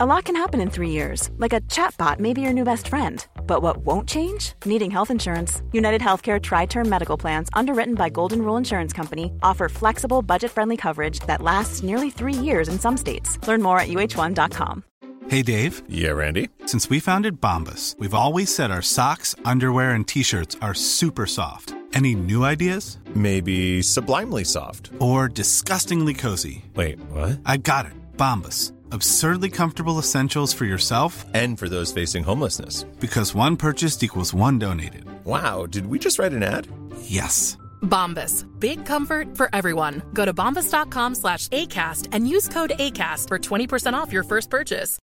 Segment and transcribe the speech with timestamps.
[0.00, 2.86] A lot can happen in three years, like a chatbot may be your new best
[2.86, 3.26] friend.
[3.48, 4.52] But what won't change?
[4.64, 5.60] Needing health insurance.
[5.72, 10.52] United Healthcare Tri Term Medical Plans, underwritten by Golden Rule Insurance Company, offer flexible, budget
[10.52, 13.44] friendly coverage that lasts nearly three years in some states.
[13.48, 14.84] Learn more at uh1.com.
[15.26, 15.82] Hey, Dave.
[15.88, 16.48] Yeah, Randy.
[16.66, 21.26] Since we founded Bombus, we've always said our socks, underwear, and t shirts are super
[21.26, 21.74] soft.
[21.92, 22.98] Any new ideas?
[23.16, 24.90] Maybe sublimely soft.
[25.00, 26.64] Or disgustingly cozy.
[26.76, 27.40] Wait, what?
[27.44, 27.94] I got it.
[28.16, 28.72] Bombus.
[28.92, 32.84] Absurdly comfortable essentials for yourself and for those facing homelessness.
[33.00, 35.04] Because one purchased equals one donated.
[35.24, 36.66] Wow, did we just write an ad?
[37.02, 37.58] Yes.
[37.82, 38.44] Bombas.
[38.58, 40.02] Big comfort for everyone.
[40.14, 44.98] Go to bombas.com slash ACAST and use code ACAST for 20% off your first purchase.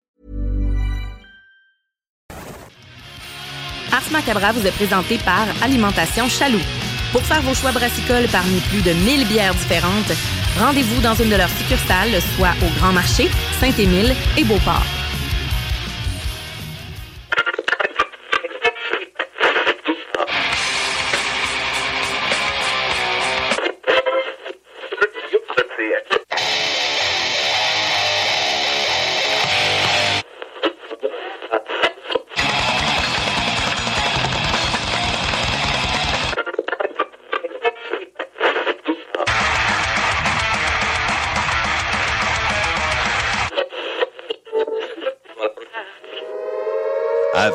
[3.94, 6.81] Ars Macabra vous est présenté par Alimentation Chaloux.
[7.12, 10.12] Pour faire vos choix brassicoles parmi plus de 1000 bières différentes,
[10.58, 13.30] rendez-vous dans une de leurs succursales, soit au Grand Marché,
[13.60, 15.01] Saint-Émile et Beauport.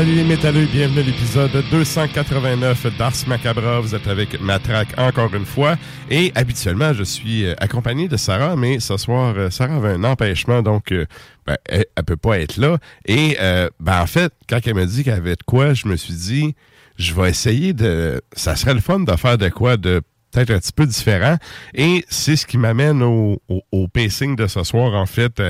[0.00, 3.80] Salut les métalleux, bienvenue à l'épisode 289 d'Ars Macabra.
[3.80, 5.76] Vous êtes avec Matraque encore une fois.
[6.08, 10.04] Et habituellement, je suis euh, accompagné de Sarah, mais ce soir, euh, Sarah avait un
[10.04, 11.04] empêchement, donc euh,
[11.46, 12.78] ben, elle, elle peut pas être là.
[13.04, 13.36] Et
[13.78, 16.54] ben, en fait, quand elle m'a dit qu'elle avait de quoi, je me suis dit,
[16.96, 18.22] je vais essayer de...
[18.32, 20.00] Ça serait le fun de faire de quoi de
[20.30, 21.36] peut-être un petit peu différent.
[21.74, 25.42] Et c'est ce qui m'amène au, au, au, pacing de ce soir, en fait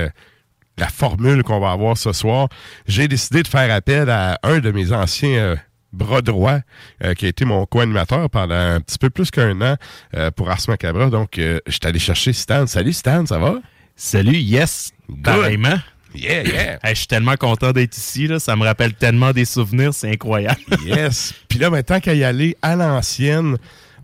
[0.81, 2.49] la formule qu'on va avoir ce soir,
[2.87, 5.55] j'ai décidé de faire appel à un de mes anciens euh,
[5.93, 6.61] bras droits,
[7.03, 9.75] euh, qui a été mon co-animateur pendant un petit peu plus qu'un an
[10.15, 11.11] euh, pour Ars Macabra.
[11.11, 12.65] Donc, je suis allé chercher Stan.
[12.65, 13.59] Salut Stan, ça va?
[13.95, 14.91] Salut, yes,
[15.23, 15.77] carrément.
[16.15, 16.79] Yeah, yeah.
[16.83, 18.27] Hey, je suis tellement content d'être ici.
[18.27, 18.39] Là.
[18.39, 20.59] Ça me rappelle tellement des souvenirs, c'est incroyable.
[20.85, 21.33] yes.
[21.47, 23.57] Puis là, maintenant qu'à y aller à l'ancienne,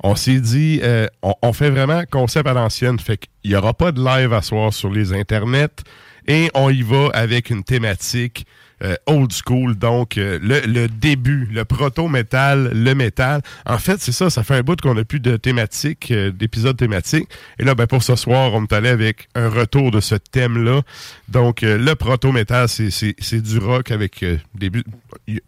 [0.03, 2.99] on s'est dit, euh, on, on, fait vraiment concept à l'ancienne.
[2.99, 5.83] Fait qu'il n'y aura pas de live à soir sur les internets.
[6.27, 8.45] Et on y va avec une thématique
[8.83, 13.41] euh, old school, donc euh, le, le, début, le proto-métal, le métal.
[13.65, 16.77] En fait, c'est ça, ça fait un bout qu'on n'a plus de thématique, euh, d'épisodes
[16.77, 17.27] thématiques.
[17.57, 20.83] Et là, ben, pour ce soir, on est allé avec un retour de ce thème-là.
[21.27, 24.23] Donc, le proto-métal, c'est du rock avec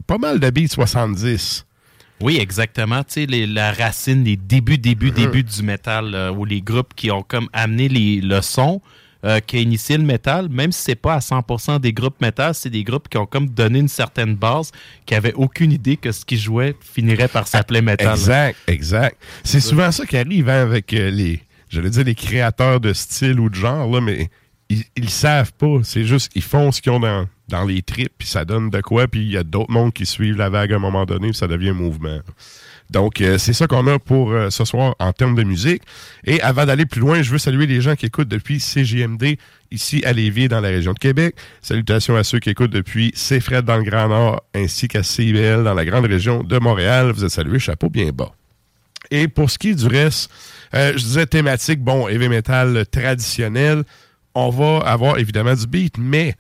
[0.08, 1.68] pas mal de beats 70.
[2.22, 3.04] Oui, exactement.
[3.04, 7.22] Tu sais, la racine, les débuts, débuts, débuts du métal, ou les groupes qui ont
[7.22, 8.82] comme amené les, le son,
[9.26, 12.54] euh, qui a initié le métal, même si c'est pas à 100% des groupes métal,
[12.54, 14.72] c'est des groupes qui ont comme donné une certaine base,
[15.06, 18.14] qui avaient aucune idée que ce qu'ils jouaient finirait par s'appeler métal.
[18.14, 19.18] Exact, exact.
[19.44, 23.40] C'est souvent ça qui arrive hein, avec euh, les, j'allais dire les créateurs de style
[23.40, 24.30] ou de genre, là, mais
[24.70, 25.80] ils, ils savent pas.
[25.84, 28.82] C'est juste, ils font ce qu'ils ont dans, dans les tripes, puis ça donne de
[28.82, 31.30] quoi, puis il y a d'autres mondes qui suivent la vague à un moment donné,
[31.30, 32.20] puis ça devient un mouvement.
[32.90, 35.84] Donc, euh, c'est ça qu'on a pour euh, ce soir en termes de musique.
[36.24, 39.38] Et avant d'aller plus loin, je veux saluer les gens qui écoutent depuis CGMD
[39.72, 41.36] ici à Lévis, dans la région de Québec.
[41.62, 45.76] Salutations à ceux qui écoutent depuis CFRED dans le Grand Nord, ainsi qu'à CIBL dans
[45.76, 47.12] la grande région de Montréal.
[47.12, 48.32] Vous êtes salués, chapeau bien bas.
[49.12, 50.32] Et pour ce qui est du reste,
[50.74, 53.84] euh, je disais thématique, bon, heavy metal traditionnel.
[54.34, 56.36] On va avoir évidemment du beat, mais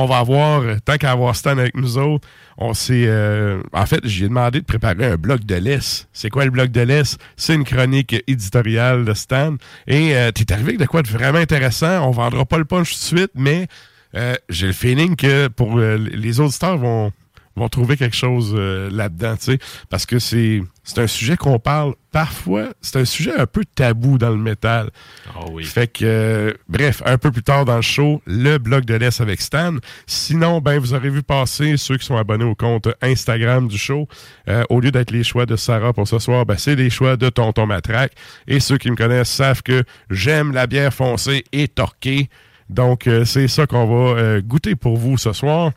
[0.00, 3.06] on va avoir, tant qu'à avoir Stan avec nous autres, on s'est.
[3.06, 6.06] Euh, en fait, j'ai demandé de préparer un bloc de laisse.
[6.12, 7.18] C'est quoi le bloc de laisse?
[7.36, 9.56] C'est une chronique éditoriale de Stan.
[9.88, 12.06] Et euh, tu es arrivé avec de quoi de vraiment intéressant?
[12.06, 13.66] On vendra pas le punch tout de suite, mais
[14.14, 17.10] euh, j'ai le feeling que pour les auditeurs vont,
[17.58, 19.58] vont trouver quelque chose euh, là-dedans, tu sais,
[19.90, 24.16] parce que c'est c'est un sujet qu'on parle parfois, c'est un sujet un peu tabou
[24.16, 24.88] dans le métal.
[25.34, 25.64] Ah oui.
[25.64, 29.20] Fait que, euh, bref, un peu plus tard dans le show, le bloc de l'Est
[29.20, 29.74] avec Stan.
[30.06, 34.08] Sinon, ben, vous aurez vu passer ceux qui sont abonnés au compte Instagram du show.
[34.48, 37.18] Euh, au lieu d'être les choix de Sarah pour ce soir, ben, c'est les choix
[37.18, 38.12] de Tonton Matraque.
[38.46, 42.30] Et ceux qui me connaissent savent que j'aime la bière foncée et torquée.
[42.70, 45.72] Donc, euh, c'est ça qu'on va goûter pour vous ce soir.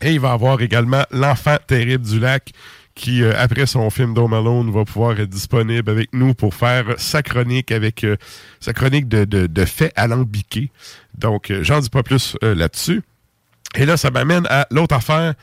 [0.00, 2.52] Et il va avoir également l'enfant terrible du lac
[2.98, 6.94] qui, euh, après son film Dome Alone, va pouvoir être disponible avec nous pour faire
[6.98, 8.16] sa chronique avec euh,
[8.60, 10.70] sa chronique de, de, de faits alambiqués.
[11.16, 13.02] Donc, euh, j'en dis pas plus là-dessus.
[13.76, 15.34] Et là, ça m'amène à l'autre affaire,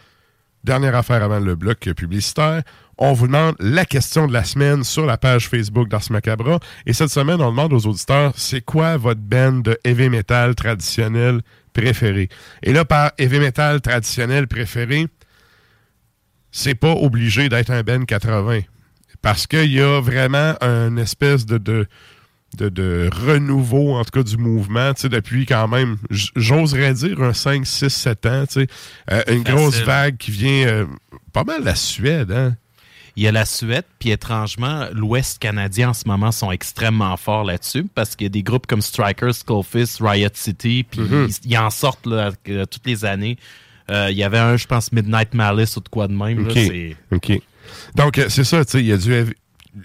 [0.63, 2.63] dernière affaire avant le bloc publicitaire.
[2.97, 6.59] On vous demande la question de la semaine sur la page Facebook d'Ars Macabra.
[6.85, 11.41] Et cette semaine, on demande aux auditeurs, c'est quoi votre band de heavy metal traditionnel
[11.75, 12.29] préféré?
[12.63, 15.07] Et là, par heavy metal traditionnel préféré,
[16.51, 18.61] c'est pas obligé d'être un Ben 80.
[19.21, 21.85] Parce qu'il y a vraiment une espèce de, de,
[22.57, 27.21] de, de renouveau, en tout cas, du mouvement, tu sais, depuis quand même, j'oserais dire
[27.21, 28.67] un 5, 6, 7 ans, tu sais.
[29.11, 29.55] Euh, une Facile.
[29.55, 30.85] grosse vague qui vient euh,
[31.33, 32.55] pas mal de la Suède, hein?
[33.17, 37.45] Il y a la Suède, puis étrangement, l'Ouest canadien en ce moment sont extrêmement forts
[37.45, 41.27] là-dessus parce qu'il y a des groupes comme Strikers, Skullfist, Riot City, puis Mhm.
[41.45, 43.37] ils, ils en sortent là, toutes les années.
[43.89, 46.45] Euh, Il y avait un, je pense, Midnight Malice ou de quoi de même.
[46.47, 46.53] là,
[47.11, 47.39] OK.
[47.95, 49.11] Donc, euh, c'est ça, tu sais, il y a du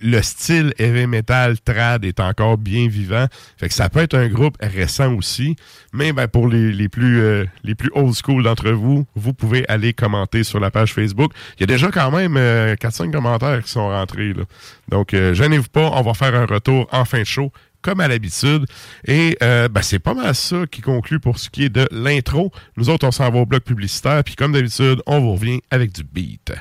[0.02, 3.26] le style heavy metal trad est encore bien vivant.
[3.56, 5.56] Fait que ça peut être un groupe récent aussi.
[5.92, 9.68] Mais ben, pour les, les plus euh, les plus old school d'entre vous, vous pouvez
[9.68, 11.32] aller commenter sur la page Facebook.
[11.56, 14.34] Il y a déjà quand même euh, 4-5 commentaires qui sont rentrés.
[14.88, 17.52] Donc, euh, gênez-vous pas, on va faire un retour en fin de show
[17.82, 18.66] comme à l'habitude.
[19.06, 22.52] Et euh, ben, c'est pas mal ça qui conclut pour ce qui est de l'intro.
[22.76, 24.22] Nous autres, on s'en va au bloc publicitaire.
[24.24, 26.52] Puis comme d'habitude, on vous revient avec du beat.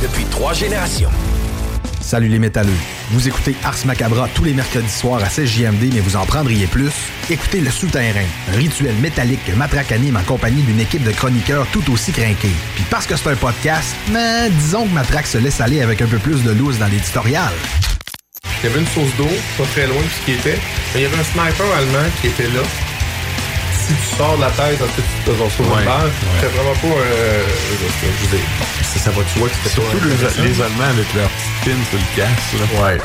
[0.00, 1.10] Depuis trois générations.
[2.00, 2.72] Salut les métalleux.
[3.10, 6.66] Vous écoutez Ars Macabra tous les mercredis soirs à 16 JMD, mais vous en prendriez
[6.66, 6.90] plus?
[7.28, 11.66] Écoutez Le Souterrain, un rituel métallique que Matraque anime en compagnie d'une équipe de chroniqueurs
[11.72, 12.54] tout aussi crinqués.
[12.74, 16.06] Puis parce que c'est un podcast, mais disons que Matraque se laisse aller avec un
[16.06, 17.52] peu plus de loose dans l'éditorial.
[18.62, 20.58] Il y avait une source d'eau, pas très loin de ce qui était.
[20.94, 22.62] Mais il y avait un sniper allemand qui était là.
[23.86, 26.10] Si tu sors de la tête, en fait, tu te dans Ouais, ouais.
[26.40, 27.00] c'était vraiment pas.
[27.00, 28.46] Euh, je veux dire,
[28.90, 29.98] ça, ça va, tu vois que c'était Surtout
[30.42, 32.52] les, Allemands avec leur petite pin sur le casque.
[32.58, 32.82] Là.
[32.82, 32.98] Ouais.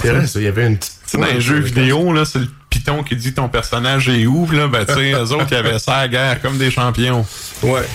[0.00, 0.92] C'est vrai, il y avait une petite.
[1.04, 4.26] Tu sais, dans les jeux vidéo, là, c'est le piton qui dit ton personnage est
[4.26, 6.70] où, là, ben, tu sais, eux autres, ils avaient ça à la guerre comme des
[6.70, 7.24] champions.
[7.62, 7.86] Ouais.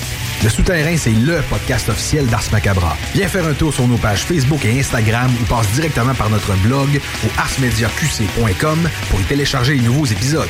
[0.43, 2.95] Le Souterrain, c'est LE podcast officiel d'Ars Macabra.
[3.15, 6.53] Viens faire un tour sur nos pages Facebook et Instagram ou passe directement par notre
[6.57, 10.49] blog au arsmediaqc.com pour y télécharger les nouveaux épisodes.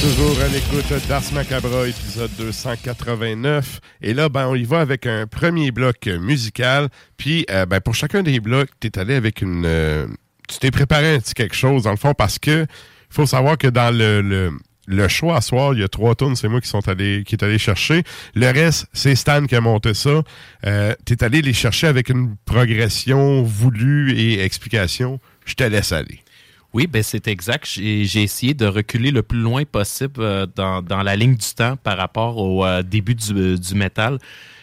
[0.00, 3.80] Toujours à l'écoute d'Ars Macabra, épisode 289.
[4.00, 6.88] Et là, ben, on y va avec un premier bloc musical.
[7.18, 9.64] Puis, euh, ben, pour chacun des blocs, tu es allé avec une...
[9.66, 10.06] euh,
[10.48, 12.66] tu t'es préparé un petit quelque chose, dans le fond, parce que
[13.10, 14.52] faut savoir que dans le...
[14.86, 17.34] le choix à soir, il y a trois tonnes, c'est moi qui sont allés, qui
[17.34, 18.02] est allé chercher.
[18.34, 20.22] Le reste, c'est Stan qui a monté ça.
[20.66, 25.20] Euh, allé les chercher avec une progression voulue et explication.
[25.44, 26.22] Je te laisse aller.
[26.72, 27.66] Oui, ben c'est exact.
[27.66, 31.76] J'ai essayé de reculer le plus loin possible euh, dans, dans la ligne du temps
[31.76, 34.18] par rapport au euh, début du, euh, du métal.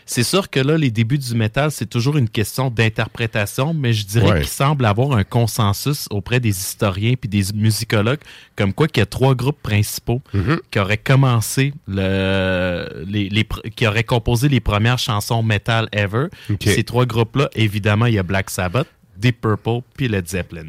[0.10, 4.06] C'est sûr que là, les débuts du métal, c'est toujours une question d'interprétation, mais je
[4.06, 4.38] dirais Ouais.
[4.40, 8.22] qu'il semble avoir un consensus auprès des historiens puis des musicologues,
[8.56, 10.62] comme quoi qu'il y a trois groupes principaux Mhm.
[10.72, 16.28] qui auraient commencé le, les, qui auraient composé les premières chansons metal ever.
[16.50, 16.64] Ok.
[16.64, 20.68] Ces trois groupes-là, évidemment, il y a Black Sabbath, Deep Purple puis Led Zeppelin.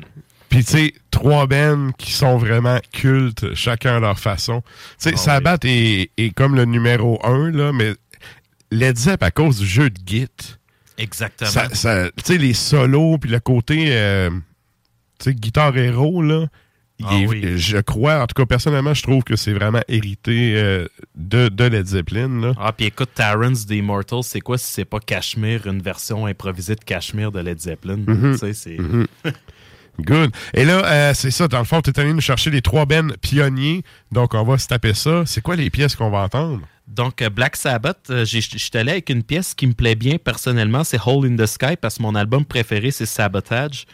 [0.49, 4.63] Puis, tu sais, trois bands qui sont vraiment cultes, chacun à leur façon.
[4.63, 7.93] Tu sais, Ah Sabbath est, est comme le numéro un, là, mais
[8.71, 10.29] Led Zepp, à cause du jeu de Git,
[10.97, 11.51] Exactement.
[11.51, 14.31] ça, ça- tu sais, les solos, puis le côté, euh,
[15.19, 16.47] tu sais, guitare héros, là,
[17.05, 17.59] Ah est- oui.
[17.59, 21.65] je crois, en tout cas, personnellement, je trouve que c'est vraiment hérité euh, de, de
[21.65, 22.55] Led Zeppelin, là.
[22.59, 26.75] Ah, puis écoute, Terrence des Immortals, c'est quoi si c'est pas Cashmere, une version improvisée
[26.75, 27.99] de Cashmere de Led Zeppelin?
[28.07, 28.33] Mhm.
[28.33, 28.79] Tu sais, c'est...
[28.79, 29.07] Mhm.
[30.01, 30.31] Good.
[30.55, 32.87] Et là, euh, c'est ça, dans le fond, tu es allé nous chercher les trois
[32.87, 35.25] bennes pionniers, donc on va se taper ça.
[35.27, 36.61] C'est quoi les pièces qu'on va entendre?
[36.89, 40.17] Donc, euh, Black Sabbath, euh, je suis allé avec une pièce qui me plaît bien
[40.17, 43.87] personnellement, c'est Hole in the Sky, parce que mon album préféré, c'est Sabotage.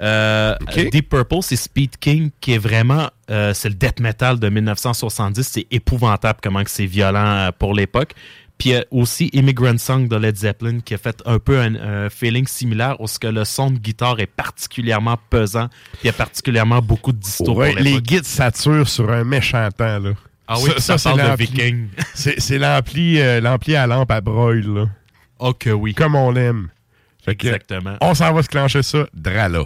[0.00, 0.54] Euh,
[0.90, 5.46] Deep Purple, c'est Speed King, qui est vraiment, euh, c'est le death metal de 1970.
[5.46, 8.12] C'est épouvantable comment c'est violent pour l'époque.
[8.62, 12.08] Puis euh, aussi Immigrant Song de Led Zeppelin qui a fait un peu un, un
[12.08, 15.68] feeling similaire où ce que le son de guitare est particulièrement pesant.
[16.04, 19.68] Il y a particulièrement beaucoup de disto Ouais, pour les guides saturent sur un méchant
[19.76, 19.98] temps.
[19.98, 20.10] Là.
[20.46, 21.36] Ah oui, ça, c'est parle de.
[21.38, 21.88] Viking.
[22.14, 24.60] C'est l'ampli euh, l'ampli à lampe à broil.
[24.60, 24.88] Là.
[25.40, 25.92] Ok, oui.
[25.92, 26.68] Comme on l'aime.
[27.26, 27.96] Que, Exactement.
[28.00, 29.64] On s'en va se clencher ça, drala.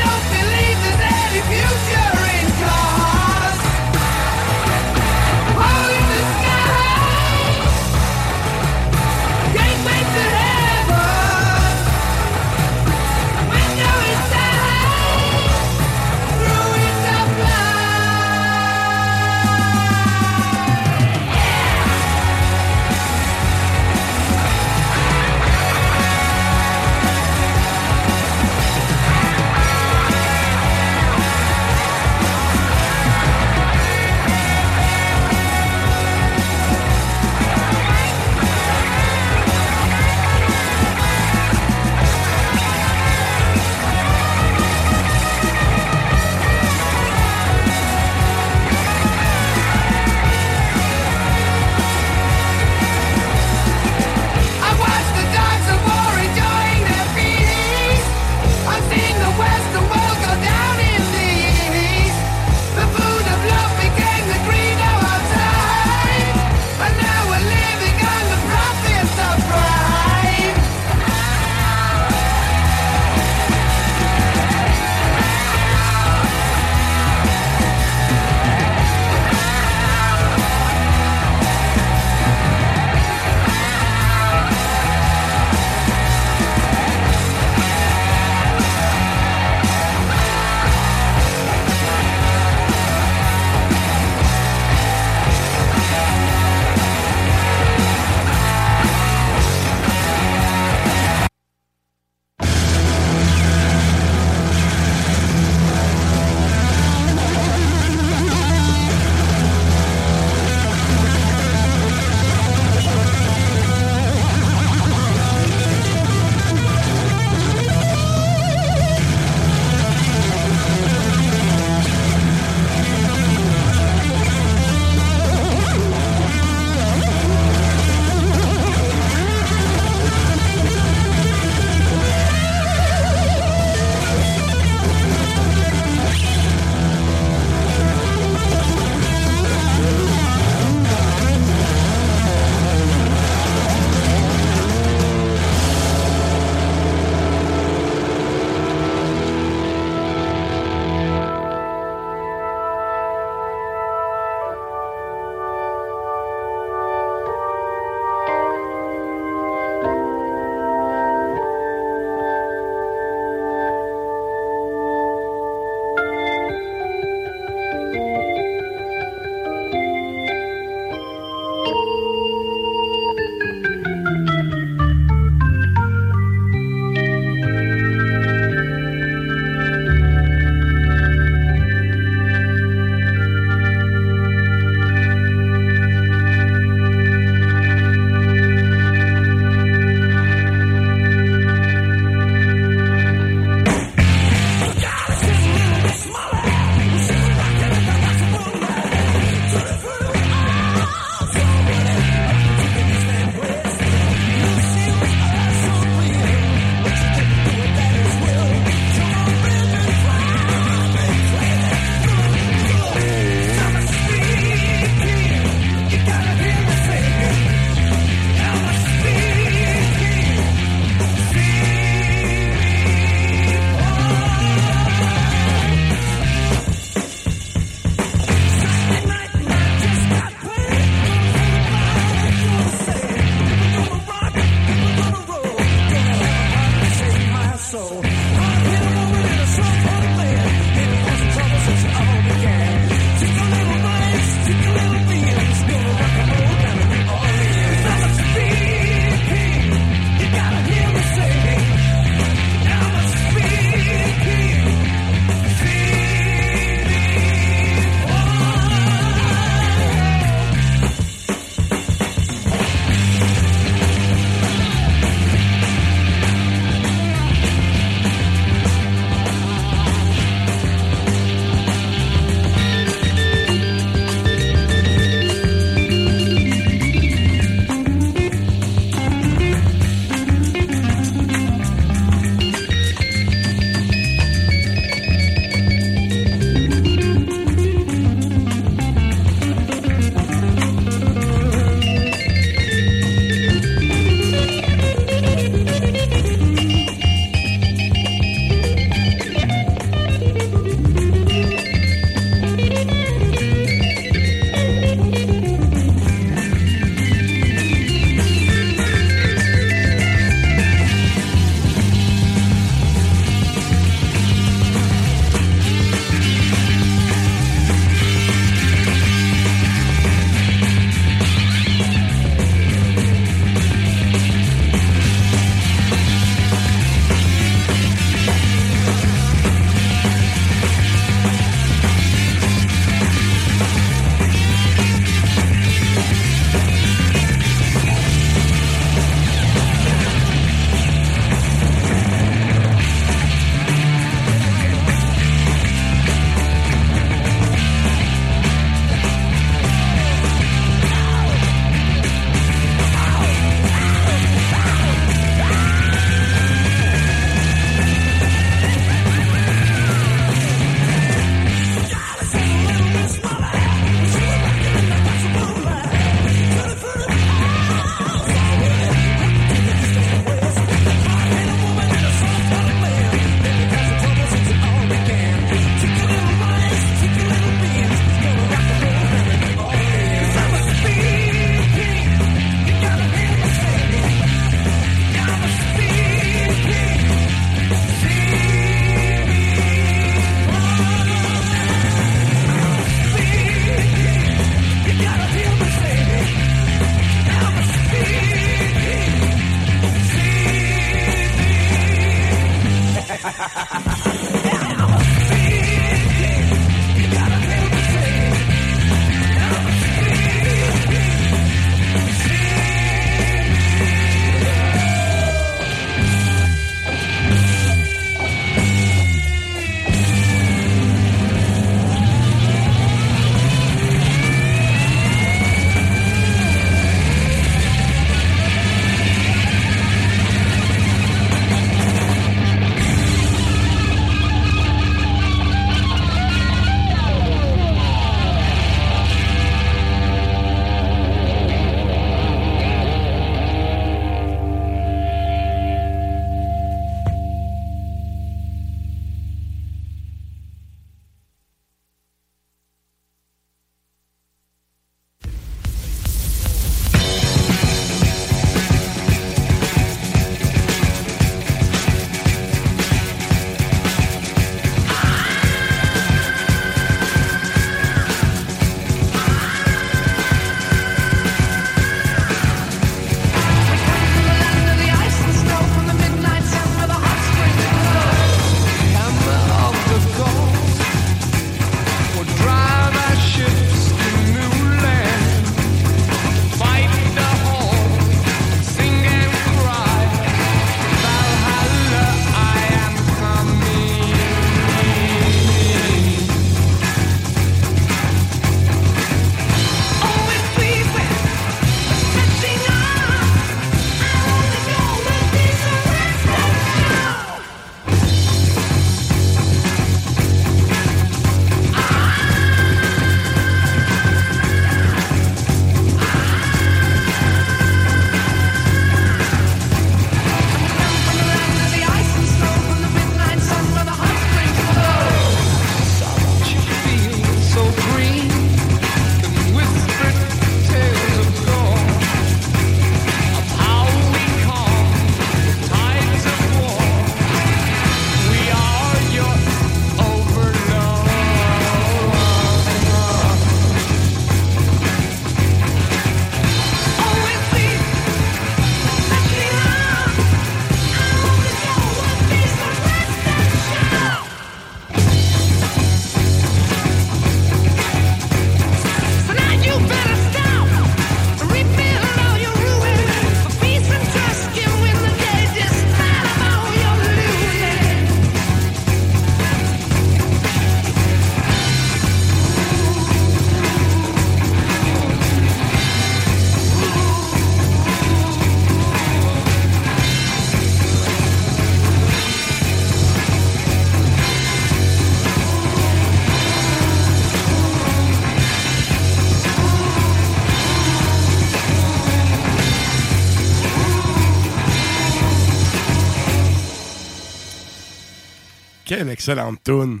[599.24, 600.00] Quelle excellente tune.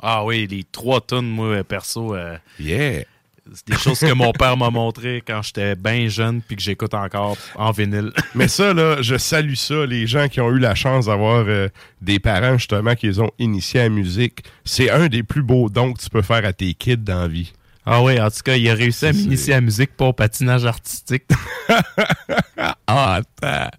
[0.00, 2.14] Ah oui, les trois tonnes, moi, perso.
[2.14, 3.04] euh, Yeah.
[3.52, 6.92] c'est des choses que mon père m'a montré quand j'étais bien jeune puis que j'écoute
[6.94, 8.12] encore en vinyle.
[8.34, 11.68] Mais ça, là, je salue ça, les gens qui ont eu la chance d'avoir euh,
[12.00, 14.44] des parents, justement, qui les ont initiés à la musique.
[14.64, 17.28] C'est un des plus beaux dons que tu peux faire à tes kids dans la
[17.28, 17.52] vie.
[17.86, 20.64] Ah oui, en tout cas, il a réussi à m'initier à la musique, au patinage
[20.66, 21.24] artistique.
[22.90, 23.70] Ah, attends.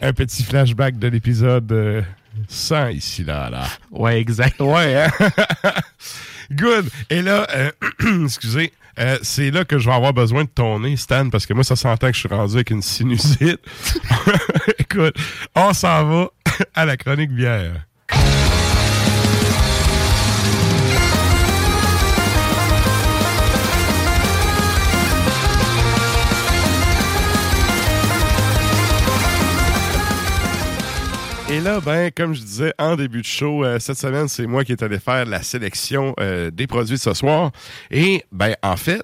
[0.00, 2.02] Un petit flashback de l'épisode euh,
[2.48, 3.66] 100 ici, là, là.
[3.90, 4.60] ouais, exact.
[4.60, 5.10] Ouais, hein?
[6.50, 6.88] Good.
[7.10, 7.70] Et là, euh,
[8.24, 11.54] excusez, euh, c'est là que je vais avoir besoin de ton nez, Stan, parce que
[11.54, 13.60] moi, ça s'entend que je suis rendu avec une sinusite.
[14.78, 15.16] Écoute,
[15.54, 16.28] on s'en va
[16.74, 17.86] à la chronique bière.
[31.64, 34.72] Là, ben, comme je disais en début de show, euh, cette semaine, c'est moi qui
[34.72, 37.52] est allé faire la sélection euh, des produits de ce soir.
[37.90, 39.02] Et, ben, en fait,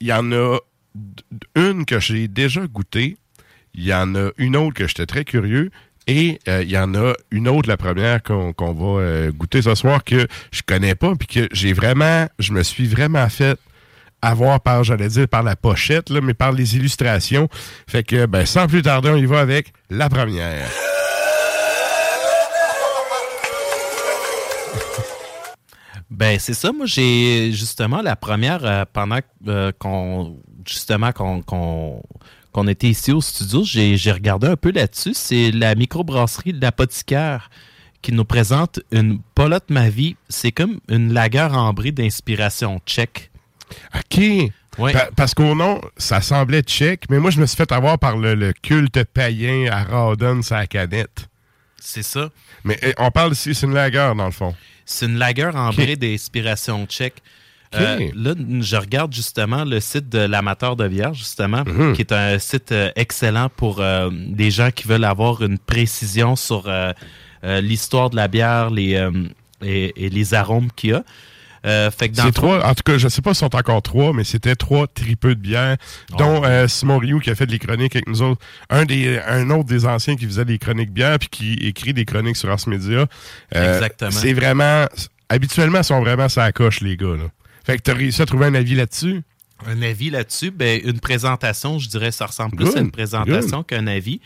[0.00, 0.58] il y en a
[1.54, 3.18] une que j'ai déjà goûtée.
[3.74, 5.70] Il y en a une autre que j'étais très curieux.
[6.06, 10.02] Et euh, il y en a une autre, la première qu'on va goûter ce soir,
[10.02, 13.58] que je connais pas, puis que j'ai vraiment, je me suis vraiment fait
[14.22, 17.48] avoir par, j'allais dire, par la pochette, là, mais par les illustrations.
[17.86, 20.70] Fait que, ben, sans plus tarder, on y va avec la première.
[26.10, 32.88] Ben c'est ça, moi j'ai justement la première euh, pendant euh, qu'on justement qu'on était
[32.88, 35.14] ici au studio, j'ai regardé un peu là-dessus.
[35.14, 37.50] C'est la microbrasserie de l'apothicaire
[38.02, 40.16] qui nous présente une Polotte Ma Vie.
[40.28, 43.30] C'est comme une lagueur ambrée d'inspiration tchèque.
[43.94, 44.20] OK.
[44.78, 44.92] Ouais.
[44.92, 48.16] Pa- parce qu'au nom, ça semblait tchèque, mais moi, je me suis fait avoir par
[48.16, 51.28] le, le culte païen à Rawdon, sa canette.
[51.80, 52.28] C'est ça.
[52.62, 54.54] Mais eh, on parle ici, c'est une lagueur, dans le fond.
[54.86, 55.98] C'est une lagueur ambrée Ok.
[55.98, 57.16] d'inspiration tchèque.
[57.74, 61.92] Euh, là, je regarde justement le site de l'amateur de bière, justement, Mhm.
[61.94, 66.36] qui est un site euh, excellent pour euh, des gens qui veulent avoir une précision
[66.36, 66.70] sur
[67.42, 68.92] l'histoire de la bière les,
[69.62, 71.04] et, et les arômes qu'il y a.
[71.66, 74.12] Euh, fait que dans trois, en tout cas, je sais pas si sont encore trois,
[74.12, 75.76] mais c'était trois tripeux de bière,
[76.16, 78.40] dont euh, Simon Rioux qui a fait des chroniques avec nous autres.
[78.70, 82.04] Un, des, un autre des anciens qui faisait des chroniques bière puis qui écrit des
[82.04, 83.06] chroniques sur Ars Media.
[83.54, 84.10] Euh, Exactement.
[84.10, 84.86] C'est vraiment.
[85.28, 87.16] Habituellement, ils sont vraiment ça coche, les gars.
[87.16, 87.30] Là.
[87.64, 89.22] Fait que t'as réussi à trouver un avis là-dessus?
[89.66, 93.86] Un avis là-dessus, ben, une présentation, je dirais, ça ressemble plus à une présentation qu'un
[93.86, 94.20] avis.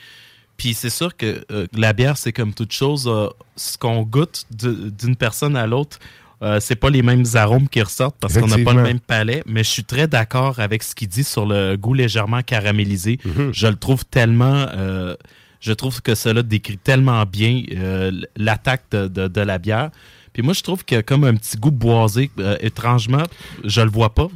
[0.57, 4.45] Puis c'est sûr que euh, la bière, c'est comme toute chose, euh, ce qu'on goûte
[4.51, 5.99] d'une personne à l'autre,
[6.43, 9.43] euh, c'est pas les mêmes arômes qui ressortent parce qu'on n'a pas le même palais.
[9.47, 13.19] Mais je suis très d'accord avec ce qu'il dit sur le goût légèrement caramélisé.
[13.25, 13.51] Mhm.
[13.53, 14.67] Je le trouve tellement.
[14.75, 15.15] euh,
[15.61, 19.91] je trouve que cela décrit tellement bien euh, l'attaque de, de- de la bière.
[20.33, 22.31] Puis moi, je trouve qu'il y a comme un petit goût boisé.
[22.61, 23.25] Étrangement,
[23.65, 24.29] je le vois pas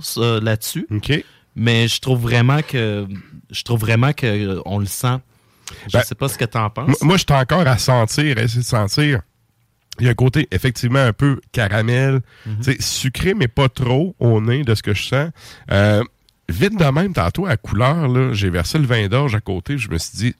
[0.42, 0.86] là-dessus.
[1.56, 3.06] Mais je trouve vraiment que
[3.50, 5.16] je trouve vraiment que on le sent.
[5.86, 6.88] Je Ben, sais pas ce que tu en penses.
[6.88, 9.20] Moi, moi, je suis encore à sentir, à essayer de sentir.
[10.00, 12.20] Il y a un côté effectivement un peu caramel,
[12.62, 15.30] sais, sucré, mais pas trop au nez de ce que je sens.
[15.70, 16.02] Euh,
[16.48, 19.98] vite de même, tantôt, à couleur, j'ai versé le vin d'orge à côté, je me
[19.98, 20.34] suis dit,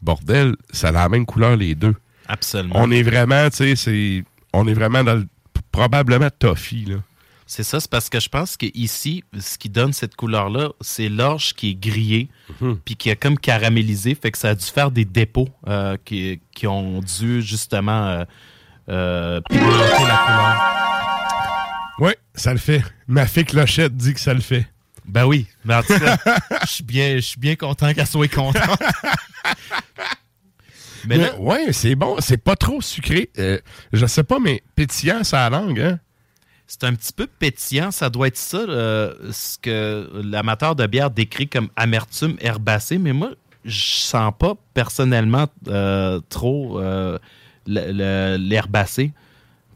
[0.00, 1.94] bordel, ça a la même couleur les deux.
[2.28, 2.74] Absolument.
[2.78, 4.24] On est vraiment, tu sais, c'est.
[4.52, 5.26] On est vraiment dans le.
[5.70, 6.96] Probablement toffee, là.
[7.46, 11.08] C'est ça, c'est parce que je pense que ici, ce qui donne cette couleur-là, c'est
[11.08, 12.28] l'orge qui est grillé,
[12.60, 12.78] Mhm.
[12.84, 16.40] puis qui a comme caramélisé, fait que ça a dû faire des dépôts euh, qui,
[16.54, 18.24] qui ont dû justement euh,
[18.88, 20.72] euh, pigmenter la couleur.
[21.98, 22.82] Oui, ça le fait.
[23.06, 24.66] Ma fée Clochette dit que ça le fait.
[25.04, 26.16] Ben oui, mais en tout cas,
[26.62, 28.56] je suis bien, content qu'elle soit contente.
[31.06, 32.16] mais ouais, c'est bon.
[32.20, 33.30] C'est pas trop sucré.
[33.38, 33.58] Euh,
[33.92, 35.98] je sais pas, mais pétillant, ça a la langue, hein?
[36.66, 41.10] C'est un petit peu pétillant, ça doit être ça, euh, ce que l'amateur de bière
[41.10, 43.32] décrit comme amertume herbacée, mais moi,
[43.64, 46.80] je sens pas personnellement euh, trop
[47.66, 49.12] le- le- l'herbacé.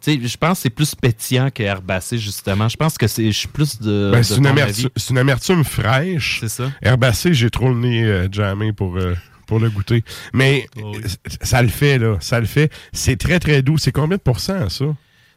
[0.01, 2.69] Tu sais, je pense que c'est plus pétillant que herbacé, justement.
[2.69, 4.11] Je pense que c'est, je suis plus de.
[4.13, 4.89] Ben, de c'est, une amertume, avis.
[4.97, 6.39] c'est une amertume fraîche.
[6.41, 6.71] C'est ça.
[6.83, 9.15] Herbacée, j'ai trop le nez euh, jammé pour, euh,
[9.47, 10.05] pour le goûter.
[10.35, 11.03] Mais Oh oui.
[11.43, 12.19] ça le fait, là.
[12.21, 12.71] Ça le fait.
[12.93, 13.79] C'est très, très doux.
[13.79, 14.85] C'est combien de pourcents, ça?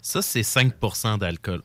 [0.02, 1.62] Ça, c'est 5% d'alcool,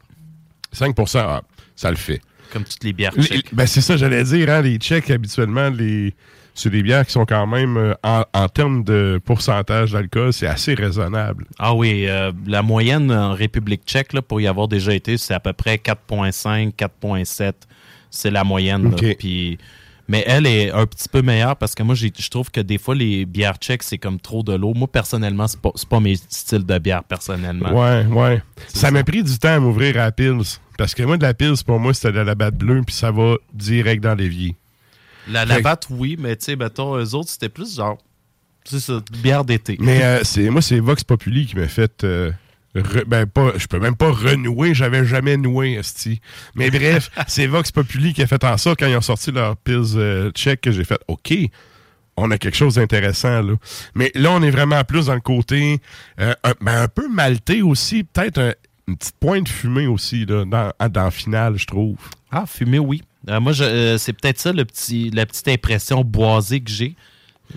[0.75, 1.42] 5% ah,
[1.77, 2.20] ça le fait.
[2.53, 3.55] comme toutes les bières Les- tchèques.
[3.55, 4.49] ben, c'est ça, j'allais dire.
[4.51, 6.14] Hein, les Tchèques, habituellement, les,
[6.54, 10.46] c'est des bières qui sont quand même, euh, en, en termes de pourcentage d'alcool, c'est
[10.46, 11.46] assez raisonnable.
[11.58, 15.34] Ah oui, euh, la moyenne en République tchèque, là, pour y avoir déjà été, c'est
[15.34, 17.52] à peu près 4,5, 4,7.
[18.10, 18.90] C'est la moyenne.
[18.92, 19.14] là.
[19.18, 19.58] Puis
[20.06, 22.94] Mais elle est un petit peu meilleure parce que moi, je trouve que des fois,
[22.94, 24.72] les bières tchèques, c'est comme trop de l'eau.
[24.74, 27.72] Moi, personnellement, c'est pas, pas mes styles de bière, personnellement.
[27.72, 28.42] Ouais, ouais.
[28.68, 30.60] Ça m'a pris du temps à m'ouvrir à la Pils.
[30.78, 33.10] Parce que moi, de la Pils, pour moi, c'était de la batte bleue, puis ça
[33.10, 34.54] va direct dans l'évier.
[35.28, 37.98] La, la batte, oui, mais tu sais, mettons, eux autres, c'était plus genre,
[38.64, 39.76] c'est ça, bière d'été.
[39.80, 42.04] Mais euh, c'est moi, c'est Vox Populi qui m'a fait.
[42.04, 42.30] euh,
[42.76, 46.20] re- ben, pas, je peux même pas renouer, j'avais jamais noué, esti.
[46.54, 49.56] Mais bref, c'est Vox Populi qui a fait en sorte, quand ils ont sorti leur
[49.56, 51.32] Pils euh, tchèque, que j'ai fait OK,
[52.16, 53.54] on a quelque chose d'intéressant, là.
[53.94, 55.80] Mais là, on est vraiment plus dans le côté
[56.20, 58.54] euh, un, ben, un peu maltais aussi, peut-être un-
[58.87, 61.96] une petite pointe fumée aussi, là, dans, dans le final, je trouve.
[62.30, 63.02] Ah, fumé, oui.
[63.28, 66.94] Euh, moi, je- euh, c'est peut-être ça, le petit, la petite impression boisée que j'ai.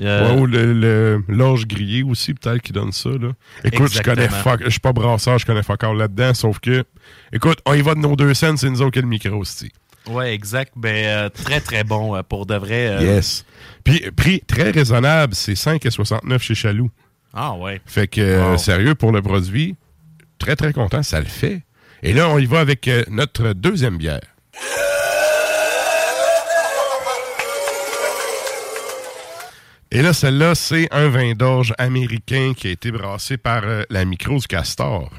[0.01, 3.09] Euh, le, l'orge grillé aussi, peut-être, qui donne ça.
[3.09, 3.29] Là.
[3.63, 6.83] Écoute, je connais fuck, je suis pas brasseur, je connais fuck là-dedans, sauf que,
[7.31, 9.71] écoute, on y va de nos deux scènes, c'est nous autres qui le micro, aussi.
[10.09, 10.73] Ouais, exact.
[10.75, 12.87] Ben, euh, très, très bon pour de vrai.
[12.87, 13.45] euh, Yes.
[13.83, 16.89] Puis, prix très raisonnable, c'est 5,69 chez Chaloux.
[17.33, 17.81] Ah, ouais.
[17.85, 18.57] Fait que, Wow.
[18.57, 19.75] sérieux, pour le produit,
[20.37, 21.61] très, très content, ça le fait.
[22.03, 24.21] Et là, on y va avec notre deuxième bière.
[29.91, 34.05] Et là, celle-là, c'est un vin d'orge américain qui a été brassé par euh, la
[34.05, 35.09] micro du Castor.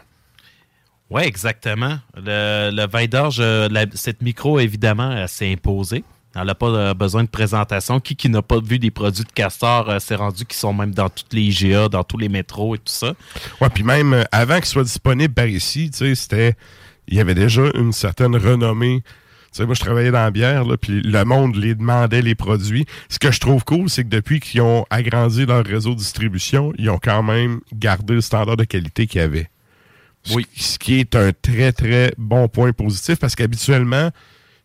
[1.10, 1.98] Oui, exactement.
[2.16, 6.04] Le, le vin d'orge, euh, cette micro, évidemment, elle s'est imposée.
[6.34, 8.00] Elle n'a pas euh, besoin de présentation.
[8.00, 10.92] Qui, qui n'a pas vu des produits de Castor, euh, s'est rendu qui sont même
[10.92, 13.14] dans toutes les IGA, dans tous les métros et tout ça.
[13.60, 16.54] Ouais, puis même euh, avant qu'il soit disponible par ici, c'était.
[17.10, 19.02] Il y avait déjà une certaine renommée.
[19.52, 22.34] Tu sais, moi, je travaillais dans la bière, là, puis le monde les demandait les
[22.34, 22.84] produits.
[23.08, 26.72] Ce que je trouve cool, c'est que depuis qu'ils ont agrandi leur réseau de distribution,
[26.78, 29.48] ils ont quand même gardé le standard de qualité qu'il y avait.
[30.30, 30.46] Oui.
[30.54, 34.10] Ce qui est un très, très bon point positif parce qu'habituellement,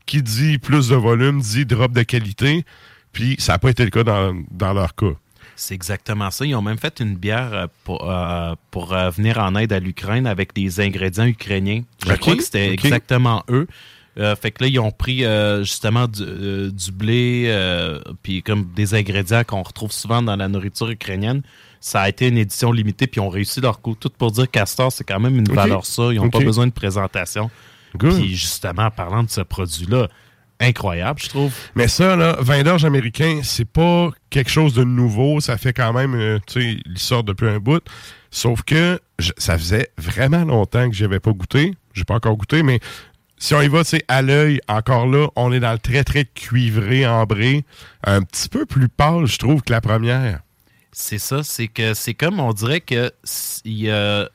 [0.05, 2.65] qui dit plus de volume dit drop de qualité,
[3.13, 5.13] puis ça n'a pas été le cas dans, dans leur cas.
[5.55, 6.45] C'est exactement ça.
[6.45, 9.79] Ils ont même fait une bière euh, pour, euh, pour euh, venir en aide à
[9.79, 11.83] l'Ukraine avec des ingrédients ukrainiens.
[12.05, 13.67] Je crois que c'était exactement eux.
[14.19, 17.51] Euh, fait que là, ils ont pris euh, justement du, euh, du blé,
[18.21, 21.41] puis comme des ingrédients qu'on retrouve souvent dans la nourriture ukrainienne.
[21.79, 23.95] Ça a été une édition limitée, puis ils ont réussi leur coup.
[23.99, 26.03] Tout pour dire Castor, c'est quand même une valeur ça.
[26.11, 27.49] Ils n'ont pas besoin de présentation.
[28.11, 30.07] Puis justement, en parlant de ce produit-là,
[30.59, 31.53] incroyable, je trouve.
[31.75, 35.41] Mais ça, là, vin d'orge américain, c'est pas quelque chose de nouveau.
[35.41, 37.83] Ça fait quand même, euh, tu sais, il sort depuis un bout.
[38.31, 41.73] Sauf que je- ça faisait vraiment longtemps que j'avais pas goûté.
[41.93, 42.79] J'ai pas encore goûté, mais
[43.43, 46.25] si on y va, sais, à l'œil, encore là, on est dans le très, très
[46.25, 47.65] cuivré, ambré.
[48.05, 50.39] Un petit peu plus pâle, je trouve, que la première.
[50.91, 53.11] C'est ça, c'est que c'est comme on dirait que
[53.65, 54.29] il y a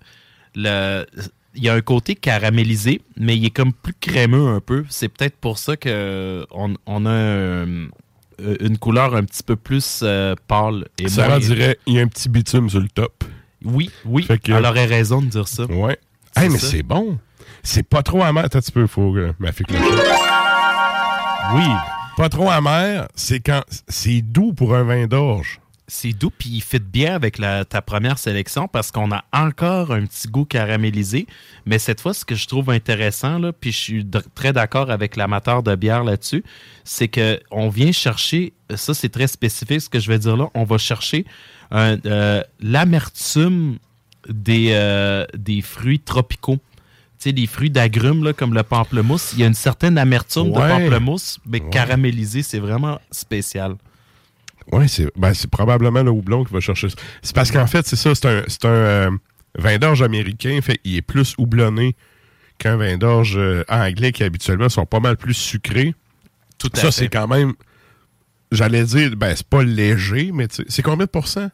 [0.55, 1.07] le
[1.55, 4.85] il y a un côté caramélisé, mais il est comme plus crémeux un peu.
[4.89, 7.89] C'est peut-être pour ça que on, on a un-
[8.41, 11.99] euh, une couleur un petit peu plus euh, pâle et Ça moins- dirait, il y
[11.99, 13.25] a un petit bitume sur le top.
[13.65, 14.27] Oui, oui.
[14.47, 15.65] Elle aurait raison de dire ça.
[15.65, 15.99] Ouais.
[16.37, 17.19] C'est Hey, mais c'est bon.
[17.63, 18.45] C'est pas trop amer.
[18.45, 19.67] Attends un petit peu, faut que ma fille.
[21.55, 21.65] Oui.
[22.19, 25.61] Pas trop amer, c'est quand c'est doux pour un vin d'orge.
[25.87, 30.05] C'est doux, puis il fit bien avec ta première sélection parce qu'on a encore un
[30.05, 31.29] petit goût caramélisé.
[31.65, 35.15] Mais cette fois, ce que je trouve intéressant, là, puis je suis très d'accord avec
[35.15, 36.43] l'amateur de bière là-dessus,
[36.83, 40.49] c'est que on vient chercher, ça c'est très spécifique ce que je vais dire là,
[40.55, 41.25] on va chercher
[41.73, 43.79] euh, l'amertume
[44.29, 46.59] des, euh, des fruits tropicaux.
[47.21, 50.51] Tu sais, les fruits d'agrumes, là, comme le pamplemousse, il y a une certaine amertume
[50.53, 50.63] Ouais.
[50.63, 51.71] de pamplemousse, mais Ouais.
[51.71, 53.75] caramélisé, c'est vraiment spécial.
[54.71, 56.97] Oui, c'est ben, c'est probablement le houblon qui va chercher ça.
[57.23, 59.11] C'est parce qu'en fait, c'est ça, c'est un, c'est un euh,
[59.59, 61.97] vin d'orge américain, fait il est plus houblonné
[62.59, 65.95] qu'un vin d'orge euh, anglais qui habituellement sont pas mal plus sucrés.
[66.59, 67.55] Tout à ça, c'est quand même,
[68.53, 71.51] j'allais dire, ben c'est pas léger, mais c'est combien de pourcents?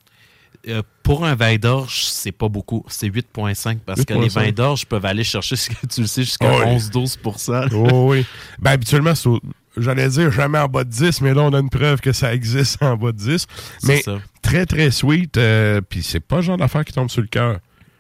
[0.68, 2.84] Euh, pour un vin d'orge, c'est pas beaucoup.
[2.88, 4.32] C'est 8,5 parce que les 8,5.
[4.32, 5.56] vins d'orge peuvent aller chercher,
[5.90, 6.76] tu le sais, jusqu'à Oh oui.
[6.76, 8.24] 11-12 Oh oui.
[8.58, 9.12] Ben habituellement,
[9.76, 12.32] j'allais dire jamais en bas de 10, mais là, on a une preuve que ça
[12.34, 13.46] existe en bas de 10.
[13.78, 14.18] C'est Mais ça.
[14.42, 17.58] très, très sweet, euh, puis c'est pas le genre d'affaire qui tombe sur le cœur.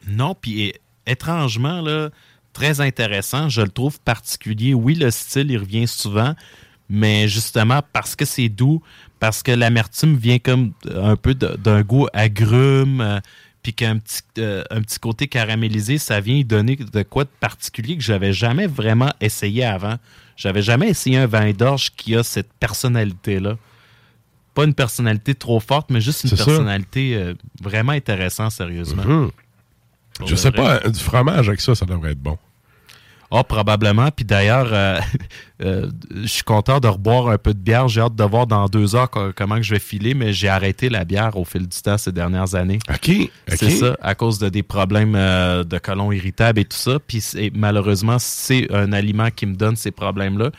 [0.08, 0.72] Non, puis
[1.06, 2.08] étrangement, là,
[2.54, 3.48] très intéressant.
[3.50, 4.72] Je le trouve particulier.
[4.74, 6.34] Oui, le style, il revient souvent,
[6.88, 8.82] mais justement, parce que c'est doux,
[9.24, 13.20] parce que l'amertume vient comme un peu d'un goût agrume, euh,
[13.62, 17.30] puis qu'un petit, euh, un petit côté caramélisé, ça vient y donner de quoi de
[17.40, 19.96] particulier que j'avais jamais vraiment essayé avant.
[20.36, 23.56] J'avais jamais essayé un vin d'orge qui a cette personnalité-là.
[24.52, 27.32] Pas une personnalité trop forte, mais juste une personnalité euh,
[27.62, 29.04] vraiment intéressante, sérieusement.
[29.06, 29.30] Mhm.
[30.18, 30.80] Pour Je sais vrai.
[30.82, 32.36] pas, du fromage avec ça, ça devrait être bon.
[33.36, 34.10] Ah, probablement.
[34.10, 35.00] Puis d'ailleurs, euh,
[35.64, 35.90] euh,
[36.22, 37.88] je suis content de reboire un peu de bière.
[37.88, 40.48] J'ai hâte de voir dans deux heures co- comment que je vais filer, mais j'ai
[40.48, 42.78] arrêté la bière au fil du temps ces dernières années.
[42.88, 43.10] OK.
[43.48, 46.98] C'est ça, à cause de des problèmes euh, de colon irritable et tout ça.
[47.04, 47.22] Puis
[47.54, 50.50] malheureusement, c'est un aliment qui me donne ces problèmes-là.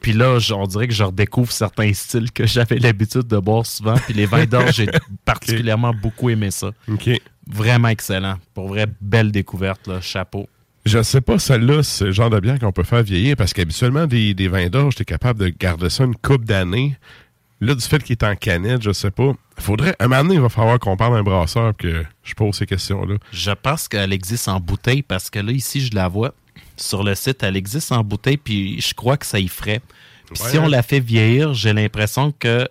[0.00, 3.96] Puis là, on dirait que je redécouvre certains styles que j'avais l'habitude de boire souvent.
[3.96, 4.88] Puis les vins d'orge, j'ai
[5.24, 6.70] particulièrement beaucoup aimé ça.
[6.90, 7.10] OK.
[7.46, 8.36] Vraiment excellent.
[8.54, 10.00] Pour vrai, belle découverte, là.
[10.00, 10.48] chapeau.
[10.86, 14.06] Je sais pas, celle-là, c'est le genre de bière qu'on peut faire vieillir parce qu'habituellement,
[14.06, 16.96] des, des vins d'orge, t'es capable de garder ça une coupe d'années.
[17.60, 19.32] Là, du fait qu'il est en canette, je sais pas.
[19.58, 22.34] Faudrait, un moment donné, il va falloir qu'on parle à un brasseur et que je
[22.34, 23.14] pose ces questions-là.
[23.32, 26.34] Je pense qu'elle existe en bouteille parce que là, ici, je la vois
[26.76, 27.42] sur le site.
[27.42, 29.80] Elle existe en bouteille, puis je crois que ça y ferait.
[30.32, 32.68] Puis Ouais, si on la fait vieillir, j'ai l'impression que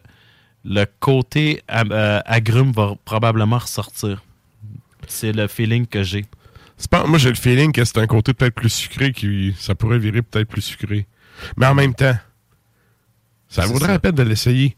[0.65, 4.21] le côté euh, agrume va probablement ressortir.
[5.07, 6.25] C'est le feeling que j'ai.
[6.89, 9.99] Pas- moi, j'ai le feeling que c'est un côté peut-être plus sucré qui ça pourrait
[9.99, 11.07] virer peut-être plus sucré.
[11.57, 12.15] Mais en même temps,
[13.47, 13.93] ça vaudrait ça.
[13.93, 14.75] la peine de l'essayer.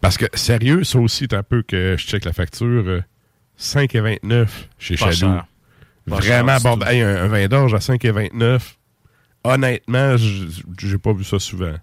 [0.00, 2.84] Parce que, sérieux, ça aussi, c'est un peu que je check la facture.
[2.86, 3.02] euh,
[3.58, 4.48] 5,29
[4.78, 5.32] chez Pas Chaloux.
[5.34, 5.46] cher.
[6.06, 8.60] Vraiment, hey, un, un vin d'orge à 5,29.
[9.44, 11.74] Honnêtement, j'ai pas vu ça souvent.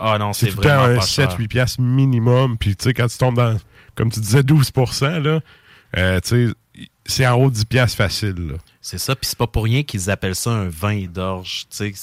[0.00, 1.30] Ah non, c'est vraiment un pas cher.
[1.38, 2.56] 7-8 piastres minimum.
[2.58, 3.56] Puis, tu sais, quand tu tombes dans,
[3.94, 5.40] comme tu disais, 12% là,
[5.96, 6.54] euh, tu sais,
[7.04, 8.34] c'est en haut de 10 piastres facile.
[8.36, 8.54] là.
[8.80, 11.66] C'est ça, puis c'est pas pour rien qu'ils appellent ça un vin d'orge.
[11.70, 11.94] C'est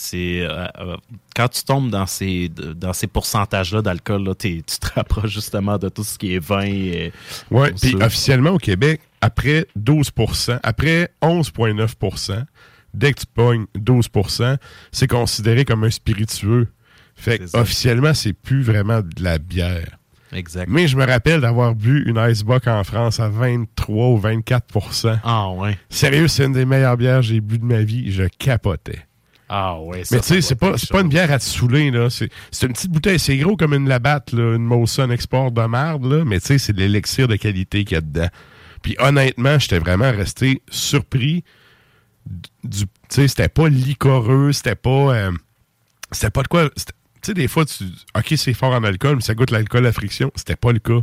[0.41, 0.97] euh, euh,
[1.35, 5.89] quand tu tombes dans ces dans ces pourcentages-là d'alcool, là, tu te rapproches justement de
[5.89, 6.65] tout ce qui est vin.
[6.65, 7.11] Et,
[7.51, 12.45] Ouais, puis officiellement au Québec, après 12% après 11,9%
[12.93, 14.57] dès que tu pognes 12%
[14.91, 16.69] c'est considéré comme un spiritueux.
[17.15, 19.98] Fait officiellement, c'est plus vraiment de la bière.
[20.31, 20.67] Exact.
[20.69, 25.49] Mais je me rappelle d'avoir bu une Icebox en France à 23 ou 24% Ah
[25.51, 25.77] ouais.
[25.89, 28.11] Sérieux, c'est une des meilleures bières que j'ai bu de ma vie.
[28.11, 28.99] Je capotais.
[29.51, 30.03] Ah ouais.
[30.03, 32.09] ça, Mais tu sais, c'est pas, pas une bière à te saouler, là.
[32.11, 32.29] C'est
[32.61, 33.17] une petite bouteille.
[33.17, 36.23] C'est gros comme une Labatt, là, une Molson Export de marde, là.
[36.23, 38.29] Mais tu sais, c'est de l'élixir de qualité qu'il y a dedans.
[38.83, 41.43] Puis honnêtement, j'étais vraiment resté surpris
[42.63, 42.83] du.
[42.85, 45.15] Tu sais, c'était pas licoreux, c'était pas.
[45.15, 45.31] euh,
[46.11, 46.69] c'était pas de quoi.
[47.21, 47.83] Tu sais, des fois, tu.
[48.17, 50.31] Ok, c'est fort en alcool, mais ça goûte l'alcool à friction.
[50.35, 51.01] C'était pas le cas.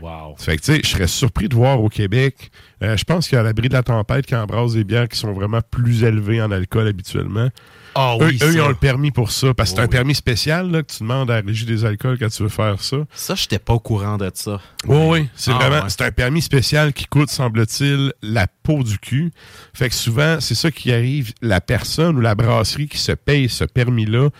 [0.00, 0.34] Wow.
[0.38, 2.50] Fait que, tu sais, je serais surpris de voir au Québec.
[2.82, 5.16] euh, je pense qu'il y a l'abri de la tempête qui embrasse des bières qui
[5.16, 7.48] sont vraiment plus élevées en alcool habituellement.
[7.94, 9.54] Ah oui, eux, ils ont le permis pour ça.
[9.54, 9.90] Parce que c'est un oui.
[9.90, 12.82] permis spécial là, que tu demandes à la Régie des alcools quand tu veux faire
[12.82, 12.96] ça.
[13.14, 14.60] Ça, j'étais pas au courant de ça.
[14.88, 15.28] Oui, oui.
[15.36, 15.82] C'est Ah, vraiment.
[15.84, 15.88] ouais.
[15.90, 19.30] C'est un permis spécial qui coûte, semble-t-il, la peau du cul.
[19.74, 21.32] Fait que souvent, c'est ça qui arrive.
[21.40, 24.30] La personne ou la brasserie qui se paye ce permis-là,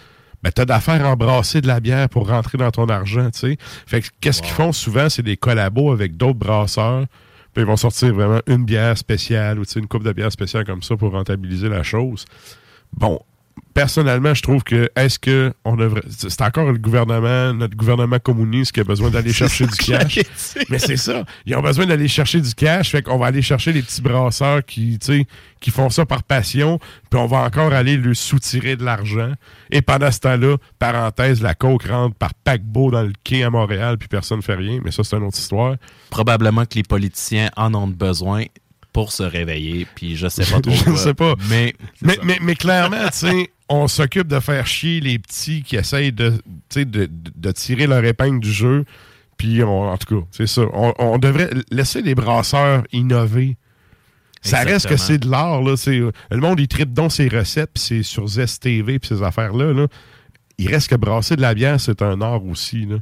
[0.45, 3.57] ben, t'as d'affaires à embrasser de la bière pour rentrer dans ton argent, tu sais.
[3.87, 7.07] Fait que qu'est-ce qu'ils font souvent, c'est des collabos avec d'autres brasseurs.
[7.55, 10.31] Puis ils vont sortir vraiment une bière spéciale ou tu sais, une coupe de bière
[10.31, 12.27] spéciale comme ça pour rentabiliser la chose.
[12.93, 13.21] Bon,
[13.75, 16.03] personnellement, je trouve que est-ce que on devrait.
[16.09, 20.21] C'est encore le gouvernement, notre gouvernement communiste qui a besoin d'aller chercher du cash?
[20.71, 21.25] Mais c'est ça.
[21.45, 22.91] Ils ont besoin d'aller chercher du cash.
[22.91, 25.27] Fait qu'on va aller chercher les petits brasseurs qui, tu sais,
[25.61, 26.79] qui font ça par passion.
[27.11, 29.33] Puis on va encore aller leur soutirer de l'argent.
[29.71, 33.99] Et pendant ce temps-là, parenthèse, la coke rentre par paquebot dans le quai à Montréal,
[33.99, 34.81] puis personne ne fait rien.
[34.85, 35.77] Mais ça, c'est une autre histoire.
[36.11, 38.45] Probablement que les politiciens en ont besoin
[38.95, 40.73] pour se réveiller, puis je sais pas trop.
[40.75, 40.97] Je quoi.
[40.97, 41.35] sais pas.
[41.51, 45.77] Mais, Mais, mais, mais clairement, tu sais, on s'occupe de faire chier les petits qui
[45.77, 46.41] essayent de, tu
[46.71, 48.85] sais, de, de- de tirer leur épingle du jeu.
[49.37, 50.63] Puis, on- en tout cas, c'est ça.
[50.73, 53.57] On, on devrait laisser les brasseurs innover.
[54.43, 55.61] Ça reste que c'est de l'art.
[55.63, 55.77] là.
[55.77, 55.99] C'est-
[56.31, 59.73] Le monde, il tripe donc ses recettes, puis c'est sur Zest TV, puis ces affaires-là.
[59.73, 59.87] Là.
[60.59, 62.87] Il reste que brasser de la bière, c'est un art aussi.
[62.87, 62.97] Là.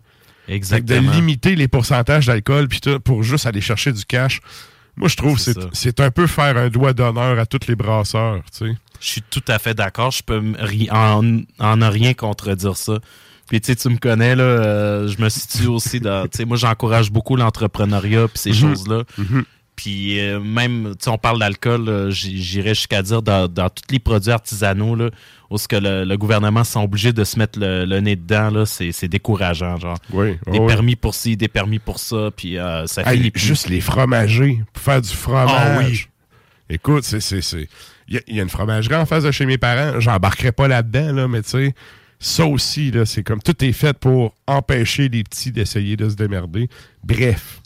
[0.46, 1.02] Fait que exactement.
[1.02, 4.40] de limiter les pourcentages d'alcool puis tout, pour juste aller chercher du cash,
[4.96, 8.40] moi, je trouve que C'est un peu faire un doigt d'honneur à tous les brasseurs.
[8.56, 8.76] tu sais.
[9.00, 10.10] Je suis tout à fait d'accord.
[10.12, 10.40] Je peux
[10.90, 12.98] en, en rien contredire ça.
[13.48, 16.24] Puis tu sais, tu me connais là, euh, je me situe aussi dans.
[16.28, 18.56] Tu sais, moi, j'encourage beaucoup l'entrepreneuriat puis ces Mhm.
[18.56, 19.02] choses-là.
[19.18, 19.44] Mhm.
[19.76, 24.30] Puis euh, même, tu on parle d'alcool, j'irais jusqu'à dire dans, dans tous les produits
[24.30, 25.10] artisanaux là,
[25.50, 28.50] où ce que le, le gouvernement sont obligés de se mettre le, le nez dedans
[28.50, 29.96] là, c'est décourageant, genre.
[30.12, 30.66] Oui, Des oui.
[30.66, 33.40] permis pour ci, des permis pour ça, puis euh, ça Hey, finit plus.
[33.42, 35.50] juste les fromagers, pour faire du fromage.
[35.54, 36.06] Ah oui.
[36.68, 37.20] Écoute, c'est.
[37.20, 37.68] c'est- c'est-
[38.08, 39.98] Il y, y a une fromagerie en face de chez mes parents.
[40.00, 41.74] J'embarquerai pas là-dedans, là, mais tu sais,
[42.18, 46.14] ça aussi, là, c'est comme tout est fait pour empêcher les petits d'essayer de se
[46.14, 46.68] démerder.
[47.02, 47.61] Bref.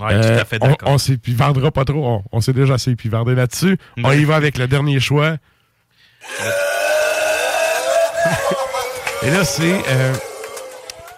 [0.00, 0.88] Ouais, tout Euh, à fait on, d'accord.
[0.90, 2.04] on s'est puis vendra pas trop.
[2.06, 3.78] On, on s'est déjà assez puis là-dessus.
[4.02, 5.36] On y va avec le dernier choix.
[9.22, 10.12] Et là, c'est euh,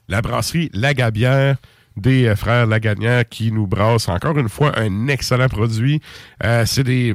[0.08, 1.56] la brasserie Lagabière
[1.96, 6.00] des euh, frères Lagagnère qui nous brassent encore une fois un excellent produit.
[6.44, 7.14] Euh, c'est des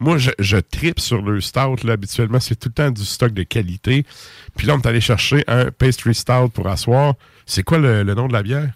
[0.00, 1.82] moi, je, je tripe sur le stout.
[1.82, 4.04] Là, habituellement, c'est tout le temps du stock de qualité.
[4.56, 7.14] Puis là, on est allé chercher un pastry stout pour asseoir.
[7.46, 8.68] C'est quoi le, le nom de la bière?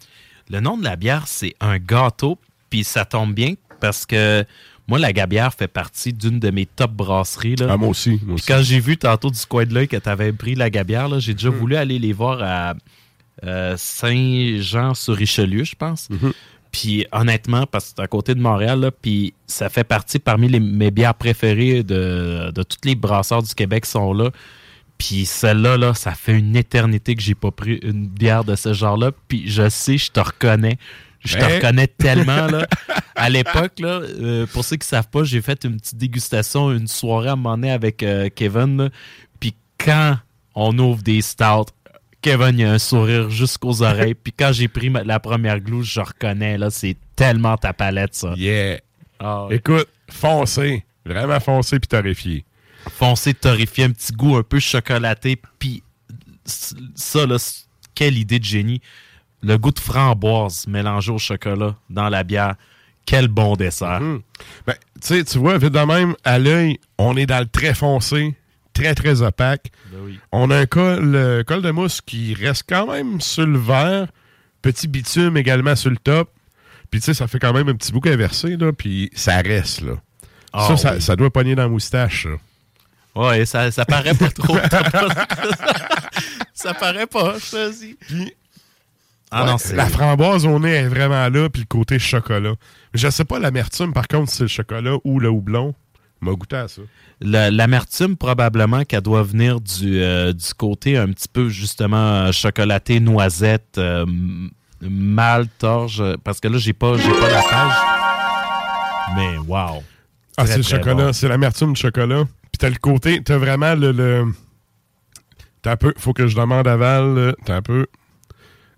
[0.50, 2.38] Le nom de la bière, c'est un gâteau.
[2.70, 4.44] Puis ça tombe bien parce que
[4.88, 7.56] moi, la Gabière fait partie d'une de mes top brasseries.
[7.56, 7.66] Là.
[7.70, 8.10] Ah, moi aussi.
[8.10, 8.46] moi Puis aussi.
[8.46, 11.18] quand j'ai vu tantôt du coin de l'œil que tu avais pris la Gabière, là,
[11.18, 11.54] j'ai déjà Mm.
[11.54, 12.74] voulu aller les voir à
[13.44, 16.08] euh, Saint-Jean-sur-Richelieu, je pense.
[16.10, 16.32] Mm-hmm.
[16.70, 20.48] Puis honnêtement, parce que c'est à côté de Montréal, là, puis ça fait partie parmi
[20.48, 24.30] les- mes bières préférées de, de tous les brasseurs du Québec sont là.
[25.04, 28.72] Puis celle-là, là, ça fait une éternité que j'ai pas pris une bière de ce
[28.72, 29.10] genre-là.
[29.26, 30.78] Puis je sais, je te reconnais.
[31.24, 32.46] Je te reconnais tellement.
[32.46, 32.66] Là.
[33.16, 36.86] À l'époque, là, euh, pour ceux qui savent pas, j'ai fait une petite dégustation, une
[36.86, 38.76] soirée à un moment donné avec euh, Kevin.
[38.84, 38.88] là.
[39.40, 40.16] Puis quand
[40.54, 41.66] on ouvre des stouts,
[42.22, 44.14] Kevin, il a un sourire jusqu'aux oreilles.
[44.14, 46.56] Puis quand j'ai pris ma- la première glouche, je reconnais.
[46.58, 48.34] là, C'est tellement ta palette, ça.
[48.36, 48.78] Yeah.
[49.20, 49.56] Ah ouais.
[49.56, 50.84] Écoute, foncé.
[51.04, 52.44] Vraiment foncé puis torréfié.
[52.90, 55.82] Foncé, torréfié, un petit goût un peu chocolaté, puis
[56.44, 57.36] ça, là,
[57.94, 58.80] quelle idée de génie.
[59.42, 62.54] Le goût de framboise mélangé au chocolat dans la bière.
[63.04, 64.00] Quel bon dessert.
[64.00, 67.74] Ben, tu sais, tu vois, vite de même, à l'œil, on est dans le très
[67.74, 68.36] foncé,
[68.72, 69.72] très, très opaque.
[69.92, 70.20] Ben oui.
[70.30, 74.06] On a un col, euh, col de mousse qui reste quand même sur le verre.
[74.62, 76.30] Petit bitume également sur le top.
[76.92, 78.72] Puis, tu sais, ça fait quand même un petit bouquet inversé, là.
[78.72, 79.94] Puis, ça reste, là.
[80.52, 81.02] Ah ça, ça, oui.
[81.02, 82.28] ça doit pogner dans la moustache, ça.
[83.14, 84.56] Ouais, ça, ça paraît pas trop.
[86.54, 87.96] Ça paraît pas, je te dis.
[89.30, 89.74] Ah Ouais, non, c'est...
[89.74, 92.54] la framboise au nez est vraiment là, puis le côté chocolat.
[92.94, 95.74] Je sais pas l'amertume, par contre, si c'est le chocolat ou le houblon.
[96.20, 96.82] m'a goûté à ça.
[97.20, 101.96] L'amertume, probablement qu'elle doit venir du, euh, du côté un petit peu, justement,
[102.26, 104.50] euh, chocolaté, noisette, euh, m-
[104.82, 107.72] malt, orge, euh, parce que là, j'ai pas, j'ai pas la page.
[109.16, 109.82] Mais wow!
[110.36, 111.12] Ah, c'est le chocolat, bon.
[111.12, 112.24] c'est l'amertume du chocolat?
[112.52, 113.92] Puis t'as le côté, t'as vraiment le.
[113.92, 114.26] le...
[115.62, 117.34] T'as un peu, faut que je demande à Val, là.
[117.44, 117.86] t'as un peu.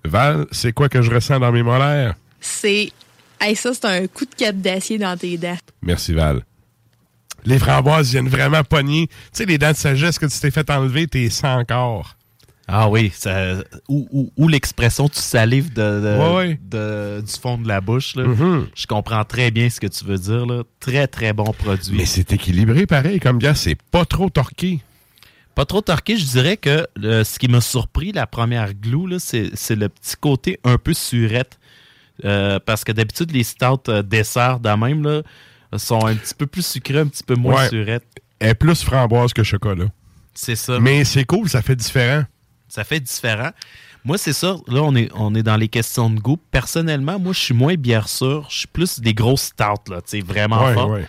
[0.04, 2.14] Val, c'est quoi que je ressens dans mes molaires?
[2.40, 2.92] C'est.
[3.40, 5.56] Hey, ça, c'est un coup de cap d'acier dans tes dents.
[5.82, 6.44] Merci Val.
[7.44, 9.08] Les framboises viennent vraiment pogner.
[9.08, 12.16] Tu sais, les dents de sagesse que tu t'es fait enlever, t'es sans encore.
[12.66, 13.56] Ah oui, ça,
[13.88, 16.60] ou, ou- ou l'expression tu salives de, de- Ouais, ouais.
[16.62, 18.16] de- du fond de la bouche.
[18.16, 18.24] Là.
[18.24, 18.68] Mhm.
[18.74, 20.46] Je comprends très bien ce que tu veux dire.
[20.46, 20.62] Là.
[20.80, 21.96] Très, très bon produit.
[21.98, 24.80] Mais c'est équilibré pareil, comme gars, c'est pas trop torqué.
[25.54, 29.50] Pas trop torqué, je dirais que euh, ce qui m'a surpris la première glue, c'est,
[29.76, 31.58] le petit côté un peu surette.
[32.24, 35.22] Euh, parce que d'habitude, les stouts euh, desserts de même là,
[35.76, 37.68] sont un petit peu plus sucrés, un petit peu moins Ouais.
[37.68, 38.06] surettes.
[38.38, 39.86] Elle est plus framboise que chocolat.
[40.32, 40.80] C'est ça.
[40.80, 42.24] Mais c'est cool, ça fait différent.
[42.74, 43.50] Ça fait différent.
[44.04, 44.56] Moi, c'est ça.
[44.66, 46.38] Là, on est, on est dans les questions de goût.
[46.50, 48.48] Personnellement, moi, je suis moins bière sûre.
[48.50, 50.90] Je suis plus des grosses stouts, là, tu sais, vraiment Ouais, fort.
[50.90, 51.06] ouais.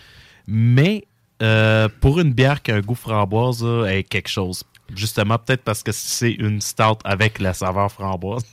[0.47, 1.05] Mais
[1.41, 4.63] euh, pour une bière qui a un goût framboise, là, elle est quelque chose.
[4.95, 8.43] Justement, peut-être parce que c'est une stout avec la saveur framboise.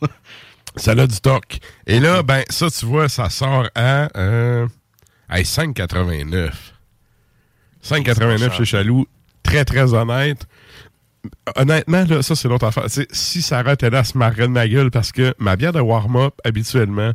[0.77, 1.59] Ça a du torque.
[1.87, 4.67] Et là, ben, ça, tu vois, ça sort à, euh,
[5.29, 6.51] à 5,89.
[7.85, 9.07] 5,89 chez Chaloux.
[9.43, 10.47] Très, très honnête.
[11.57, 12.85] Honnêtement, là, ça, c'est l'autre affaire.
[12.85, 15.57] Tu sais, si Sarah était là, elle se marrerait de ma gueule parce que ma
[15.57, 17.13] bière de warm-up, habituellement,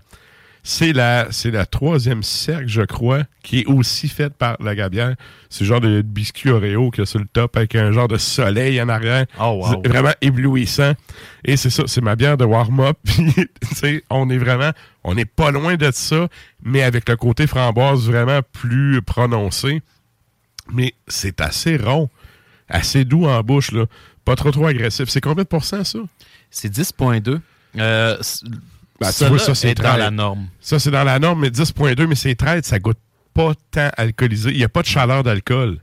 [0.63, 5.15] c'est la, c'est la troisième cercle, je crois, qui est aussi faite par la gabière.
[5.49, 8.17] C'est le genre de biscuit Oreo qui a sur le top avec un genre de
[8.17, 9.27] soleil en arrière.
[9.39, 9.81] Oh, wow.
[9.81, 10.91] C'est vraiment éblouissant.
[11.45, 12.97] Et c'est ça, c'est ma bière de warm-up.
[14.09, 14.71] On est vraiment,
[15.05, 16.27] on n'est pas loin de ça,
[16.61, 19.81] mais avec le côté framboise vraiment plus prononcé.
[20.73, 22.09] Mais c'est assez rond,
[22.69, 23.85] assez doux en bouche, là.
[24.25, 25.09] Pas trop trop agressif.
[25.09, 25.99] C'est combien de pourcents, ça?
[26.49, 27.39] c'est 10,2.
[27.77, 28.17] Euh,
[28.99, 30.47] Ben, tu celle-là vois, ça, c'est est dans la norme.
[30.59, 32.97] Ça, c'est dans la norme, mais 10.2, mais c'est 13, ça goûte
[33.33, 34.51] pas tant alcoolisé.
[34.51, 35.77] Il n'y a pas de chaleur d'alcool.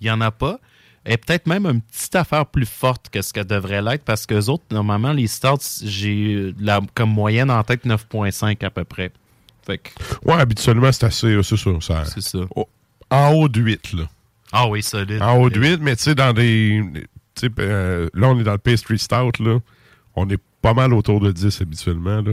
[0.00, 0.58] Il n'y en a pas.
[1.06, 4.34] Et peut-être même une petite affaire plus forte que ce que devrait l'être parce que
[4.50, 9.10] autres, normalement, les stouts, j'ai la, comme moyenne en tête 9,5 à peu près.
[9.66, 9.88] Fait que
[10.24, 11.70] Ouais, habituellement, c'est assez, c'est ça.
[11.80, 12.38] ça- c'est ça.
[12.54, 12.68] Oh,
[13.10, 14.02] en haut de 8, là.
[14.52, 15.22] Ah oui, solide.
[15.22, 16.82] En haut de 8, mais tu sais, dans des.
[17.58, 19.58] euh, là, on est dans le pastry stout, là.
[20.16, 22.32] On est pas mal autour de 10 habituellement, là.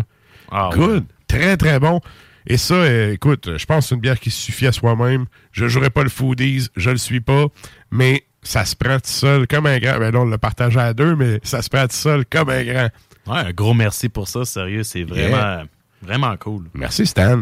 [0.51, 0.69] Ah.
[0.73, 1.05] Good.
[1.27, 2.01] Très, très bon.
[2.47, 5.25] Et ça, euh, écoute, je pense que c'est une bière qui suffit à soi-même.
[5.51, 7.47] Je ne jouerai pas le foodies, je le suis pas,
[7.91, 9.99] mais ça se prend tout seul comme un grand.
[9.99, 12.63] Ben là, on l'a partagé à deux, mais ça se prend tout seul comme un
[12.63, 12.89] grand.
[13.27, 14.83] Ouais, un gros merci pour ça, sérieux.
[14.83, 15.63] C'est vraiment,
[16.01, 16.63] vraiment cool.
[16.73, 17.41] Merci, Stan.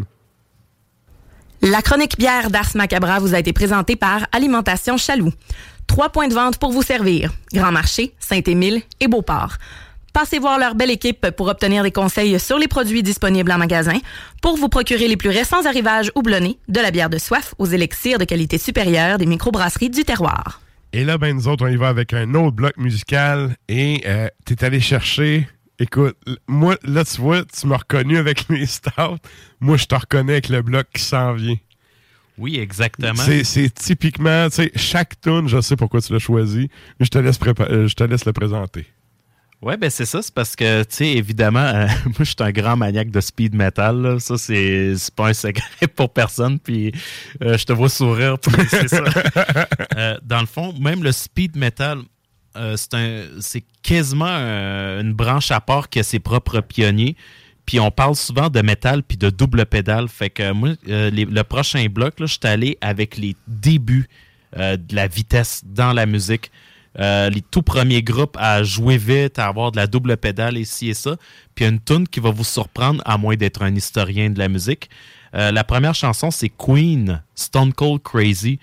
[1.62, 5.32] La chronique bière d'Ars Macabra vous a été présentée par Alimentation Chaloux.
[5.88, 7.32] Trois points de vente pour vous servir.
[7.54, 9.58] Grand Marché, Saint-Émile et Beauport.
[10.14, 14.00] Passez voir leur belle équipe pour obtenir des conseils sur les produits disponibles en magasin,
[14.42, 18.18] pour vous procurer les plus récents arrivages houblonnés, de la bière de soif aux élixirs
[18.18, 20.62] de qualité supérieure des microbrasseries du terroir.
[20.94, 24.30] Et là, ben, nous autres, on y va avec un autre bloc musical et euh,
[24.46, 25.48] t'es allé chercher.
[25.80, 26.18] Écoute,
[26.48, 29.18] moi, là, tu vois, tu m'as reconnu avec mes stouts.
[29.60, 31.58] Moi, je te reconnais avec le bloc qui s'en vient.
[32.38, 33.24] Oui, exactement.
[33.44, 36.70] C'est typiquement, tu sais, chaque tune, je sais pourquoi tu l'as choisi,
[37.00, 38.86] mais je te laisse, euh, je te laisse le présenter.
[39.62, 42.52] Ouais, ben c'est ça, c'est parce que, tu sais, évidemment, euh, moi, je suis un
[42.52, 44.02] grand maniaque de speed metal.
[44.02, 44.20] là.
[44.20, 46.60] Ça, c'est c'est pas un secret pour personne.
[46.60, 46.92] Puis,
[47.42, 48.38] euh, je te vois sourire,
[48.70, 49.04] c'est ça.
[49.98, 52.00] Euh, dans le fond, même le speed metal,
[52.56, 52.76] euh,
[53.40, 57.16] c'est quasiment euh, une branche à part qui a ses propres pionniers.
[57.66, 60.08] Puis on parle souvent de métal puis de double pédale.
[60.08, 64.08] Fait que moi, euh, les- le prochain bloc, je suis allé avec les débuts
[64.56, 66.50] de la vitesse dans la musique.
[66.98, 70.94] Les tout premiers groupes à jouer vite, à avoir de la double pédale ici et
[70.94, 71.18] ça.
[71.56, 74.90] Puis une tune qui va vous surprendre, à moins d'être un historien de la musique.
[75.34, 78.60] La première chanson, c'est Queen, Stone Cold Crazy.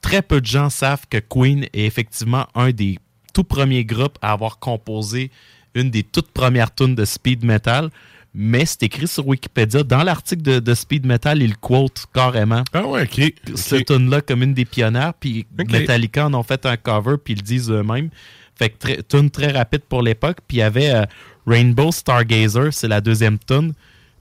[0.00, 2.98] Très peu de gens savent que Queen est effectivement un des
[3.34, 5.30] tout premiers groupes à avoir composé
[5.74, 7.90] une des toutes premières tunes de speed metal.
[8.34, 9.82] Mais c'est écrit sur Wikipédia.
[9.82, 12.62] Dans l'article de, de speed metal, il quote carrément.
[12.72, 13.08] Ah ouais.
[13.54, 15.14] Cette tune-là comme une des pionnières.
[15.14, 15.46] Puis.
[15.56, 18.10] Metallica en ont fait un cover, puis ils le disent eux-mêmes.
[18.54, 20.38] Fait que très, tune très rapide pour l'époque.
[20.46, 21.04] Puis il y avait euh,
[21.46, 23.72] Rainbow Stargazer, c'est la deuxième tune.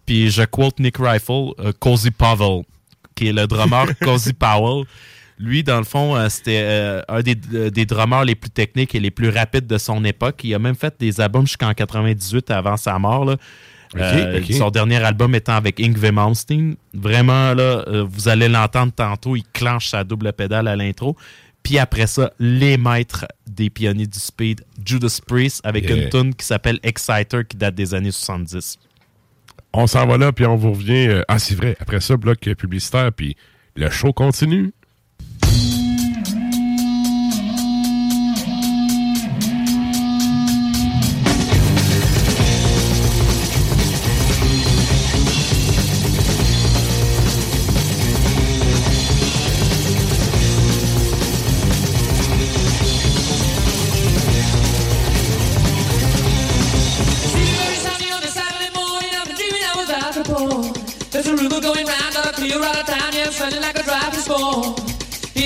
[0.06, 2.64] Puis je quote Nick Rifle, euh, Cozy Powell,
[3.14, 4.86] qui est le drummer Cozy Powell.
[5.40, 8.96] Lui, dans le fond, euh, c'était euh, un des, euh, des drummers les plus techniques
[8.96, 10.42] et les plus rapides de son époque.
[10.44, 13.24] Il a même fait des albums jusqu'en 98 avant sa mort.
[13.26, 13.36] là.
[14.52, 16.76] Son dernier album étant avec Ingve Malmsteen.
[16.94, 21.16] Vraiment, là, vous allez l'entendre tantôt, il clenche sa double pédale à l'intro.
[21.64, 25.96] Puis après ça, les maîtres des pionniers du speed, Judas Priest, avec Yeah.
[26.04, 28.78] une tune qui s'appelle Exciter, qui date des années 70.
[29.74, 31.22] On s'en va là, puis on vous revient.
[31.28, 33.36] ah, c'est vrai, après ça, bloc publicitaire, puis
[33.76, 34.72] le show continue.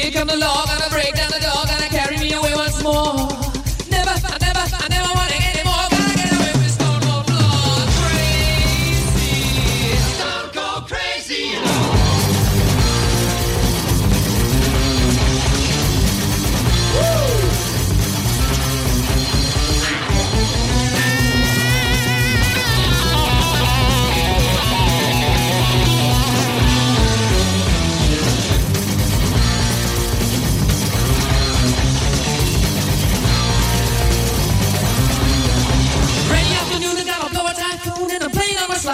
[0.01, 3.30] Here come the law, gonna break down the door, gonna carry me away once more.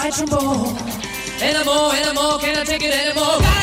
[0.10, 0.68] much more.
[1.41, 3.57] Anymore, anymore, can I take it anymore?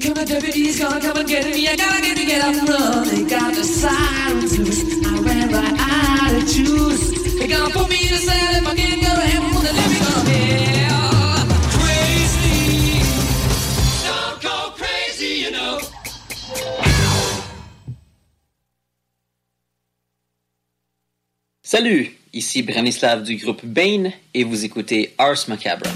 [0.00, 1.68] Come the deputies, gonna come and get me.
[1.68, 3.08] I gotta get me, get up and run.
[3.08, 4.82] They got the sirens loose.
[5.04, 7.10] I ran right out of juice.
[7.38, 9.72] They gonna put me in a cell if I can't go to heaven for the
[9.78, 11.46] living of hell.
[11.76, 13.02] Crazy,
[14.08, 15.80] don't go crazy, you know.
[21.62, 25.86] Salut, ici Branislav du groupe Bane et vous écoutez Ars Macabre.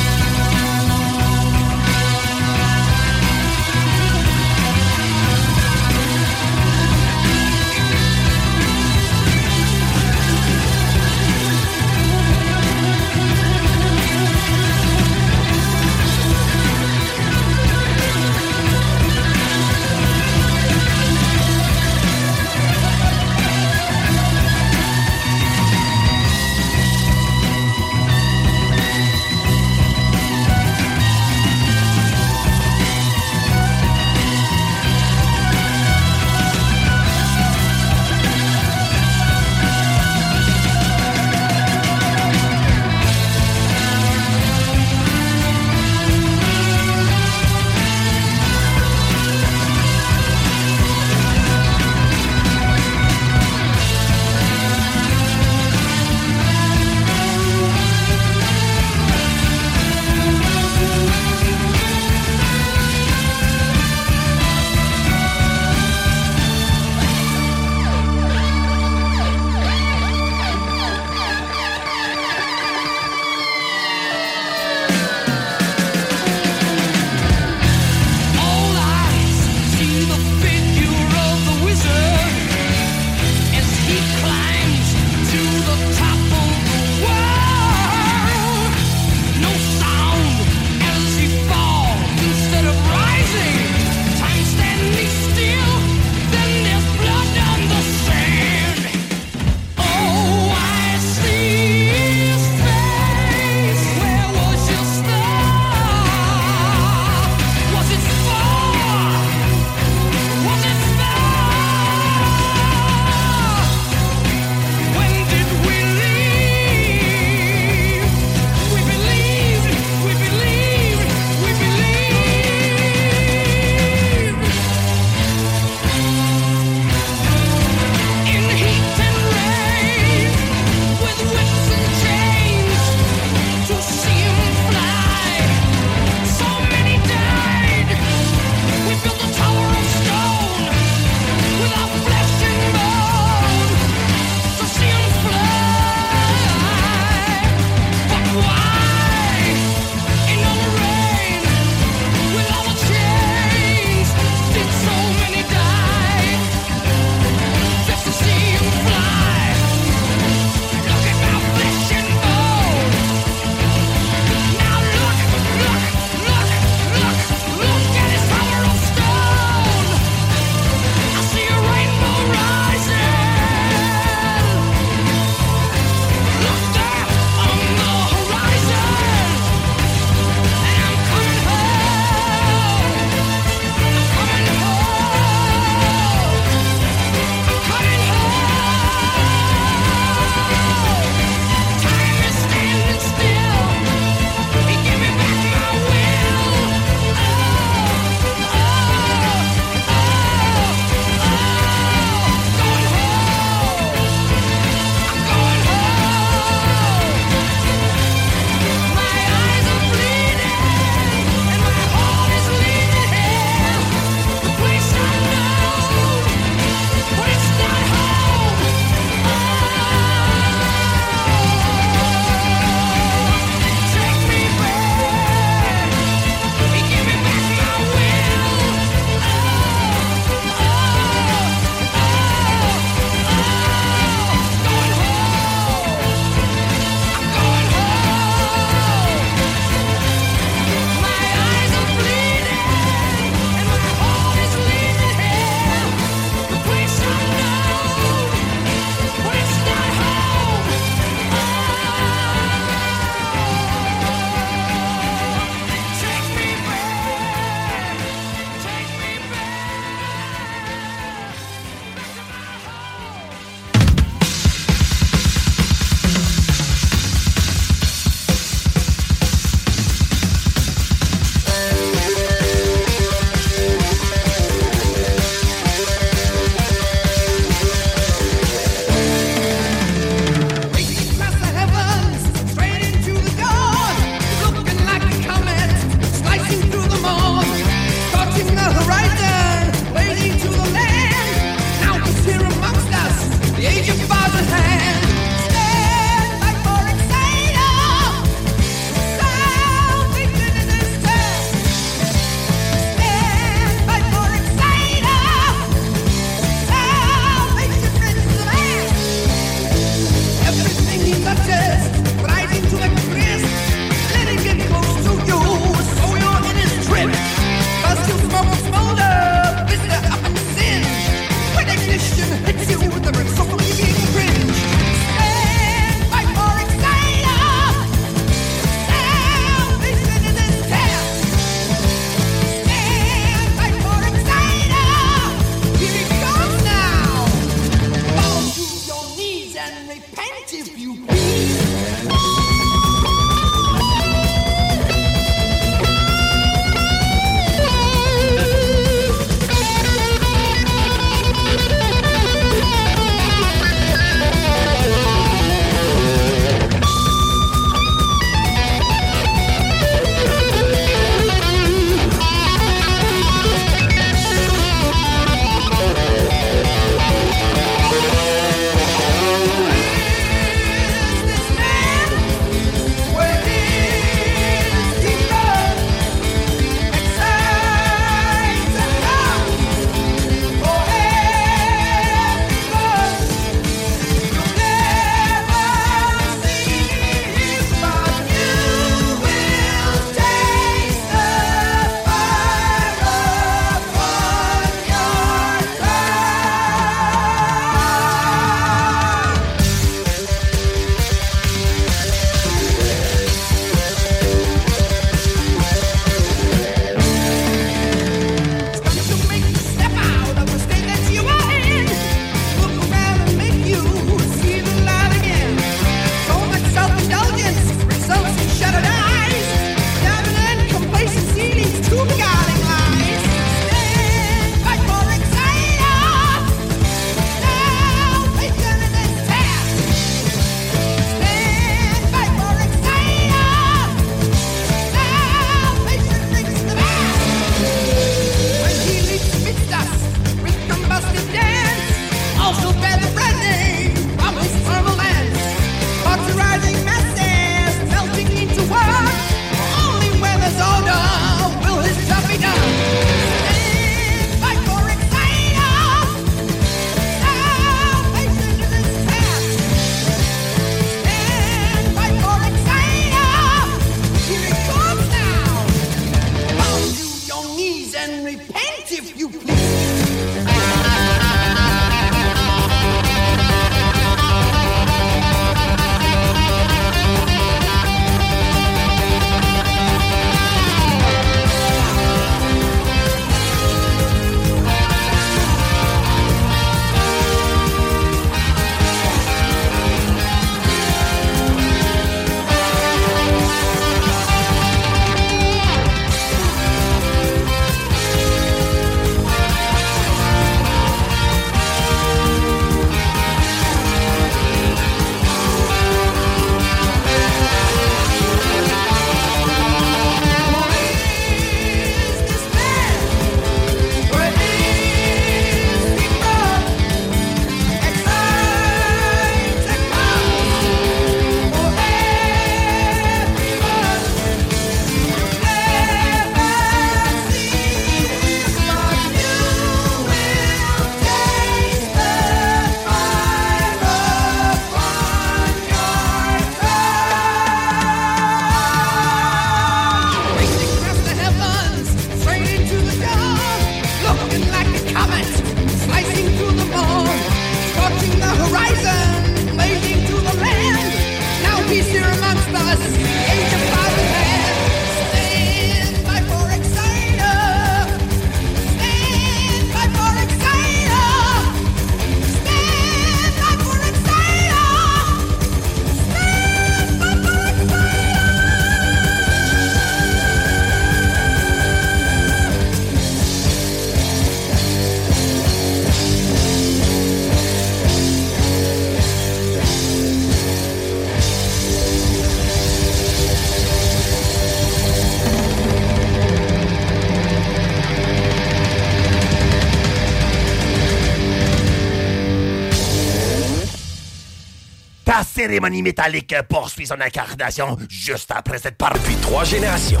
[595.44, 600.00] Cérémonie métallique poursuit son incarnation juste après cette part depuis trois générations.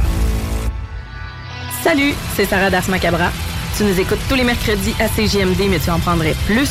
[1.82, 3.30] Salut, c'est Sarah Das Macabra.
[3.76, 6.70] Tu nous écoutes tous les mercredis à CGMD, mais tu en prendrais plus.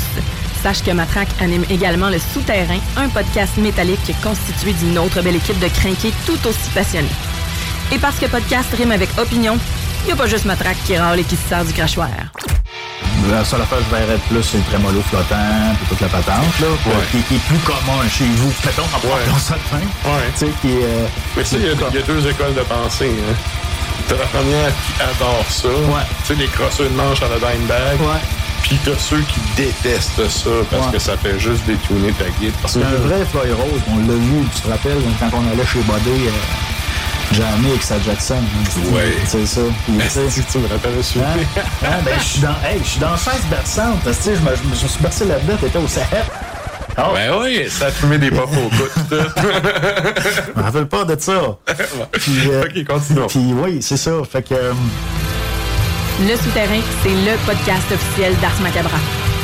[0.63, 5.59] Sache que Matraque anime également Le Souterrain, un podcast métallique constitué d'une autre belle équipe
[5.59, 7.07] de crinqués tout aussi passionnés.
[7.91, 9.59] Et parce que podcast rime avec opinion,
[10.03, 12.09] il n'y a pas juste Matraque qui râle et qui se sert du crachoir.
[13.31, 16.59] La seule affaire que je verrais plus, c'est le trémolo flottant, puis toute la patente,
[16.59, 16.67] là,
[17.11, 18.51] qui, qui est plus commun chez vous.
[18.65, 19.39] Mettons, en ouais.
[19.39, 19.77] ça de fin.
[19.77, 20.23] Ouais.
[20.37, 20.83] Tu sais, qui est.
[20.83, 21.05] euh,
[21.37, 23.11] Mais tu sais, il y a- il y, a deux écoles de pensée.
[23.11, 23.35] Hein.
[24.09, 25.69] T'as la première qui adore ça.
[25.69, 27.97] Tu sais, les crosseurs de manche à la Dimebag.
[28.63, 30.91] Puis t'as ceux qui détestent ça parce Ouais.
[30.93, 32.53] que ça fait juste détuner ta guide.
[32.61, 35.79] Parce qu'un vrai Floyd Rose, on l'a vu, tu te rappelles, quand on allait chez
[35.79, 36.31] Bodé, euh,
[37.33, 38.35] jamais avec sa Jackson.
[38.35, 39.13] hein, Ouais.
[39.25, 39.61] C'est ça.
[39.85, 41.19] Puis, tu me rappelles aussi.
[41.19, 41.39] Hein?
[41.83, 41.87] Hein?
[42.05, 43.99] Ben, je suis dans, hey, je suis dans chaise berçante.
[44.03, 46.23] parce que, tu sais, Je me, je me- suis bercé là-dedans, t'étais au Sahel.
[46.95, 48.89] Ben oui, ça a fumé des pop au bout.
[49.09, 49.15] tout.
[50.55, 51.57] Je me rappelle pas de ça.
[52.11, 53.27] Puis, euh, ok, continuons.
[53.27, 54.11] Puis oui, c'est ça.
[54.31, 54.53] Fait que.
[54.53, 54.73] euh,
[56.21, 58.97] Le Souterrain, c'est le podcast officiel d'Ars Macabra.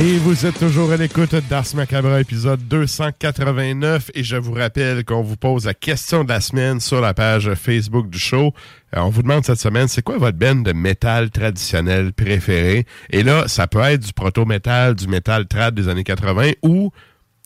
[0.00, 4.12] Et vous êtes toujours à l'écoute d'Ars Macabra, épisode 289.
[4.14, 7.52] Et je vous rappelle qu'on vous pose la question de la semaine sur la page
[7.54, 8.52] Facebook du show.
[8.96, 12.86] Euh, on vous demande cette semaine, c'est quoi votre band de métal traditionnel préféré?
[13.10, 16.92] Et là, ça peut être du proto-métal, du métal trad des années 80 ou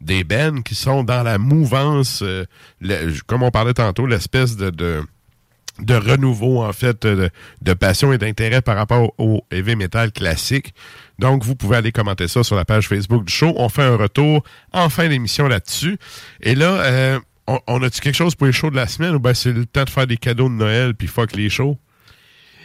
[0.02, 2.44] des bands qui sont dans la mouvance, euh,
[3.26, 5.02] comme on parlait tantôt, l'espèce de-
[5.80, 10.74] de renouveau, en fait, de passion et d'intérêt par rapport au heavy metal classique.
[11.18, 13.52] Donc, vous pouvez aller commenter ça sur la page Facebook du show.
[13.56, 14.42] On fait un retour
[14.72, 15.98] en fin d'émission là-dessus.
[16.40, 17.18] Et là, euh,
[17.66, 19.14] on, a-tu quelque chose pour les shows de la semaine?
[19.14, 21.78] Ou bien c'est le temps de faire des cadeaux de Noël puis fuck les shows?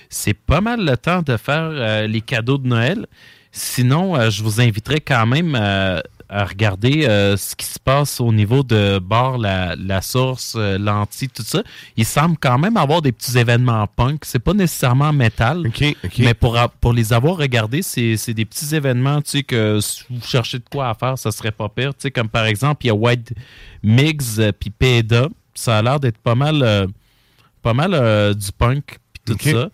[0.10, 3.08] c'est pas mal le temps de faire euh, les cadeaux de Noël.
[3.52, 5.56] Sinon, euh, je vous inviterai quand même
[6.30, 10.78] à regarder euh, ce qui se passe au niveau de bord, la, la source, euh,
[10.78, 11.63] l'anti, tout ça.
[11.95, 14.25] Il semble quand même avoir des petits événements punk.
[14.25, 15.63] C'est pas nécessairement métal.
[16.19, 20.59] Mais pour, les avoir regardés, c'est des petits événements, tu sais, que si vous cherchez
[20.59, 21.93] de quoi à faire, ça serait pas pire.
[21.93, 23.34] Tu sais, comme par exemple, il y a White
[23.84, 25.30] Mix euh, puis PEDA.
[25.53, 26.88] Ça a l'air d'être pas mal, euh,
[27.61, 29.69] pas mal du punk puis tout ça.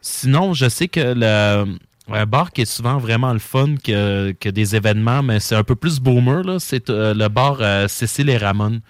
[0.00, 1.78] Sinon, je sais que le,
[2.12, 5.64] un bar qui est souvent vraiment le fun que, que des événements, mais c'est un
[5.64, 8.80] peu plus boomer, là, c'est euh, le bar euh, Cécile et Ramon.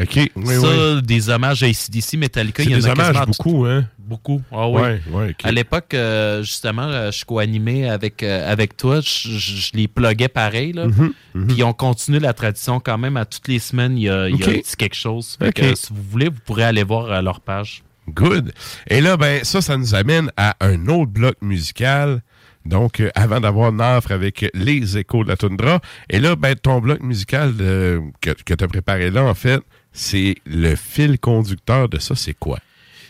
[0.00, 1.02] OK, oui, ça, oui.
[1.02, 3.84] des hommages à ACDC, Metallica, il y en des a hommages beaucoup, hein?
[3.98, 4.40] Beaucoup.
[4.52, 4.80] Ah oui.
[4.80, 5.34] Ouais, ouais.
[5.42, 9.00] À l'époque, euh, justement, je co-animais avec, euh, avec toi.
[9.00, 10.72] Je, je- je les pluguais pareil.
[10.72, 10.86] Là.
[10.86, 11.46] Mhm, mhm.
[11.48, 13.16] Puis on continue la tradition quand même.
[13.16, 15.36] À toutes les semaines, il y a, il y a un petit quelque chose.
[15.36, 17.82] Fait que, si vous voulez, vous pourrez aller voir leur page.
[18.08, 18.52] Good.
[18.88, 22.22] Et là, ben, ça, ça nous amène à un autre bloc musical.
[22.64, 25.80] Donc, euh, avant d'avoir Nafre avec les échos de la toundra.
[26.10, 29.60] Et là, ben, ton bloc musical euh, que, que tu as préparé là, en fait,
[29.92, 32.58] c'est le fil conducteur de ça, c'est quoi?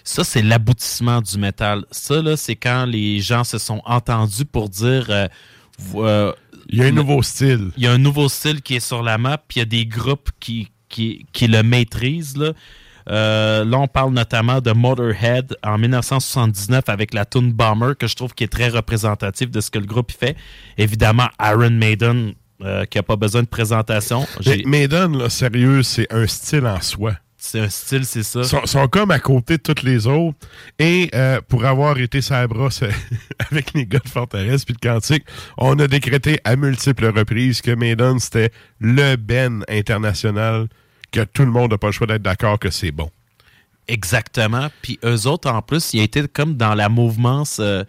[0.05, 1.85] Ça, c'est l'aboutissement du métal.
[1.91, 5.11] Ça, là, c'est quand les gens se sont entendus pour dire.
[5.11, 6.33] euh,
[6.71, 7.71] Il y a un nouveau style.
[7.77, 9.67] Il y a un nouveau style qui est sur la map, puis il y a
[9.67, 12.37] des groupes qui, qui, qui le maîtrisent.
[12.37, 12.53] Là.
[13.11, 18.15] Euh, là, on parle notamment de Motorhead en 1979 avec la tune Bomber, que je
[18.15, 20.37] trouve qui est très représentatif de ce que le groupe fait.
[20.77, 24.27] Évidemment, Iron Maiden, euh, qui n'a pas besoin de présentation.
[24.45, 27.15] Mais Maiden, là, sérieux, c'est un style en soi.
[27.41, 28.41] C'est un style, c'est ça.
[28.41, 30.37] Ils sont, sont comme à côté de toutes les autres.
[30.81, 32.83] Et euh, pour avoir été sa brosse
[33.51, 35.25] avec les gars de Forteresse puis de Cantique,
[35.57, 38.51] on a décrété à multiples reprises que Maiden, c'était
[38.81, 40.67] le Ben international,
[41.13, 43.11] que tout le monde n'a pas le choix d'être d'accord que c'est bon.
[43.87, 44.69] Exactement.
[44.83, 47.85] Puis eux autres, en plus, ils étaient comme dans la mouvement, euh,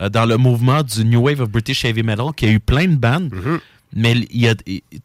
[0.00, 2.86] euh, dans le mouvement du New Wave of British Heavy Metal, qui a eu plein
[2.88, 3.32] de bandes.
[3.32, 3.60] Mm-hmm.
[3.96, 4.54] Mais il y a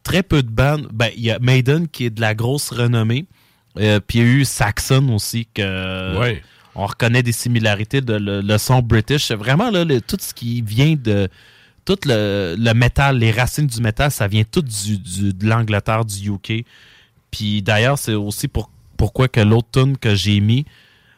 [0.02, 0.88] très peu de bandes.
[0.92, 3.26] Ben, il y a Maiden qui est de la grosse renommée.
[3.78, 6.42] Euh, puis il y a eu Saxon aussi, que Ouais.
[6.74, 9.32] on reconnaît des similarités de le, le son British.
[9.32, 11.30] Vraiment, là, le- tout ce qui vient de.
[11.86, 16.04] Tout le, le métal, les racines du métal, ça vient tout du, du- de l'Angleterre,
[16.06, 16.66] du UK.
[17.32, 20.66] Puis d'ailleurs, c'est aussi pour, pourquoi que l'autre tune que j'ai mis,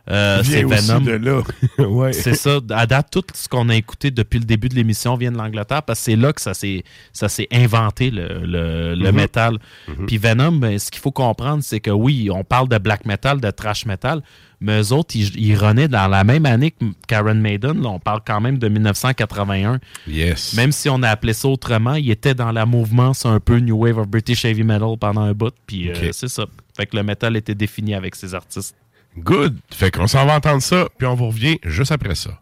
[0.10, 1.00] euh, c'est Venom.
[1.02, 1.42] de là.
[1.80, 2.14] Ouais.
[2.14, 2.60] C'est ça.
[2.72, 5.84] À date, tout ce qu'on a écouté depuis le début de l'émission vient de l'Angleterre
[5.84, 6.84] parce que c'est là que ça s'est,
[7.14, 9.16] ça s'est inventé, le, le, le Mhm.
[9.16, 9.58] métal.
[9.88, 10.06] Mhm.
[10.08, 13.40] Puis Venom, ben, ce qu'il faut comprendre, c'est que oui, on parle de black metal,
[13.40, 14.22] de trash metal,
[14.60, 17.82] mais eux autres, ils, ils runnaient dans la même année que Karen Maiden.
[17.82, 19.80] Là, on parle quand même de 1981.
[20.08, 20.54] Yes.
[20.56, 23.58] Même si on a appelé ça autrement, ils étaient dans la mouvement, c'est un peu
[23.60, 25.54] New Wave of British Heavy Metal pendant un bout.
[25.66, 26.46] Puis euh, c'est ça.
[26.76, 28.76] Fait que le métal était défini avec ces artistes.
[29.18, 29.58] Good.
[29.72, 32.42] Fait qu'on s'en va entendre ça, puis on vous revient juste après ça.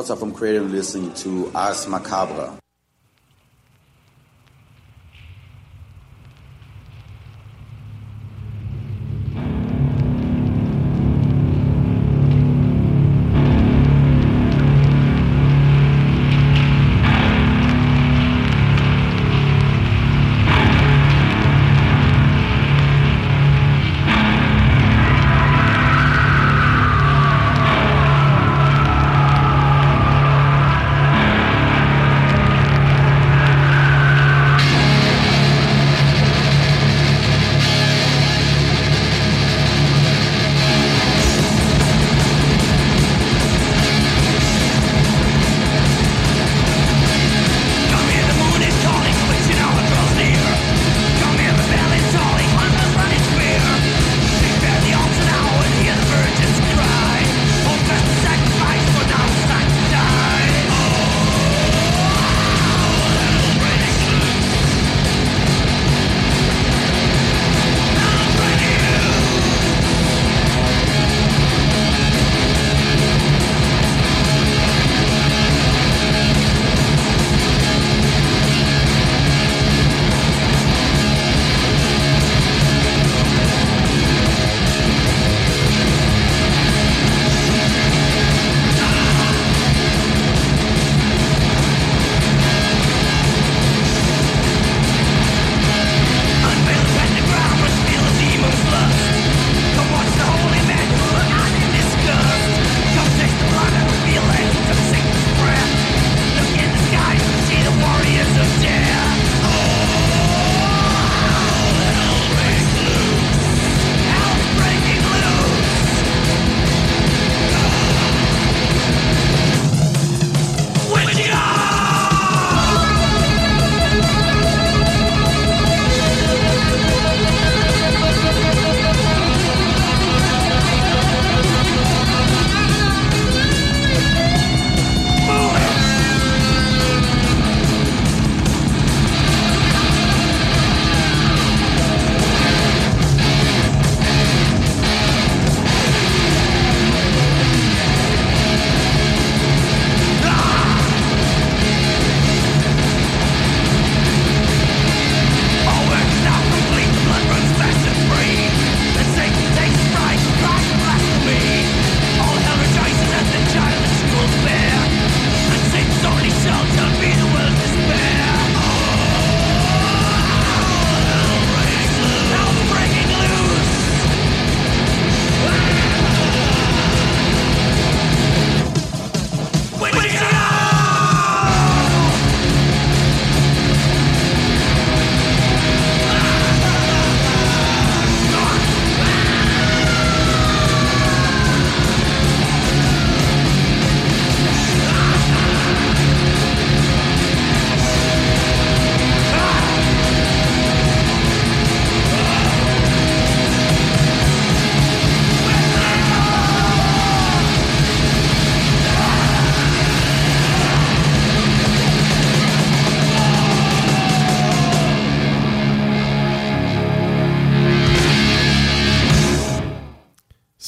[0.00, 2.59] This is Miller Patotza from Creative listening to Ars Macabre.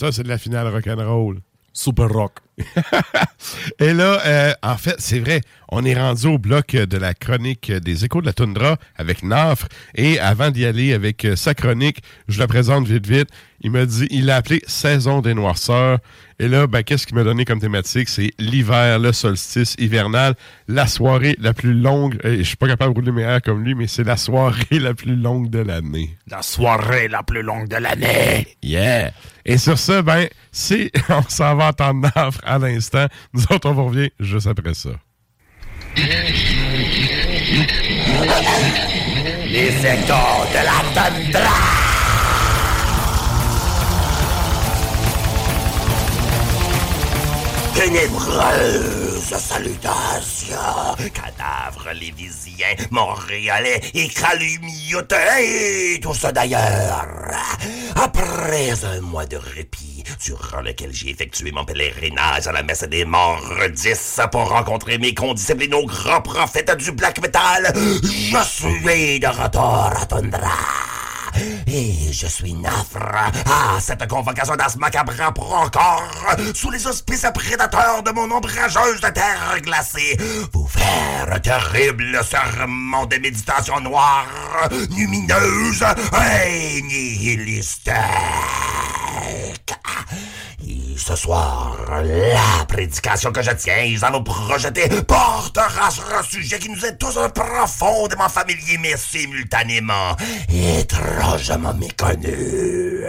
[0.03, 1.39] Ça, c'est de la finale rock'n'roll.
[1.73, 2.41] Super rock.
[3.79, 5.43] Et là, euh, en fait, c'est vrai,
[5.75, 9.69] on est rendu au bloc de la chronique des échos de la toundra avec Nafre.
[9.95, 13.31] Et avant d'y aller avec euh, sa chronique, je la présente vite, vite.
[13.63, 15.99] Il m'a dit, il l'a appelé Saison des Noirceurs.
[16.39, 18.11] Et là, ben, qu'est-ce qu'il m'a donné comme thématique?
[18.11, 20.35] C'est l'hiver, le solstice hivernal,
[20.69, 22.19] la soirée la plus longue.
[22.23, 24.79] Et je suis pas capable de rouler mes airs comme lui, mais c'est la soirée
[24.79, 26.15] la plus longue de l'année.
[26.31, 28.47] La soirée la plus longue de l'année.
[28.63, 29.13] Yeah!
[29.47, 32.11] Et sur ça, ben, c'est, on s'en va entendre
[32.45, 33.07] à l'instant.
[33.33, 34.91] Nous autres, on vous revient juste après ça.
[39.47, 41.51] Les secteurs de la tundra.
[47.75, 49.03] Ténébreux.
[49.39, 51.93] salutations, cadavres
[52.91, 57.07] montréalais et calumiotes, et tout ça d'ailleurs.
[57.97, 63.05] Après un mois de répit, durant lequel j'ai effectué mon pèlerinage à la messe des
[63.05, 63.43] morts
[63.73, 69.27] 10 pour rencontrer mes condisciples et nos grands prophètes du black metal, je suis de
[69.27, 71.12] retour à Tundra.
[71.67, 76.11] Et je suis Nafra à cette convocation d'As Macabre pour encore,
[76.55, 80.17] sous les auspices prédateurs de mon ombrageuse de terre glacée,
[80.53, 84.27] vous faire un terrible serment de méditation noire,
[84.91, 85.85] lumineuse
[86.45, 86.83] et
[89.21, 89.75] nihilistique.
[90.67, 96.59] Et ce soir, la prédication que je tiens à vous projeter portera sur un sujet
[96.59, 100.17] qui nous est tous profondément familier, mais simultanément
[100.49, 103.05] étrangement méconnu.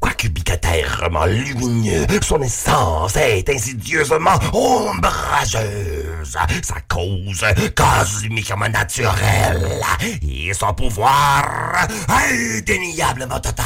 [0.00, 6.36] Quoique bicatèrement lumineux, son essence est insidieusement ombrageuse.
[6.62, 9.80] Sa cause cosmiquement naturelle
[10.22, 13.64] et son pouvoir indéniablement total.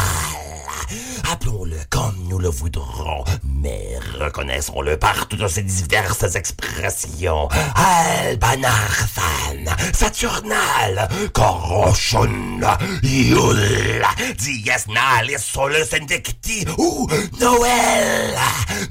[1.28, 7.48] Appelons-le comme nous le voudrons, mais reconnaissons-le par toutes ses diverses expressions.
[7.74, 12.60] Albanarthan, Saturnal, Koroshun,
[13.02, 14.04] Yul,
[14.38, 17.08] Dies Nalis Solus Indicti ou
[17.40, 18.36] Noël.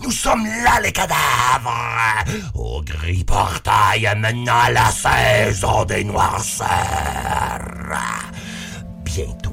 [0.01, 2.23] Nous sommes là les cadavres,
[2.53, 6.67] au gris portail menant la saison des noirceurs.
[9.03, 9.48] Bientôt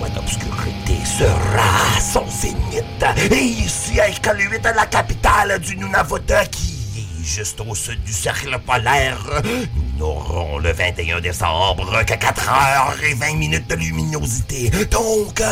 [0.00, 3.32] la froide obscurité sera son zénith.
[3.32, 8.58] Et ici à Iqaluit, la capitale du Nunavut qui est juste au sud du cercle
[8.60, 14.70] polaire, nous n'aurons le 21 décembre que 4 heures et 20 minutes de luminosité.
[14.90, 15.42] Donc,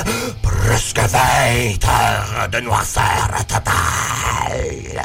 [0.43, 5.03] presque 20 heures de noirceur totale.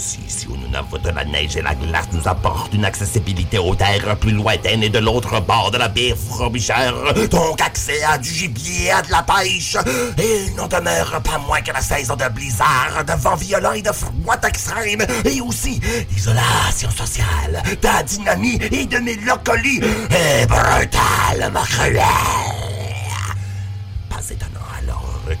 [0.00, 4.16] Si ici au Nunavut, la neige et la glace nous apportent une accessibilité aux terres
[4.16, 6.90] plus lointaines et de l'autre bord de la baie Frobisher,
[7.30, 9.76] donc accès à du gibier et à de la pêche,
[10.16, 13.92] il n'en demeure pas moins que la saison de blizzard, de vents violents et de
[13.92, 15.78] froid extrême, et aussi
[16.08, 22.00] d'isolation sociale, d'adynamie et de mélancolie, et brutalement cruelle.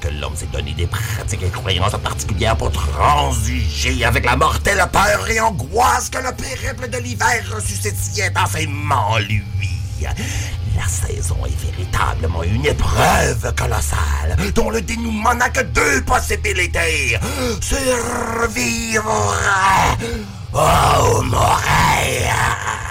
[0.00, 5.28] Que l'homme s'est donné des pratiques et croyances particulières pour transiger avec la mortelle peur
[5.30, 9.42] et angoisse que le périple de l'hiver suscitait intensément en lui.
[10.00, 17.18] La saison est véritablement une épreuve colossale dont le dénouement n'a que deux possibilités.
[17.60, 19.34] Survivre
[21.22, 21.70] mourir.
[22.02, 22.89] Mais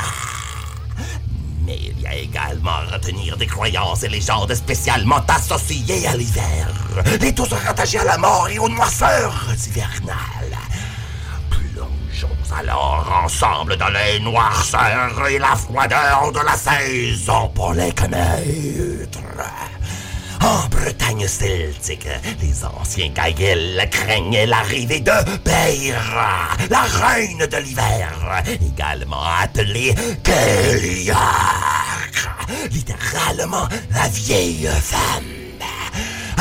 [2.10, 6.68] a également à retenir des croyances et légendes spécialement associées à l'hiver.
[7.22, 10.58] Les tous rattachés à la mort et aux noirceurs hivernales.
[11.50, 19.20] Plongeons alors ensemble dans les noirceurs et la froideur de la saison pour les connaître.
[20.42, 22.08] En Bretagne celtique,
[22.42, 25.12] les anciens Gaïgels craignaient l'arrivée de
[25.44, 29.94] Beira, la reine de l'hiver, également appelée
[30.24, 31.18] Kéliak,
[32.72, 35.39] littéralement la vieille femme.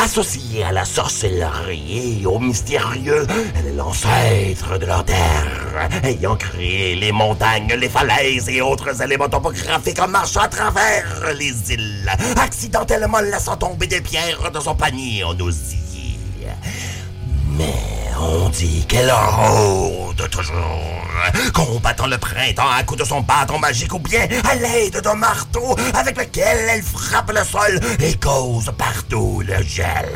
[0.00, 3.26] Associée à la sorcellerie et au mystérieux,
[3.76, 10.08] l'ancêtre de leur terre, ayant créé les montagnes, les falaises et autres éléments topographiques en
[10.08, 16.18] marchant à travers les îles, accidentellement laissant tomber des pierres de son panier en osier.
[17.56, 21.02] Mais on dit qu'elle rôde toujours,
[21.52, 25.76] combattant le printemps à coups de son bâton magique ou bien à l'aide d'un marteau
[25.94, 30.08] avec lequel elle frappe le sol et cause partout le gel.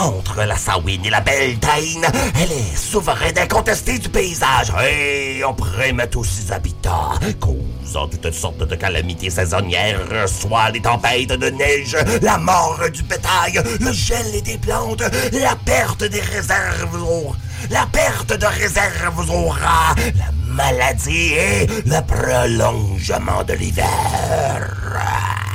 [0.00, 2.06] Entre la Sawin et la Beltane,
[2.40, 8.66] elle est souveraine incontestée du paysage et on prémet tous ses habitats, causant toutes sortes
[8.66, 14.42] de calamités saisonnières, soit les tempêtes de neige, la mort du bétail, le gel et
[14.42, 15.02] des plantes,
[15.32, 16.98] la perte des réserves
[17.70, 25.47] la perte de réserves au rat, la maladie et le prolongement de l'hiver.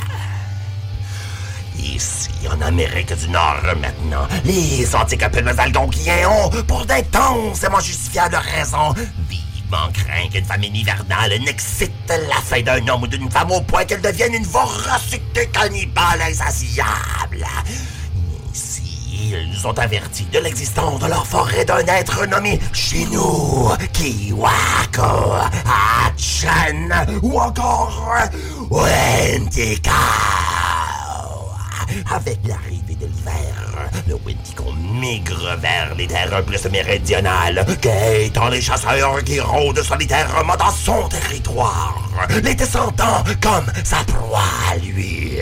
[1.83, 8.93] Ici, en Amérique du Nord, maintenant, les antiques peuples algonquiens ont, pour d'intensément justifiables raisons,
[9.29, 13.83] vivement craint qu'une famine hivernale n'excite la fin d'un homme ou d'une femme au point
[13.83, 17.45] qu'elle devienne une voracité cannibale insatiable.
[18.53, 25.33] Ici, ils nous ont avertis de l'existence de leur forêt d'un être nommé Chinou, Kiwako,
[25.67, 28.29] Hachan ou encore
[28.71, 29.91] Wendigo.
[32.13, 39.23] Avec l'arrivée de l'hiver, le Wendigo migre vers les terres plus méridionales, guettant les chasseurs
[39.23, 42.09] qui rôdent solitairement dans son territoire,
[42.43, 44.41] les descendant comme sa proie
[44.71, 45.37] à lui.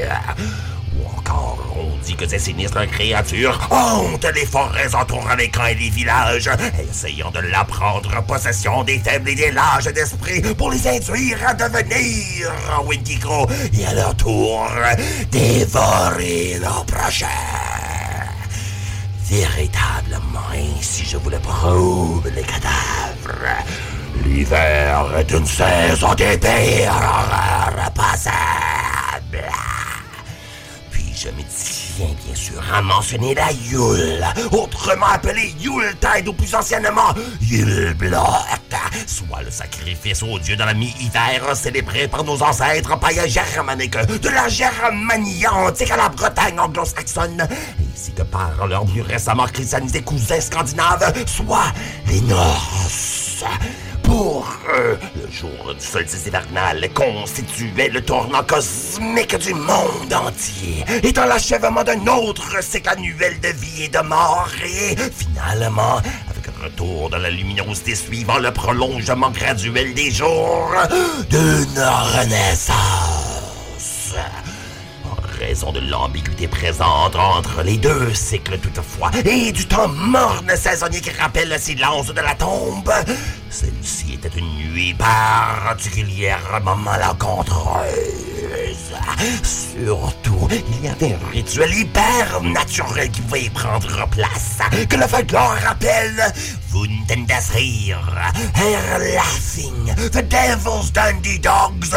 [0.97, 5.75] Ou encore, on dit que ces sinistres créatures hantent les forêts entourant les camps et
[5.75, 6.49] les villages,
[6.89, 11.53] essayant de la prendre possession des faibles et des lâches d'esprit pour les induire à
[11.53, 12.51] devenir
[12.85, 14.67] Wendigo et à leur tour
[15.31, 17.27] dévorer leurs prochains.
[19.29, 20.51] Véritablement,
[20.81, 23.63] si je vous le prouve, les cadavres,
[24.25, 28.41] l'hiver est une saison d'épée horreur passable.
[29.31, 29.80] Puis
[31.21, 37.13] je me tiens bien sûr à mentionner la Yule, autrement appelée Yuletide ou plus anciennement
[37.41, 38.25] Yuleblock,
[39.05, 44.29] soit le sacrifice au dieu de la mi-hiver célébré par nos ancêtres païens germaniques de
[44.29, 47.47] la Germanie antique à la Bretagne anglo-saxonne,
[47.93, 51.71] ainsi que par leurs plus récemment christianisés cousins scandinaves, soit
[52.07, 53.45] les Norses.
[54.11, 54.45] Pour
[54.77, 61.81] eux, le jour du solstice hivernal constituait le tournant cosmique du monde entier, étant l'achèvement
[61.81, 67.15] d'un autre cycle annuel de vie et de mort, et finalement, avec un retour de
[67.15, 70.73] la luminosité suivant le prolongement graduel des jours,
[71.29, 71.79] d'une
[72.17, 72.75] renaissance.
[75.05, 80.99] En raison de l'ambiguïté présente entre les deux cycles toutefois, et du temps morne saisonnier
[80.99, 82.91] qui rappelle le silence de la tombe,
[83.51, 87.85] celle-ci était une nuit particulièrement malencontreuse.
[89.43, 94.59] Surtout, il y avait un rituel hyper naturel qui pouvait y prendre place,
[94.89, 96.33] que le folklore rappelle
[96.73, 97.99] Wundendasrir,
[98.55, 101.93] Herr Laughing, The Devil's Dandy Dogs,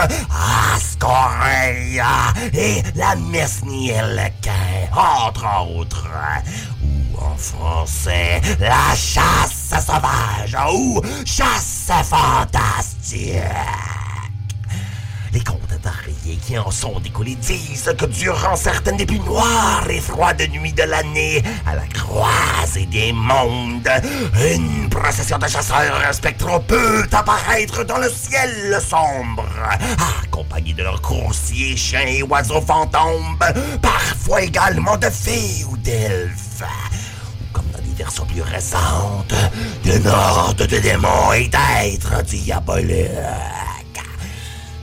[0.75, 4.51] Ascoreia et la Mesnielquin,
[4.93, 6.09] entre autres.
[7.19, 13.35] En français, la chasse sauvage ou chasse fantastique.
[15.33, 20.01] Les contes variés qui en sont découlés disent que durant certaines des plus noires et
[20.01, 23.91] froides nuits de l'année, à la croisée des mondes,
[24.57, 29.45] une procession de chasseurs spectraux peut apparaître dans le ciel sombre,
[30.23, 33.37] accompagnés de leurs coursiers, chiens et oiseaux fantômes,
[33.83, 36.63] parfois également de fées ou d'elfes
[37.95, 39.35] versions plus récentes,
[39.85, 43.09] de horde de démons et d'êtres diaboliques.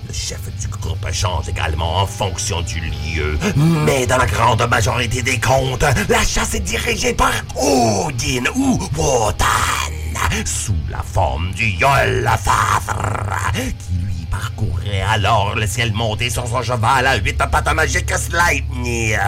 [0.08, 3.38] Le chef du groupe change également en fonction du lieu,
[3.86, 9.46] mais dans la grande majorité des contes, la chasse est dirigée par Odin ou Wotan,
[10.46, 17.08] sous la forme du Yolfafr, qui lui parcourait alors le ciel monté sur son cheval
[17.08, 19.20] à huit pattes magiques Sleipnir.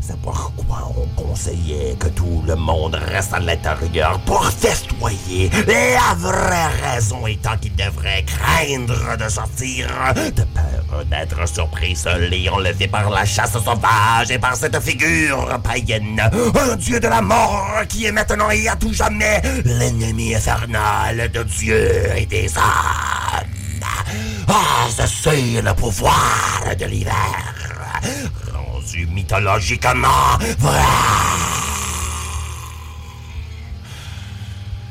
[0.00, 5.50] C'est pourquoi on conseillait que tout le monde reste à l'intérieur pour festoyer.
[5.66, 12.48] La vraie raison étant qu'il devrait craindre de sortir, de peur d'être surpris seul et
[12.48, 16.20] enlevé par la chasse sauvage et par cette figure païenne.
[16.20, 21.42] Un dieu de la mort qui est maintenant et à tout jamais l'ennemi infernal de
[21.42, 23.46] Dieu et des âmes.
[24.48, 27.14] Ah, c'est le pouvoir de l'hiver
[28.90, 30.38] rendu mythologiquement.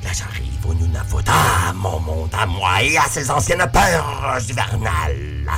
[0.04, 1.24] Là, j'arrive au Nunavut,
[1.76, 5.50] mon monde à moi et à ses anciennes peurs hivernales.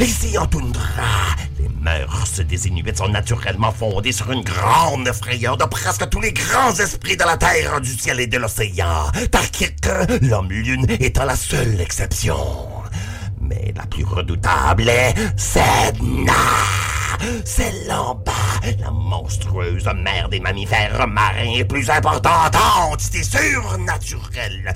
[0.00, 5.64] Ici, en toundra, les mœurs des Inuits sont naturellement fondées sur une grande frayeur de
[5.64, 9.10] presque tous les grands esprits de la terre, du ciel et de l'océan.
[9.30, 9.86] Tarkik,
[10.22, 12.36] l'homme-lune, étant la seule exception.
[13.40, 16.32] Mais la plus redoutable est Sedna.
[17.44, 18.32] Celle en bas,
[18.80, 22.56] la monstrueuse mère des mammifères marins et plus importante
[22.90, 24.72] entité surnaturelle.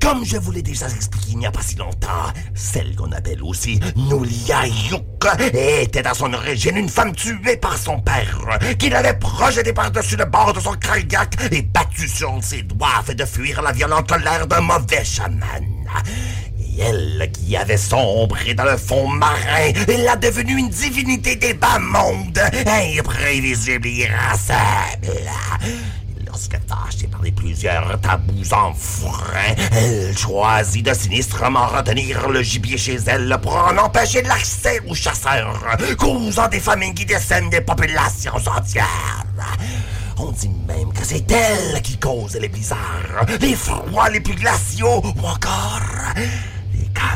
[0.00, 3.42] Comme je vous l'ai déjà expliqué il n'y a pas si longtemps, celle qu'on appelle
[3.42, 5.02] aussi Nuliayuk
[5.54, 10.24] était à son origine une femme tuée par son père, qui l'avait projetée par-dessus le
[10.24, 14.46] bord de son kayak et battue sur ses doigts afin de fuir la violente colère
[14.46, 15.64] d'un mauvais chaman.
[16.78, 21.78] Elle qui avait sombré dans le fond marin, elle a devenu une divinité des bas
[21.78, 22.40] mondes,
[22.98, 25.30] imprévisible et irascible.
[26.26, 32.96] Lorsque fâchée par les plusieurs tabous enfreints, elle choisit de sinistrement retenir le gibier chez
[33.06, 35.62] elle pour en empêcher l'accès aux chasseurs,
[35.98, 39.24] causant des famines qui décèment des populations entières.
[40.18, 45.02] On dit même que c'est elle qui cause les blizzards, les froids les plus glaciaux
[45.04, 45.80] ou encore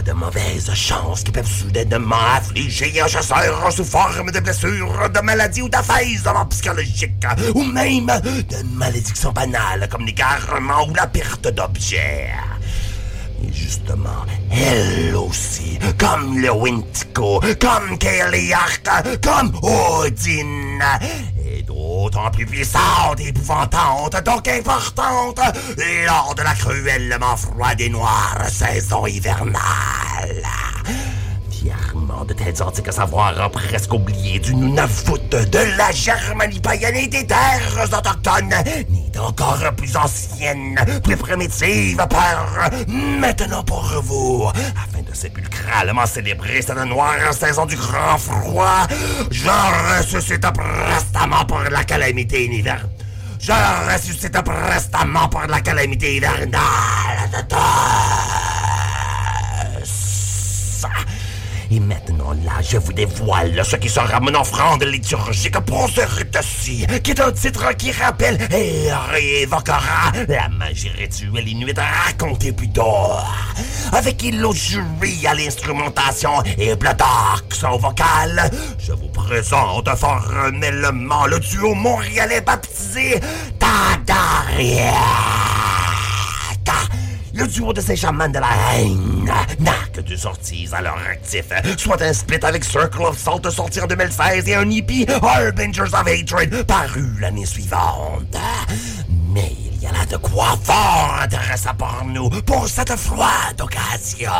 [0.04, 5.62] de mauvaises chances qui peuvent soudainement affliger un chasseur sous forme de blessures, de maladies
[5.62, 12.30] ou d'affaires psychologiques, ou même de malédictions banales comme l'égarement ou la perte d'objets.
[13.42, 20.78] Et justement, elle aussi, comme le Wintico, comme Kelly Hart, comme Odin,
[21.97, 25.40] et d'autant plus puissante et épouvantante, donc importante,
[26.06, 30.43] lors de la cruellement froide et noire saison hivernale.
[32.06, 37.84] De tels antiques savoirs presque oubliés du Nunavut, de la Germanie païenne et des terres
[37.84, 38.54] autochtones,
[38.88, 46.78] ni d'encore plus anciennes, plus primitives peurs, maintenant pour vous, afin de sépulcralement célébrer cette
[46.86, 48.86] noire saison du grand froid,
[49.30, 52.88] je ressuscite prestamment pour la calamité hivernale.
[53.38, 53.52] Je
[53.92, 57.25] ressuscite prestamment pour la calamité hivernale
[62.68, 67.30] je vous dévoile ce qui sera mon offrande liturgique pour ce rite-ci, qui est un
[67.30, 73.12] titre qui rappelle et réévoquera la magie rituelle inuite racontée plus tôt.
[73.93, 82.40] Avec illusory à l'instrumentation et Bloodox au vocal, je vous présente formellement le duo montréalais
[82.40, 83.20] baptisé
[83.60, 85.45] Tadaria.
[87.36, 91.44] Le duo de ces chamans de la haine n'a que deux sorties à leur actif,
[91.76, 96.06] soit un split avec Circle of Salt sorti en 2016 et un EP Harbingers of
[96.06, 98.36] Hatred paru l'année suivante.
[99.34, 104.30] Mais il y a là de quoi fort intéressant pour nous pour cette froide occasion.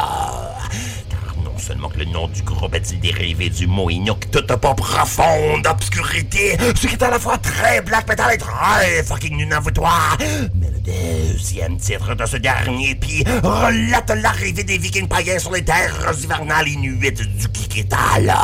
[1.57, 5.67] Non seulement que le nom du groupe est-il dérivé du mot Inuk, toute pas profonde
[5.67, 10.19] obscurité, ce qui est à la fois très black metal et très fucking nunavoutois,
[10.55, 15.65] mais le deuxième titre de ce dernier puis relate l'arrivée des vikings païens sur les
[15.65, 18.37] terres hivernales inuites du Kikitalak.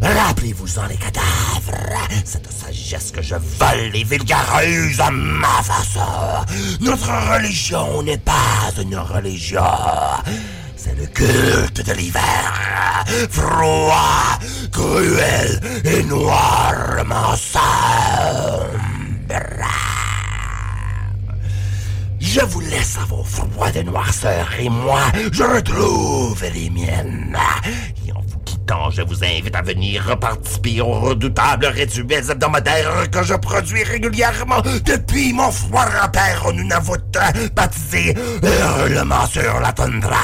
[0.00, 6.00] Rappelez-vous-en les cadavres, cette sagesse que je vole les vulgareuse à ma façon.
[6.80, 9.60] Notre religion n'est pas une religion.
[10.80, 14.38] C'est le culte de l'hiver, froid,
[14.70, 18.68] cruel et noirement sombre.
[22.20, 25.00] Je vous laisse à vos froids de noirceur et moi,
[25.32, 27.36] je retrouve les miennes.
[28.90, 35.32] Je vous invite à venir participer aux redoutables rituels hebdomadaires que je produis régulièrement depuis
[35.32, 37.00] mon froid repère au Nunavut,
[37.54, 40.16] baptisé Hurlement sur la tundra.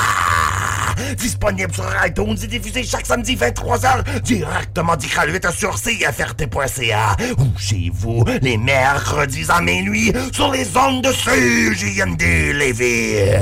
[1.16, 8.24] Disponible sur iTunes et diffusé chaque samedi 23h directement d'Iqaluit sur CFRT.ca ou chez vous
[8.42, 13.40] les mercredis à minuit sur les ondes de CJMD Lévis.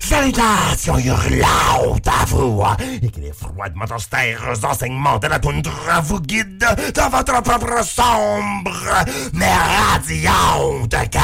[0.00, 2.62] Salutations hurlantes à vous
[3.02, 9.04] et que les froidement austères enseignements de la toundra vous guident dans votre propre sombre
[9.32, 11.20] mais radiante quête.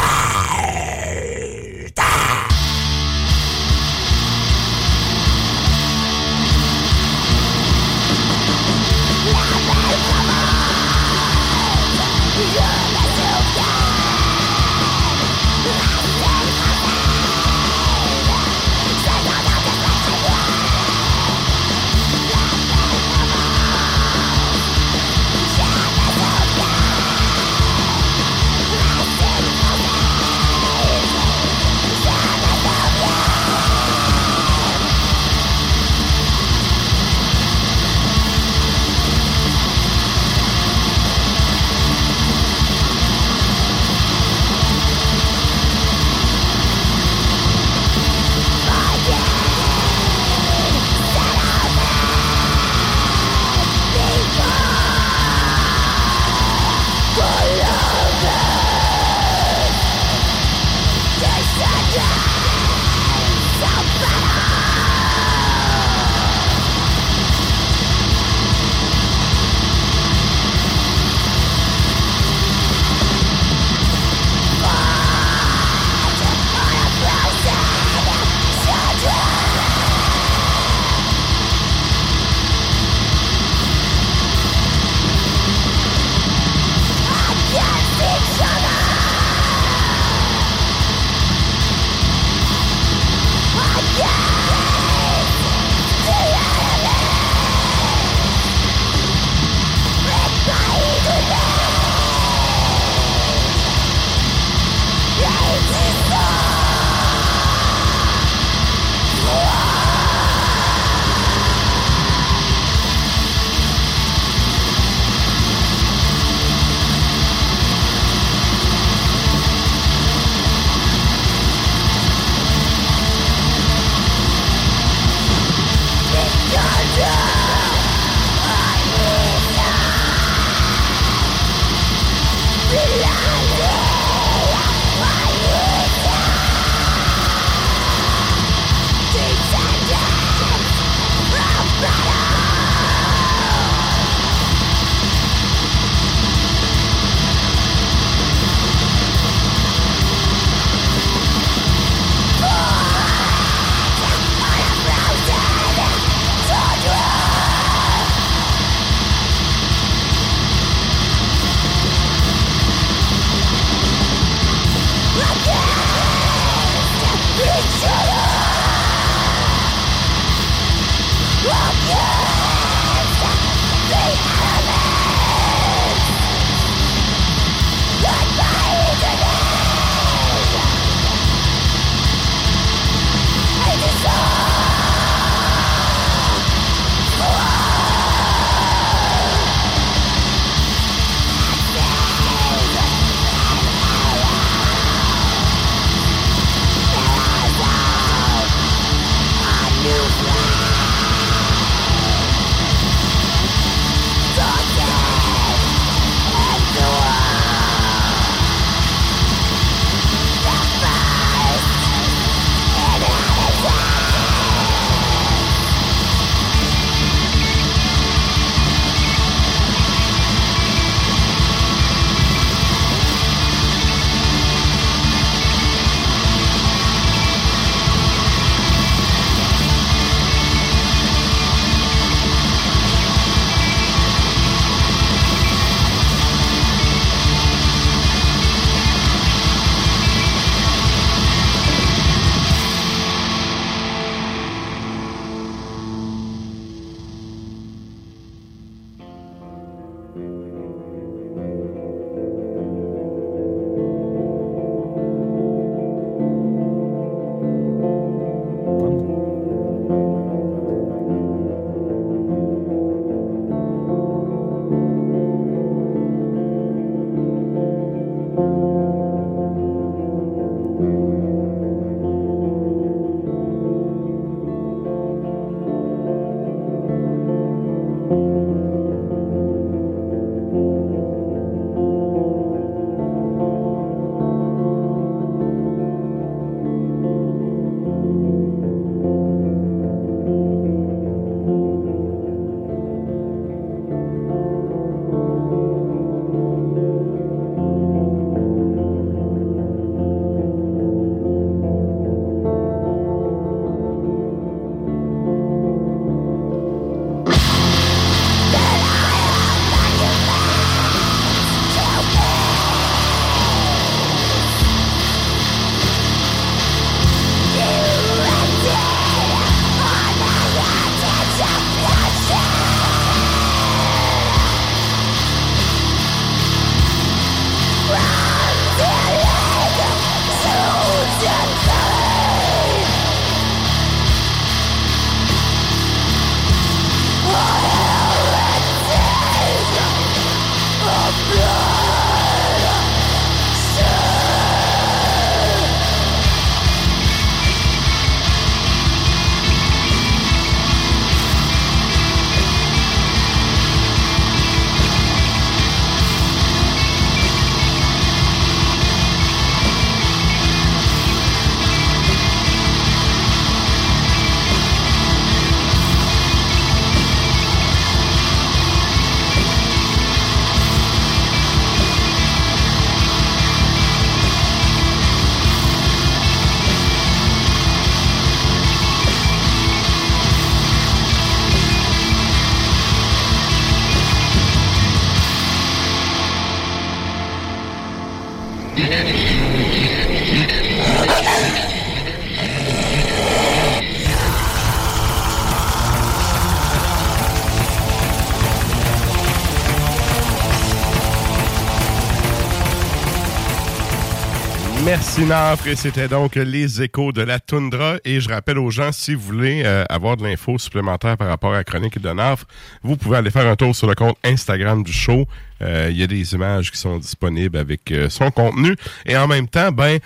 [405.28, 407.96] Et c'était donc les échos de la toundra.
[408.04, 411.52] Et je rappelle aux gens si vous voulez euh, avoir de l'info supplémentaire par rapport
[411.52, 412.44] à chronique de Nafre,
[412.84, 415.26] vous pouvez aller faire un tour sur le compte Instagram du show.
[415.62, 418.76] Euh, Il y a des images qui sont disponibles avec euh, son contenu.
[419.04, 419.98] Et en même temps ben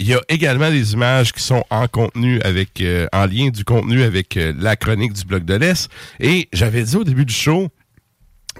[0.00, 2.82] il y a également des images qui sont en contenu avec
[3.12, 5.88] en lien du contenu avec la chronique du bloc de l'Est.
[6.18, 7.68] Et j'avais dit au début du show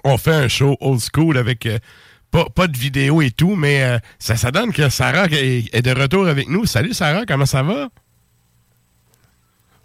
[0.05, 1.67] on fait un show old school avec
[2.45, 6.27] pas, de vidéo et tout, mais euh, ça, ça donne que Sarah est, de retour
[6.27, 6.67] avec nous.
[6.67, 7.89] Salut Sarah, comment ça va?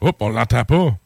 [0.02, 0.98] Hop, on l'entend pas.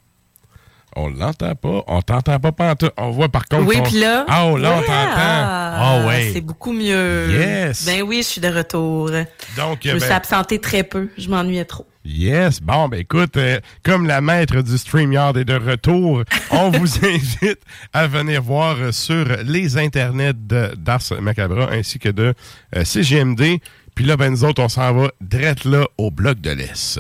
[0.96, 1.84] On l'entend pas.
[1.88, 2.94] On t'entend pas pantoute.
[2.98, 3.66] On voit par contre.
[3.68, 4.26] Oui, puis là.
[4.30, 4.92] Ah, oh, là, on t'entend.
[4.92, 6.32] ah, Ah, ouais.
[6.34, 7.30] C'est beaucoup mieux.
[7.32, 7.86] Yes.
[7.86, 9.10] Ben oui, je suis de retour.
[9.58, 11.10] Donc, je me ben- suis absentée très peu.
[11.18, 11.86] Je m'ennuyais trop.
[12.06, 12.62] Yes.
[12.62, 17.60] Bon, ben écoute, euh, comme la maître du StreamYard est de retour, on vous invite
[17.94, 22.34] à venir voir euh, sur les internets d'Ars Macabra ainsi que de
[22.76, 23.60] euh, CGMD.
[23.96, 27.00] Puis là, ben nous autres, on s'en va direct là au bloc de l'Est.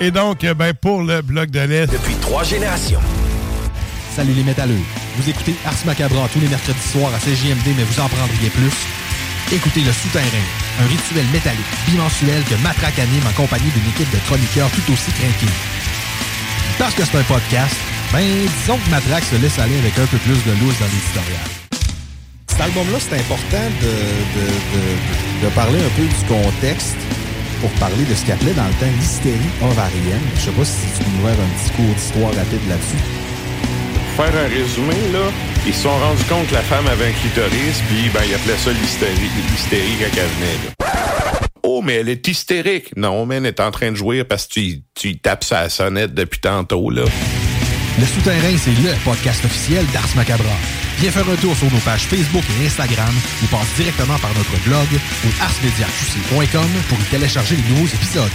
[0.00, 1.86] Et donc, euh, ben, pour le bloc de l'Est.
[1.92, 3.00] Depuis trois générations.
[4.16, 4.80] Salut les métalleux.
[5.16, 8.72] Vous écoutez Ars Macabra tous les mercredis soirs à CJMD, mais vous en prendriez plus.
[9.52, 10.24] Écoutez Le Souterrain,
[10.82, 15.12] un rituel métallique bimensuel que Matraque anime en compagnie d'une équipe de chroniqueurs tout aussi
[15.12, 15.52] craqués.
[16.78, 17.76] Parce que c'est un podcast,
[18.12, 18.24] ben
[18.60, 21.44] disons que Matraque se laisse aller avec un peu plus de loose dans l'éditorial.
[22.48, 23.86] Cet album-là, c'est important de,
[24.40, 26.96] de, de- de parler un peu du contexte
[27.62, 30.20] pour parler de ce qu'il appelait dans le temps l'hystérie ovarienne.
[30.34, 33.02] Je sais pas si tu peux nous faire un petit cours d'histoire rapide là-dessus.
[34.16, 35.30] Faire un résumé, là,
[35.64, 38.58] ils se sont rendus compte que la femme avait un clitoris, puis ben, ils appelaient
[38.58, 40.74] ça l'hystérie, l'hystérie quand elle venait.
[41.62, 42.94] Oh, mais elle est hystérique.
[42.96, 46.12] Non, mais elle est en train de jouer parce que tu, tu tapes sa sonnette
[46.12, 47.04] depuis tantôt, là.
[47.98, 50.56] Le Souterrain, c'est le podcast officiel d'Ars Macabra.
[50.98, 54.56] Viens faire un tour sur nos pages Facebook et Instagram ou passe directement par notre
[54.64, 54.88] blog
[55.24, 58.30] ou arsmediaqc.com pour y télécharger les nouveaux épisodes.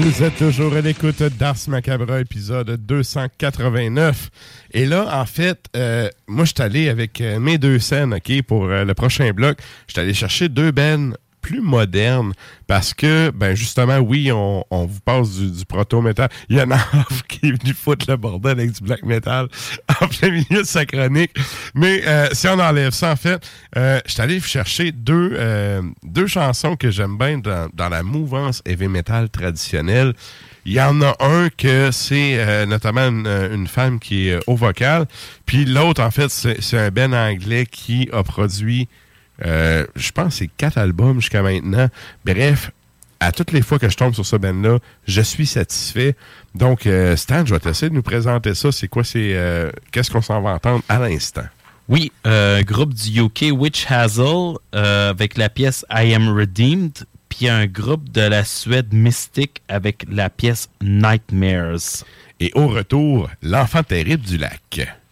[0.00, 4.30] Vous êtes toujours à l'écoute d'Ars Macabra, épisode 289.
[4.72, 8.42] Et là, en fait, euh, moi, je suis allé avec euh, mes deux scènes, OK,
[8.42, 9.58] pour euh, le prochain bloc.
[9.86, 12.32] Je suis allé chercher deux bennes plus modernes
[12.66, 16.30] parce que, ben justement, oui, on, vous passe du, proto-métal.
[16.48, 16.78] Il y en a
[17.28, 19.48] qui est venu foutre le bordel avec du black metal
[20.00, 21.32] en plein milieu de sa chronique.
[21.74, 23.46] Mais euh, si on enlève ça, en fait,
[23.76, 28.02] euh, je suis allé chercher deux, euh, deux chansons que j'aime bien dans, dans la
[28.02, 30.14] mouvance heavy metal traditionnelle.
[30.64, 35.04] Il y en a un que c'est notamment une, une femme qui est au vocal.
[35.44, 38.88] Puis l'autre, en fait, c'est un Ben anglais qui a produit,
[39.44, 41.88] euh, je pense, c'est quatre albums jusqu'à maintenant.
[42.24, 42.70] Bref,
[43.20, 46.14] à toutes les fois que je tombe sur ce Ben-là, je suis satisfait.
[46.54, 48.70] Donc, euh, Stan, je vais t'essayer de nous présenter ça.
[48.72, 51.44] C'est quoi, c'est euh, qu'est-ce qu'on s'en va entendre à l'instant?
[51.86, 58.10] Oui, groupe du UK Witch Hazel avec la pièce I Am Redeemed, puis un groupe
[58.10, 62.04] de la Suède Mystic avec la pièce Nightmares.
[62.40, 65.03] Et au retour, l'enfant terrible du lac.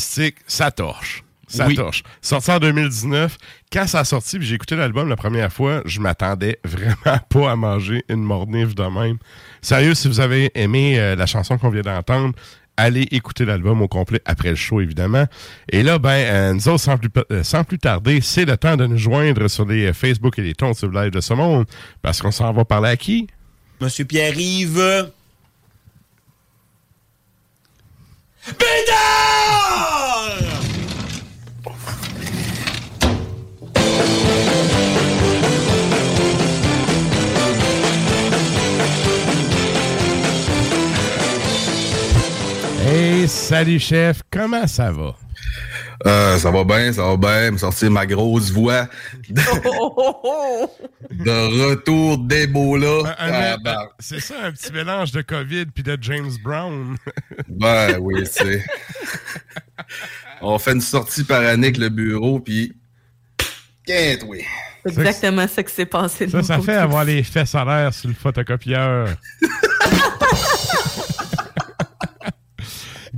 [0.00, 1.22] Mystique, ça torche.
[1.46, 1.74] Ça Oui.
[1.74, 2.02] torche.
[2.22, 3.36] Sorti en 2019.
[3.70, 7.50] Quand ça a sorti, puis j'ai écouté l'album la première fois, je m'attendais vraiment pas
[7.52, 9.18] à manger une mornive de même.
[9.60, 12.32] Sérieux, si vous avez aimé euh, la chanson qu'on vient d'entendre,
[12.78, 15.26] allez écouter l'album au complet après le show, évidemment.
[15.70, 18.78] Et là, ben, euh, nous autres, sans plus, euh, sans plus tarder, c'est le temps
[18.78, 21.66] de nous joindre sur les euh, Facebook et les tons sur live de ce monde,
[22.00, 23.26] parce qu'on s'en va parler à qui?
[23.82, 25.10] Monsieur Pierre-Yves.
[42.92, 45.14] Hey, salut chef, comment ça va?
[46.06, 47.52] Euh, ça va bien, ça va bien.
[47.52, 48.88] Me sortir ma grosse voix
[49.28, 49.34] de,
[51.24, 53.14] de retour d'Ebola.
[53.16, 56.96] Ah, ben, c'est ça, un petit mélange de COVID puis de James Brown.
[57.48, 58.64] ben oui, c'est.
[60.42, 62.72] On fait une sortie par année avec le bureau, puis.
[63.86, 64.42] Quinte, oui.
[64.84, 66.26] C'est exactement ça qui s'est passé.
[66.26, 69.10] de Ça, ça fait avoir les fesses à l'air sur le photocopieur.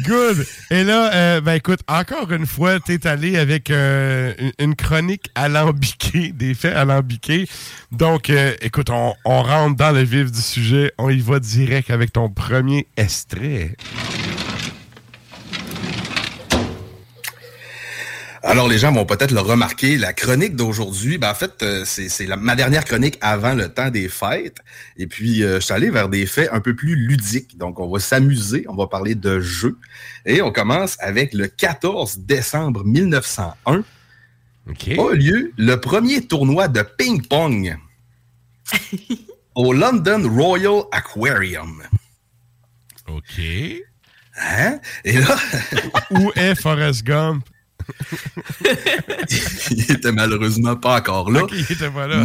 [0.06, 0.46] Good.
[0.70, 5.26] Et là, euh, ben écoute, encore une fois, t'es allé avec euh, une- une chronique
[5.34, 7.48] alambiquée, des faits alambiqués.
[7.90, 10.92] Donc, euh, écoute, on, on rentre dans le vif du sujet.
[10.98, 13.76] On y va direct avec ton premier extrait.
[18.44, 22.26] Alors, les gens vont peut-être le remarquer, la chronique d'aujourd'hui, ben, en fait, euh, c'est
[22.36, 24.58] ma dernière chronique avant le temps des fêtes.
[24.96, 27.56] Et puis, euh, je suis allé vers des faits un peu plus ludiques.
[27.56, 29.78] Donc, on va s'amuser, on va parler de jeux.
[30.26, 33.84] Et on commence avec le 14 décembre 1901.
[34.66, 37.76] A lieu le premier tournoi de ping-pong
[39.54, 41.82] au London Royal Aquarium.
[43.06, 43.40] OK.
[44.36, 44.80] Hein?
[45.04, 45.36] Et là...
[46.10, 47.44] Où est Forrest Gump?
[49.70, 51.42] Il était malheureusement pas encore là.
[51.52, 52.24] Il était pas là.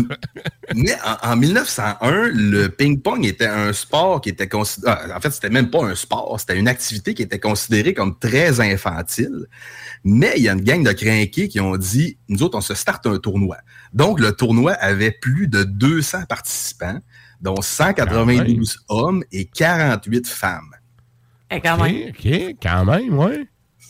[0.76, 4.96] Mais en, en 1901, le ping-pong était un sport qui était considéré.
[5.16, 8.60] En fait, c'était même pas un sport, c'était une activité qui était considérée comme très
[8.60, 9.48] infantile.
[10.04, 12.74] Mais il y a une gang de crinqués qui ont dit nous autres, on se
[12.74, 13.58] starte un tournoi.
[13.94, 17.00] Donc, le tournoi avait plus de 200 participants,
[17.42, 20.76] dont 192 hommes et 48 femmes.
[21.50, 22.10] Eh, quand même.
[22.10, 23.48] OK, quand même, ouais.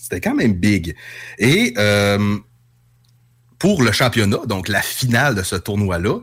[0.09, 0.95] C'était quand même big.
[1.37, 2.37] Et euh,
[3.59, 6.19] pour le championnat, donc la finale de ce tournoi-là,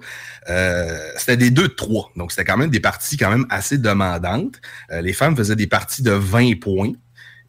[0.49, 2.13] euh, c'était des 2 de 3.
[2.17, 4.59] Donc, c'était quand même des parties quand même assez demandantes.
[4.91, 6.93] Euh, les femmes faisaient des parties de 20 points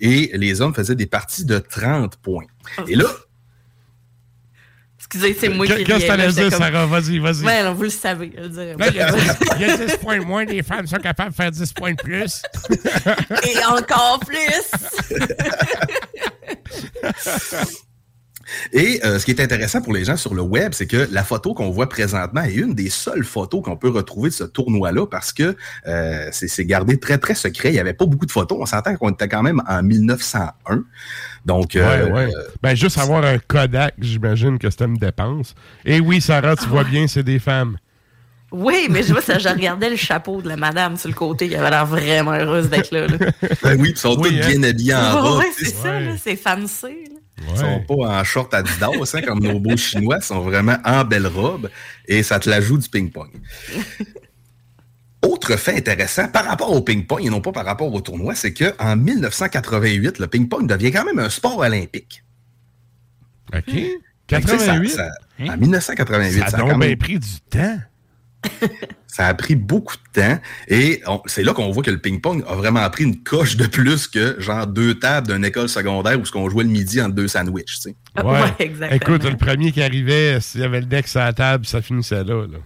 [0.01, 2.47] et les hommes faisaient des parties de 30 points.
[2.89, 3.07] Et là,
[5.07, 6.87] Excusez, c'est moi qui Qu'est-ce que t'allais dire, Sarah?
[6.87, 7.45] Vas-y, vas-y.
[7.45, 8.31] Ouais, non, vous le savez.
[8.35, 8.77] je.
[8.77, 9.21] Là, il y, a 10,
[9.55, 11.93] il y a 10 points de moins, les femmes sont capables de faire 10 points
[11.93, 12.41] de plus.
[13.43, 14.71] Et encore plus!
[18.71, 21.23] Et euh, ce qui est intéressant pour les gens sur le web, c'est que la
[21.23, 25.07] photo qu'on voit présentement est une des seules photos qu'on peut retrouver de ce tournoi-là
[25.07, 25.55] parce que
[25.87, 27.69] euh, c'est gardé très, très secret.
[27.69, 28.57] Il n'y avait pas beaucoup de photos.
[28.61, 30.83] On s'entend qu'on était quand même en 1901.
[31.45, 32.33] Donc, euh, Ouais, ouais.
[32.61, 35.55] Ben, juste avoir un Kodak, j'imagine que c'était une dépense.
[35.85, 37.77] Et oui, Sarah, tu vois bien, c'est des femmes.
[38.51, 41.49] Oui, mais je vois ça, je regardais le chapeau de la madame sur le côté,
[41.49, 43.07] qui avait l'air vraiment heureuse d'être là.
[43.07, 43.17] là.
[43.63, 45.37] ben oui, ils sont tous bien habillés en.
[45.37, 46.83] Ouais, tu c'est ça, c'est fancy.
[46.83, 47.19] là.
[47.37, 50.17] Ils sont pas en short Adidas, hein, comme nos beaux Chinois.
[50.21, 51.69] Ils sont vraiment en belle robe
[52.07, 53.29] et ça te la joue du ping-pong.
[55.21, 58.53] Autre fait intéressant par rapport au ping-pong et non pas par rapport au tournoi, c'est
[58.53, 62.23] qu'en 1988, le ping-pong devient quand même un sport olympique.
[63.53, 63.63] OK.
[63.65, 64.89] Fait que, tu sais, ça- 88?
[64.89, 65.09] ça-
[65.39, 67.77] en 1988, Ça a ça a donc quand bien même- pris du temps.
[69.07, 72.55] Ça a pris beaucoup de temps et c'est là qu'on voit que le ping-pong a
[72.55, 76.33] vraiment pris une coche de plus que genre deux tables d'une école secondaire où ce
[76.33, 77.79] qu'on jouait le midi entre deux sandwichs.
[77.79, 77.95] tu sais.
[78.21, 78.73] Ouais.
[78.91, 82.25] Écoute, le premier qui arrivait, s'il y avait le deck sur la table, ça finissait
[82.25, 82.45] là.
[82.45, 82.57] là.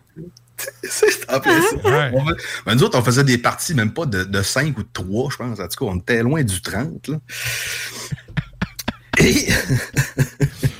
[0.83, 1.75] C'est en plein ça.
[2.13, 2.25] On
[2.65, 5.29] ben, nous autres, on faisait des parties même pas de, de 5 ou de 3,
[5.31, 5.59] je pense.
[5.59, 7.09] En tout cas, on était loin du 30.
[7.09, 7.17] Là.
[9.19, 9.49] Et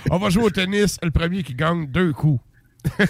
[0.10, 2.42] On va jouer au tennis, le premier qui gagne deux coups.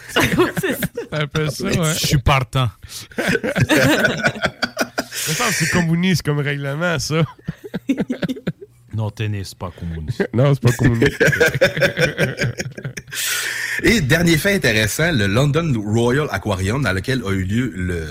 [0.09, 1.93] C'est un peu ça, hein?
[1.93, 2.69] Je suis partant.
[3.17, 3.23] Je
[5.37, 7.23] pense que c'est communiste comme règlement, ça.
[8.95, 10.27] Non, tennis, pas communiste.
[10.33, 11.23] non, c'est pas communiste.
[13.83, 18.05] Et dernier fait intéressant, le London Royal Aquarium, dans lequel a eu lieu le,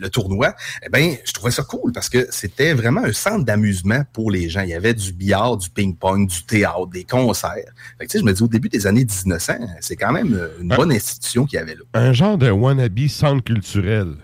[0.00, 0.54] le tournoi,
[0.84, 4.48] eh ben, je trouvais ça cool parce que c'était vraiment un centre d'amusement pour les
[4.48, 4.62] gens.
[4.62, 7.72] Il y avait du billard, du ping-pong, du théâtre, des concerts.
[7.98, 10.34] Fait que, tu sais, je me dis, au début des années 1900, c'est quand même
[10.34, 11.82] euh, une bonne institution qu'il y avait là.
[11.94, 14.14] un genre de wannabe centre culturel.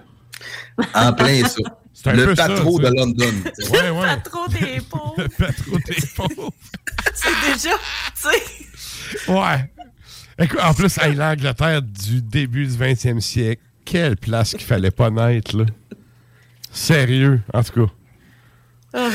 [0.95, 1.63] En plein ça.
[2.13, 2.91] Le peu ça, patro ça.
[2.91, 3.33] de London.
[3.71, 4.07] Ouais, ouais.
[4.17, 5.15] Patron des pauvres.
[5.17, 6.53] Le patron des pauvres.
[7.15, 7.77] C'est déjà,
[8.21, 9.33] tu sais.
[9.33, 9.71] Ouais.
[10.39, 15.57] Écoute, en plus, l'Angleterre du début du 20e siècle, quelle place qu'il fallait pas naître,
[15.57, 15.65] là?
[16.73, 19.11] Sérieux, en tout cas.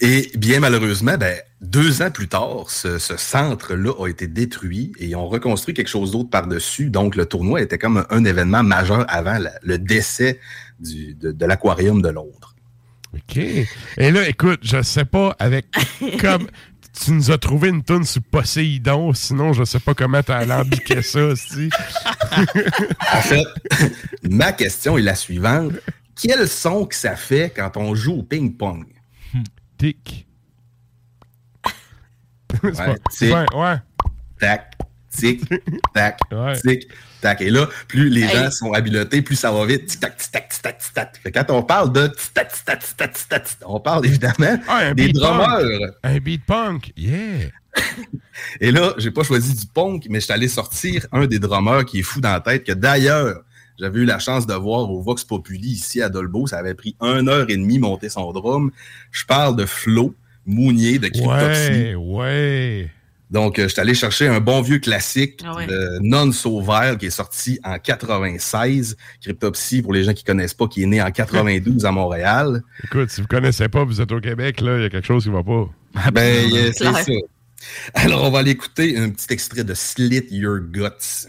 [0.00, 5.06] Et bien malheureusement, ben, deux ans plus tard, ce, ce centre-là a été détruit et
[5.06, 6.90] ils ont reconstruit quelque chose d'autre par-dessus.
[6.90, 10.38] Donc, le tournoi était comme un, un événement majeur avant la- le décès
[10.78, 12.54] du- de, de l'aquarium de Londres.
[13.14, 13.36] OK.
[13.38, 15.66] Et là, écoute, je sais pas, avec
[16.20, 16.46] comme
[17.02, 21.02] tu nous as trouvé une toune sur Poséidon, sinon je sais pas comment t'as alambiqué
[21.02, 21.70] ça aussi.
[23.12, 23.44] En fait,
[24.22, 25.72] ma question est la suivante.
[26.20, 28.86] Quel son que ça fait quand on joue au ping-pong?
[29.78, 30.26] Tic.
[32.62, 32.72] Ouais,
[33.10, 33.76] tic, Ouais, ouais.
[34.40, 34.72] tac,
[35.10, 35.42] tic,
[35.92, 36.18] tac,
[36.62, 36.88] tic,
[37.20, 37.40] tac.
[37.40, 38.28] Et là, plus les Hey.
[38.36, 39.86] gens sont habiletés, plus ça va vite.
[39.86, 41.20] Tic, tac, tic, tac, tic, tac, tic, tac.
[41.22, 43.56] Fait que quand on parle de tic, tac, tic, tac, tic, tac, tic, tac, tic,
[43.66, 45.58] on parle évidemment Ah, des drummers.
[45.58, 45.92] punk.
[46.02, 47.50] Un beat punk, yeah.
[48.60, 51.84] Et là, j'ai pas choisi du punk, mais je suis allé sortir un des drummers
[51.84, 53.42] qui est fou dans la tête, que d'ailleurs,
[53.78, 56.46] j'avais eu la chance de voir au Vox Populi ici à Dolbeau.
[56.46, 58.70] Ça avait pris une heure et demie monter son drum.
[59.10, 60.14] Je parle de Flo
[60.46, 61.94] Mounier de Cryptopsy.
[61.94, 62.90] Ouais, ouais.
[63.30, 65.66] Donc, euh, je suis allé chercher un bon vieux classique Ah ouais.
[65.66, 68.96] de Non Sauvert qui est sorti en 96.
[69.20, 72.62] Cryptopsy, pour les gens qui connaissent pas, qui est né en 92 à Montréal.
[72.84, 75.24] Écoute, si vous connaissez pas, vous êtes au Québec, là, il y a quelque chose
[75.24, 75.68] qui va pas.
[76.12, 77.04] Ben, euh, c'est Clair.
[77.04, 77.12] ça.
[77.94, 81.26] Alors, on va aller écouter un petit extrait de Slit Your Guts.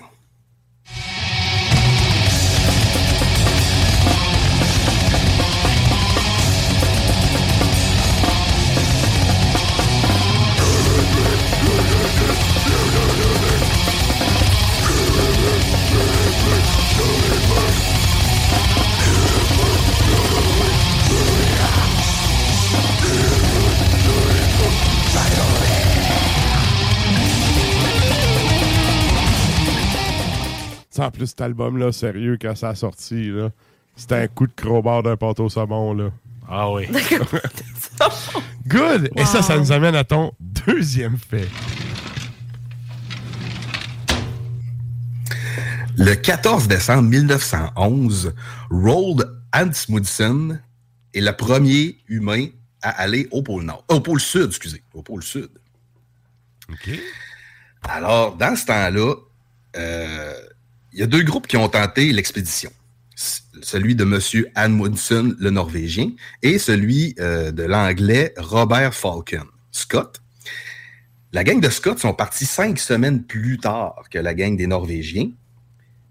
[31.00, 33.50] En plus, cet album-là, sérieux, quand ça a sorti, là,
[33.96, 36.12] c'était un coup de crowbar d'un pâteau au saumon, là.
[36.50, 36.88] Ah oui.
[38.68, 39.10] Good!
[39.16, 41.48] Et ça, ça nous amène à ton deuxième fait.
[45.98, 48.34] Le 14 décembre 1911,
[48.70, 50.62] Roald Amundsen
[51.14, 52.48] est le premier humain
[52.84, 53.84] à aller au pôle Nord.
[53.90, 54.84] Au pôle Sud, excusez.
[54.94, 55.50] Au pôle Sud.
[56.70, 56.92] OK.
[57.82, 59.16] Alors, dans ce temps-là,
[59.76, 60.34] euh,
[60.98, 62.72] il y a deux groupes qui ont tenté l'expédition.
[63.62, 64.46] Celui de M.
[64.56, 66.10] Amundsen, le Norvégien,
[66.42, 70.20] et celui euh, de l'Anglais Robert Falcon, Scott.
[71.34, 75.30] La gang de Scott sont partis cinq semaines plus tard que la gang des Norvégiens.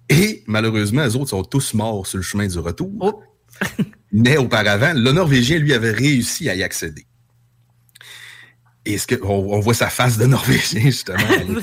[0.09, 3.25] Et malheureusement, les autres sont tous morts sur le chemin du retour.
[4.13, 7.07] Mais auparavant, le Norvégien, lui, avait réussi à y accéder.
[8.89, 11.19] Et ce que, on, on voit sa face de Norvégien, justement,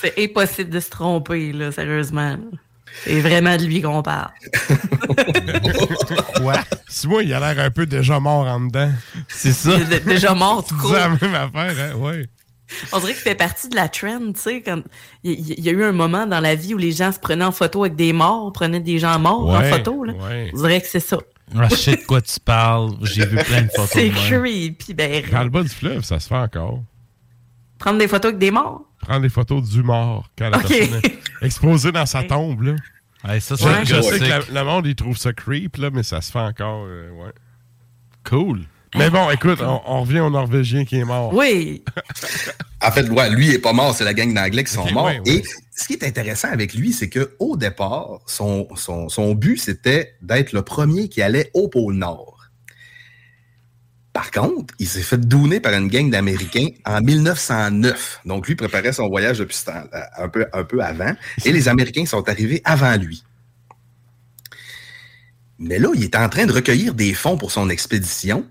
[0.00, 2.36] c'est- impossible de se tromper, là, sérieusement.
[3.04, 4.30] C'est vraiment de lui qu'on parle.
[6.36, 6.54] Quoi?
[6.88, 8.90] Si moi, il a l'air un peu déjà mort en dedans.
[9.28, 9.72] C'est ça.
[9.74, 10.92] Il est Déjà mort, tout court.
[10.94, 11.96] C'est la même affaire, hein?
[11.98, 12.26] Ouais.
[12.92, 14.82] On dirait qu'il fait partie de la trend, tu sais, comme
[15.22, 17.52] il y, a eu un moment dans la vie où les gens se prenaient en
[17.52, 20.14] photo avec des morts, prenaient des gens morts en photo, là.
[20.14, 20.50] ouais.
[20.52, 21.18] On dirait que c'est ça.
[21.54, 22.94] Ah, je sais de quoi tu parles.
[23.02, 23.90] J'ai vu plein de photos.
[23.92, 26.82] C'est creepy, ben, Dans le bas du fleuve, ça se fait encore.
[27.78, 28.82] prendre des photos avec des morts?
[29.00, 30.66] Prendre des photos du mort quand la Ok.
[30.68, 32.72] personne est exposée dans sa tombe, là.
[33.26, 35.90] Ouais, ça, Je- c'est je sais que la- le monde, il trouve ça creep, là,
[35.92, 37.32] mais ça se fait encore, euh, ouais.
[38.24, 38.62] Cool.
[38.96, 41.32] Mais bon, écoute, on, on revient au Norvégien qui est mort.
[41.34, 41.84] Oui.
[42.82, 45.06] En fait, ouais, lui est pas mort, c'est la gang d'Anglais qui sont morts.
[45.06, 45.36] ouais, ouais.
[45.38, 45.42] Et
[45.76, 48.66] ce qui est intéressant avec lui, c'est que au départ, son,
[49.34, 52.48] but, c'était d'être le premier qui allait au pôle Nord.
[54.14, 58.22] Par contre, il s'est fait douner par une gang d'Américains en 1909.
[58.24, 59.82] Donc, lui préparait son voyage depuis euh,
[60.16, 61.14] un, peu, un peu avant.
[61.44, 63.22] Et les Américains sont arrivés avant lui.
[65.58, 68.46] Mais là, il était en train de recueillir des fonds pour son expédition.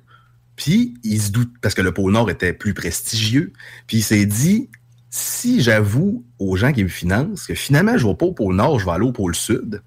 [0.56, 3.52] Puis, il se doute, parce que le pôle Nord était plus prestigieux.
[3.88, 4.70] Puis, il s'est dit,
[5.16, 8.54] si j'avoue aux gens qui me financent que finalement, je ne vais pas au pôle
[8.54, 9.82] Nord, je vais aller au pôle Sud,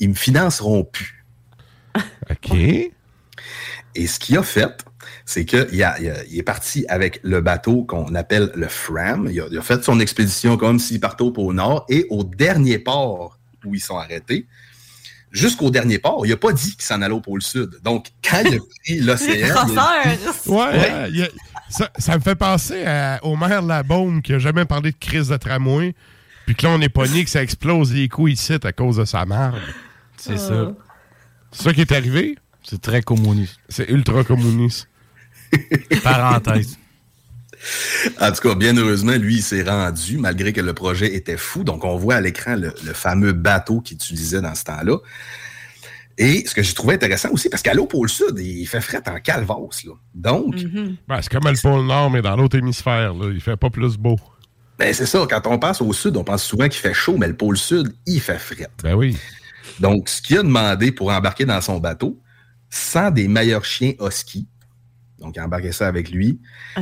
[0.00, 1.24] ils me financeront plus.
[2.28, 2.52] OK.
[3.94, 4.84] Et ce qu'il a fait,
[5.24, 9.28] c'est qu'il il est parti avec le bateau qu'on appelle le Fram.
[9.30, 11.86] Il a, il a fait son expédition comme s'il partait au pôle Nord.
[11.88, 14.48] Et au dernier port où ils sont arrêtés,
[15.34, 17.78] jusqu'au dernier port, il n'a pas dit qu'il s'en allait au pôle Sud.
[17.82, 19.34] Donc, quand il a pris l'océan...
[19.34, 19.52] il
[20.46, 21.28] Ouais, euh, a-
[21.68, 25.28] ça, ça me fait penser à, au maire Labaume qui a jamais parlé de crise
[25.28, 25.94] de tramway.
[26.46, 29.04] Puis que là, on est pogné que ça explose les couilles ici à cause de
[29.04, 29.56] sa marde.
[30.16, 30.72] C'est ça.
[31.50, 32.38] C'est ça qui est arrivé?
[32.62, 33.58] C'est très communiste.
[33.68, 34.88] C'est ultra communiste.
[36.02, 36.78] Parenthèse.
[38.20, 41.64] En tout cas, bien heureusement, lui, il s'est rendu, malgré que le projet était fou.
[41.64, 44.98] Donc, on voit à l'écran le, le fameux bateau qu'il utilisait dans ce temps-là.
[46.16, 49.02] Et ce que j'ai trouvé intéressant aussi, parce qu'à l'eau pôle Sud, il fait fret
[49.08, 49.84] en calvasse.
[49.84, 49.92] Là.
[50.14, 50.54] Donc,
[51.08, 53.14] Ben, c'est comme le pôle Nord, mais dans l'autre hémisphère.
[53.14, 53.30] Là.
[53.34, 54.16] Il fait pas plus beau.
[54.78, 57.26] ben, c'est ça, quand on passe au Sud, on pense souvent qu'il fait chaud, mais
[57.26, 58.68] le pôle Sud, il fait fret.
[58.82, 59.16] Ben oui.
[59.80, 62.20] Donc, ce qu'il a demandé pour embarquer dans son bateau,
[62.70, 64.46] sans des meilleurs chiens husky,
[65.18, 66.38] donc il a embarqué ça avec lui,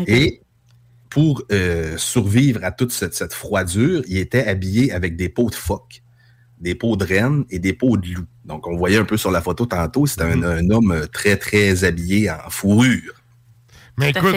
[0.06, 0.41] et
[1.12, 5.54] pour euh, survivre à toute cette, cette froidure, il était habillé avec des peaux de
[5.54, 6.02] phoque,
[6.58, 8.24] des peaux de renne et des peaux de loup.
[8.46, 11.36] Donc, on voyait un peu sur la photo tantôt, c'était un, un homme euh, très,
[11.36, 13.12] très habillé en fourrure.
[13.98, 14.36] Mais écoute,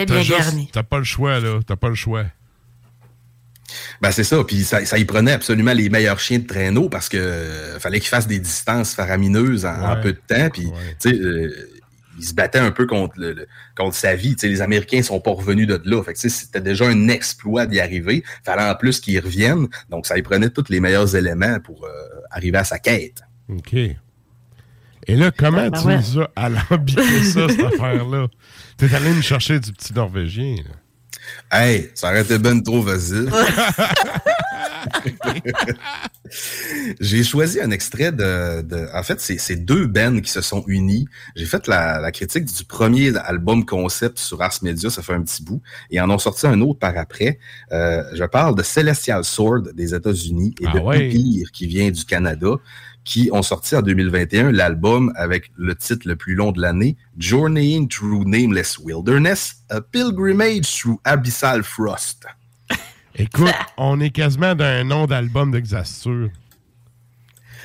[0.70, 1.60] t'as pas le choix, là.
[1.66, 2.26] T'as pas le choix.
[4.02, 7.08] Ben c'est ça, puis ça, ça y prenait absolument les meilleurs chiens de traîneau parce
[7.08, 10.70] que euh, fallait qu'il fasse des distances faramineuses en, peu de temps, puis
[11.00, 11.75] tu sais, euh,
[12.18, 14.34] il se battait un peu contre, le, le- contre sa vie.
[14.36, 17.66] Tu sais, les Américains sont pas revenus de là, fait que c'était déjà un exploit
[17.66, 18.24] d'y arriver.
[18.44, 21.90] Fallait en plus qu'ils reviennent, donc ça y prenait tous les meilleurs éléments pour euh,
[22.30, 23.22] arriver à sa quête.
[23.48, 23.74] OK.
[25.08, 25.96] Et là, comment Ben tu ouais.
[25.98, 28.26] nous as alambiqué ça, cette affaire-là?
[28.76, 30.74] T'es allé me chercher du petit Norvégien, là.
[31.50, 33.28] Hey, ça aurait été ben trop facile.
[37.00, 38.62] J'ai choisi un extrait de.
[38.62, 41.06] de- en fait, c'est deux bands qui se sont unis.
[41.36, 45.22] J'ai fait la, la critique du premier album concept sur Ars Media, ça fait un
[45.22, 45.62] petit bout.
[45.90, 47.38] Et en ont sorti un autre par après.
[47.72, 51.08] Euh, je parle de Celestial Sword des États-Unis et Ah de ouais.
[51.52, 52.48] Qui vient du Canada,
[53.04, 57.88] qui ont sorti en 2021 l'album avec le titre le plus long de l'année, Journeying
[57.88, 62.26] Through Nameless Wilderness, A Pilgrimage Through Abyssal Frost.
[63.18, 66.28] Écoute, on est quasiment d'un nom d'album d'exasture.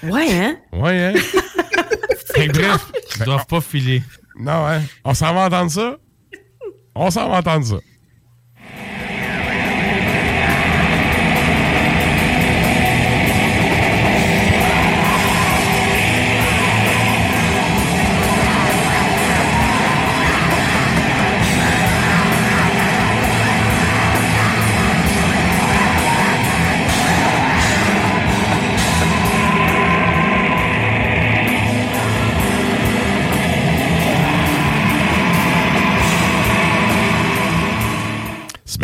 [0.01, 0.57] Ouais, hein?
[0.71, 1.13] Ouais, hein?
[2.33, 2.91] Fait que bref.
[3.17, 4.01] Ils doivent pas filer.
[4.39, 4.81] Non, hein?
[5.03, 5.97] On s'en va entendre ça?
[6.95, 7.75] On s'en va entendre ça.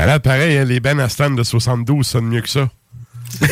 [0.08, 2.70] Malade, pareil, hein, les Ben Aston de 72 sonnent mieux que ça.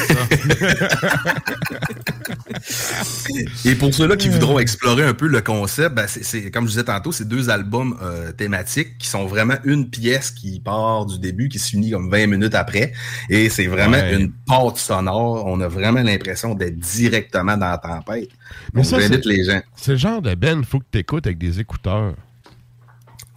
[3.65, 6.83] Et pour ceux-là qui voudront explorer un peu le concept, ben, c'est- comme je disais
[6.85, 11.49] tantôt, c'est deux albums euh, thématiques qui sont vraiment une pièce qui part du début,
[11.49, 12.93] qui s'unit comme 20 minutes après.
[13.29, 14.15] Et c'est vraiment Ouais.
[14.15, 15.45] une pâte sonore.
[15.45, 18.29] On a vraiment l'impression d'être directement dans la tempête.
[18.73, 19.61] Mais ça, j'invite les gens.
[19.75, 22.13] C'est le genre de Ben, faut que tu écoutes avec des écouteurs.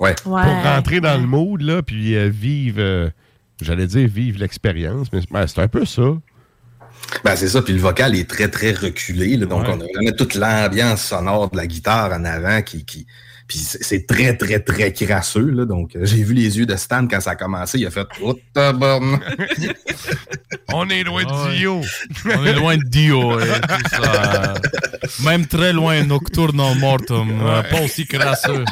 [0.00, 0.14] Ouais.
[0.22, 3.10] Pour rentrer dans le mood, là, puis euh, vivre, euh,
[3.60, 6.02] j'allais dire vivre l'expérience, mais ben, c'est un peu ça.
[7.24, 9.36] Ben, c'est ça, puis le vocal est très, très reculé.
[9.36, 9.68] là, donc, Ouais.
[9.70, 12.84] on a vraiment toute l'ambiance sonore de la guitare en avant qui.
[12.84, 13.06] qui
[13.46, 15.48] puis c'est très, très, très crasseux.
[15.50, 17.78] Là, donc, euh, j'ai vu les yeux de Stan quand ça a commencé.
[17.78, 18.34] Il a fait Oh.
[20.74, 21.80] On est loin de Dio.
[22.26, 23.36] On est loin de Dio.
[23.36, 24.52] ouais, tout ça.
[25.24, 27.40] Même très loin, Nocturno Mortum.
[27.40, 28.64] euh, Pas aussi crasseux.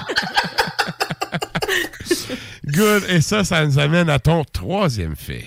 [2.76, 3.04] Good.
[3.08, 5.44] Et ça, ça nous amène à ton troisième fait.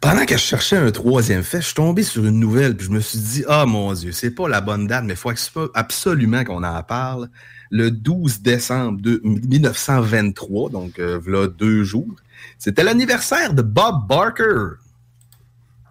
[0.00, 2.90] Pendant que je cherchais un troisième fait, je suis tombé sur une nouvelle, puis je
[2.90, 5.70] me suis dit, ah mon Dieu, c'est pas la bonne date, mais il faut abso-
[5.74, 7.28] absolument qu'on en parle.
[7.70, 12.16] Le 12 décembre de 1923, donc euh, voilà deux jours,
[12.58, 14.76] c'était l'anniversaire de Bob Barker.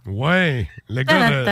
[0.08, 0.68] Ouais.
[0.90, 1.46] Le gars!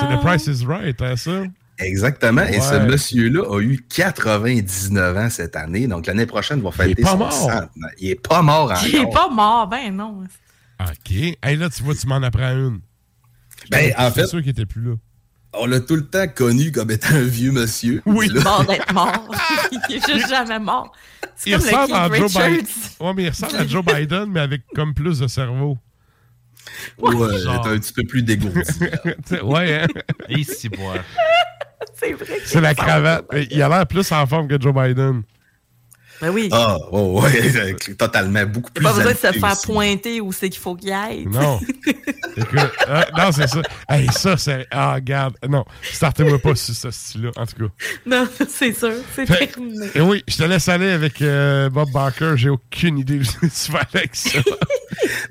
[0.00, 1.42] C'est The Price is Right, hein, ça?
[1.78, 2.42] Exactement.
[2.42, 2.86] Et ce Ouais.
[2.86, 5.86] monsieur-là a eu 99 ans cette année.
[5.88, 7.32] Donc l'année prochaine, il va fêter pas son mort.
[7.32, 7.68] centenaire.
[7.98, 8.86] Il est pas mort encore.
[8.86, 10.22] Il est pas mort, ben non.
[10.80, 11.10] OK.
[11.42, 12.80] Hey, là, tu vois, tu m'en apprends une.
[13.70, 14.94] Ben, en C'est fait, sûr qu'il était plus là.
[15.54, 18.02] on l'a tout le temps connu comme étant un vieux monsieur.
[18.06, 18.28] Oui.
[18.28, 19.34] Là- Mort d'être mort.
[19.72, 20.92] il est juste jamais mort.
[21.36, 22.66] C'est Il comme le ressemble à Joe Biden.
[23.00, 25.78] Ouais, mais il ressemble à Joe Biden, mais avec comme plus de cerveau.
[26.98, 27.66] Ouais, il est Genre.
[27.66, 28.60] un petit peu plus dégourdi.
[29.42, 29.86] ouais, hein?
[30.28, 30.96] Ici, boire.
[31.94, 32.38] C'est vrai.
[32.44, 33.26] C'est la cravate.
[33.50, 35.22] Il a l'air plus en forme que Joe Biden.
[36.20, 36.48] Ben oui.
[36.52, 38.46] Ah, oh, ouais, totalement.
[38.46, 38.82] Beaucoup plus.
[38.82, 39.66] pas besoin de se faire aussi.
[39.66, 41.26] pointer où c'est qu'il faut qu'il aille.
[41.26, 41.60] Non.
[42.36, 43.62] Écoute, ah, non, c'est ça.
[43.88, 44.66] Hey, ça, c'est.
[44.70, 45.34] Ah, regarde.
[45.48, 47.72] Non, startez-moi pas sur ce style-là, en tout cas.
[48.06, 48.92] Non, c'est sûr.
[49.14, 49.86] C'est Fait- terminé.
[49.94, 52.34] Et oui, je te laisse aller avec euh, Bob Barker.
[52.36, 54.38] J'ai aucune idée de ce que tu fais avec ça.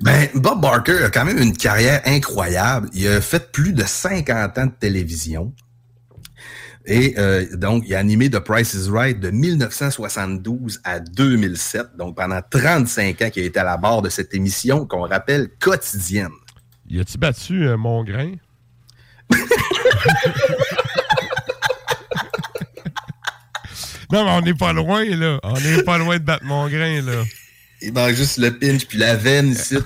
[0.00, 2.88] Ben, Bob Barker a quand même une carrière incroyable.
[2.92, 5.52] Il a fait plus de 50 ans de télévision.
[6.86, 11.96] Et euh, donc, il a animé The Price is Right de 1972 à 2007.
[11.96, 15.48] Donc, pendant 35 ans qu'il a été à la barre de cette émission qu'on rappelle
[15.60, 16.28] quotidienne.
[16.86, 18.32] Y a-tu battu euh, mon grain?
[24.12, 25.40] non, mais on n'est pas loin, là.
[25.42, 27.24] On n'est pas loin de battre mon grain, là.
[27.80, 29.76] Il manque juste le pinch puis la veine ici.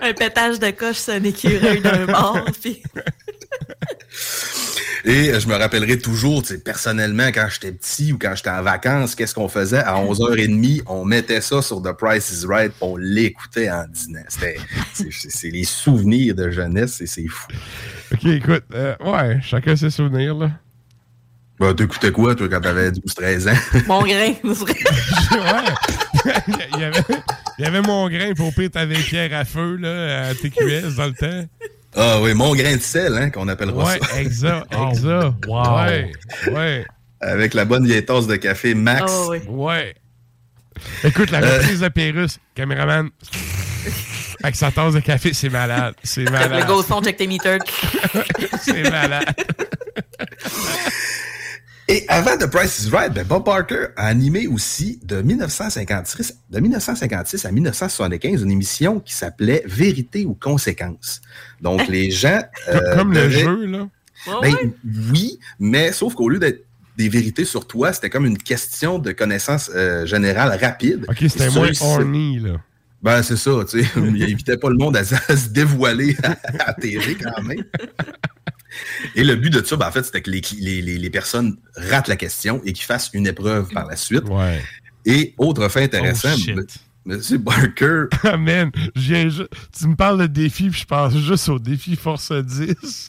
[0.00, 2.40] Un pétage de coche, c'est un écureuil d'un bord.
[2.60, 2.82] Puis...
[5.06, 8.48] Et euh, je me rappellerai toujours, tu sais, personnellement, quand j'étais petit ou quand j'étais
[8.50, 9.78] en vacances, qu'est-ce qu'on faisait?
[9.84, 14.22] À 11h30, on mettait ça sur The Price is Right on l'écoutait en dînant.
[14.28, 14.56] C'était,
[14.94, 17.48] c'est, c'est- c'est les souvenirs de jeunesse et c'est fou.
[18.14, 18.64] OK, écoute.
[18.74, 20.50] euh, ouais, chacun ses souvenirs, là.
[21.60, 23.80] Bah, t'écoutais quoi, toi, quand t'avais 12-13 ans?
[23.86, 24.32] Mon grain.
[24.42, 26.32] ouais.
[26.74, 27.02] il, y avait,
[27.58, 31.06] il y avait mon grain pour pire, t'avais Pierre à feu, là, à TQS dans
[31.06, 31.48] le temps.
[31.96, 34.20] Ah oui, mon grain de sel, hein, qu'on appellera Ouais, ça.
[34.20, 35.46] exact, exact.
[35.46, 35.76] wow.
[35.84, 36.12] Ouais,
[36.50, 36.84] ouais.
[37.20, 39.10] Avec la bonne vieille tasse de café Max.
[39.14, 39.38] Oh, oui.
[39.48, 39.94] Ouais.
[41.04, 41.58] Écoute, la Euh.
[41.58, 43.10] reprise de Pérus, caméraman,
[44.42, 45.94] avec sa tasse de café, c'est malade.
[46.02, 46.60] C'est malade.
[46.60, 47.60] Le ghost son, check tes meters.
[48.60, 49.24] c'est malade.
[51.86, 56.60] Et avant The Price is Right, ben Bob Barker a animé aussi de 1956, de
[56.60, 61.20] 1956 à 1975 une émission qui s'appelait Vérité ou conséquences.
[61.60, 62.40] Donc les gens...
[62.68, 63.88] euh, Comme le jeu, là.
[64.40, 64.54] Ben,
[65.12, 66.64] oui, mais sauf qu'au lieu d'être
[66.96, 71.04] des vérités sur toi, c'était comme une question de connaissance euh, générale rapide.
[71.08, 72.60] OK, c'était moins horny, là.
[73.04, 73.88] Ben, c'est ça, tu sais.
[73.96, 76.36] Il invitait pas le monde à, à se dévoiler à,
[76.70, 77.62] à TV quand même.
[79.14, 81.56] Et le but de ça, ben, en fait, c'était que les, les, les- les personnes
[81.76, 84.24] ratent la question et qu'ils fassent une épreuve par la suite.
[84.28, 84.62] Ouais.
[85.04, 86.60] Et autre fait intéressant, Oh,
[87.04, 89.44] Monsieur Barker, Ah, man, je
[89.78, 92.64] tu me parles de défi, puis je pense juste au défi Force 10.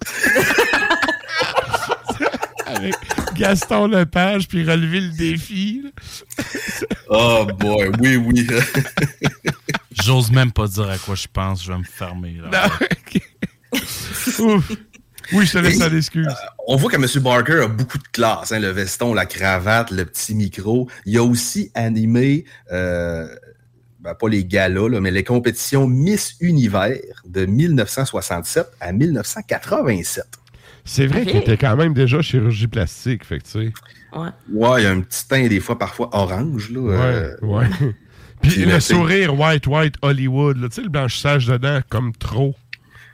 [2.66, 2.94] Avec
[3.36, 5.84] Gaston Lepage, puis relever le défi.
[7.08, 8.46] oh boy, oui, oui.
[10.06, 12.38] J'ose même pas dire à quoi je pense, je vais me fermer.
[12.42, 12.70] Là.
[14.40, 14.72] Ouf.
[15.34, 16.28] Oui, je te laisse à l'excuse.
[16.28, 16.32] euh,
[16.68, 17.24] on voit que M.
[17.24, 20.88] Barker a beaucoup de classe, hein, le veston, la cravate, le petit micro.
[21.06, 23.28] Il a aussi animé, euh,
[24.02, 30.26] ben, pas les galas, là, mais les compétitions Miss Univers de 1967 à 1987.
[30.88, 33.74] C'est vrai qu'il était quand même déjà chirurgie plastique, fait que tu sais.
[34.16, 34.30] Ouais.
[34.52, 36.70] Ouais, il y a un petit teint des fois parfois orange.
[36.70, 37.96] Là, euh, Ouais, ouais.
[38.42, 42.56] Puis le sourire white, white Hollywood, là, tu sais, le blanchissage dedans, comme trop.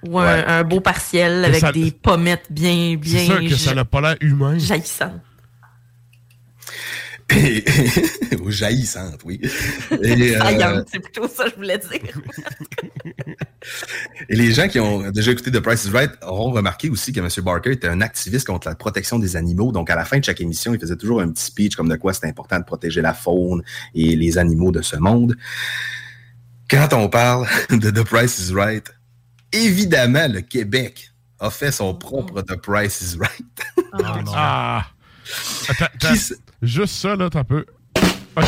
[0.08, 3.20] Ou un, un beau partiel Que avec ça- des pommettes bien, bien.
[3.20, 4.58] C'est ça que ça n'a pas l'air humain.
[4.58, 5.14] jaillissant.
[7.36, 7.64] Et,
[8.42, 9.40] ou jaillissante, oui.
[10.02, 12.02] Et, euh, c'est plutôt ça que je voulais dire.
[14.30, 17.20] Et les gens qui ont déjà écouté The Price is Right auront remarqué aussi que
[17.20, 17.28] M.
[17.44, 19.72] Barker était un activiste contre la protection des animaux.
[19.72, 21.96] Donc, à la fin de chaque émission, il faisait toujours un petit speech comme de
[21.96, 23.64] quoi c'est important de protéger la faune
[23.94, 25.36] et les animaux de ce monde.
[26.70, 28.92] Quand on parle de The Price is Right,
[29.52, 33.94] évidemment, le Québec a fait son propre The Price is Right.
[34.34, 34.86] Ah!
[35.70, 36.14] Attends, attends.
[36.62, 37.66] Juste ça, là, t'as peu.
[38.36, 38.46] OK.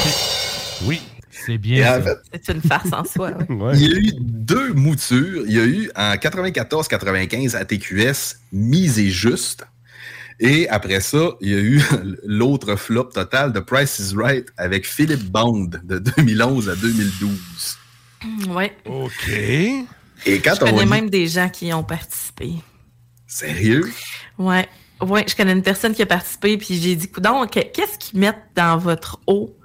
[0.86, 1.02] Oui.
[1.32, 3.32] C'est Et en fait, C'est une farce en soi.
[3.50, 3.74] ouais.
[3.76, 5.44] Il y a eu deux moutures.
[5.46, 9.66] Il y a eu en 94-95 à TQS Mise et Juste.
[10.40, 11.82] Et après ça, il y a eu
[12.26, 17.78] l'autre flop total de Price is Right avec Philippe Bond de 2011 à 2012.
[18.50, 18.76] Ouais.
[18.86, 19.28] OK.
[20.26, 22.54] Et quand Je on connais lit- même des gens qui y ont participé.
[23.28, 23.92] Sérieux?
[24.38, 24.68] Ouais.
[25.04, 28.44] Ouais, je connais une personne qui a participé, puis j'ai dit, donc, qu'est-ce qu'ils mettent
[28.56, 29.56] dans votre eau?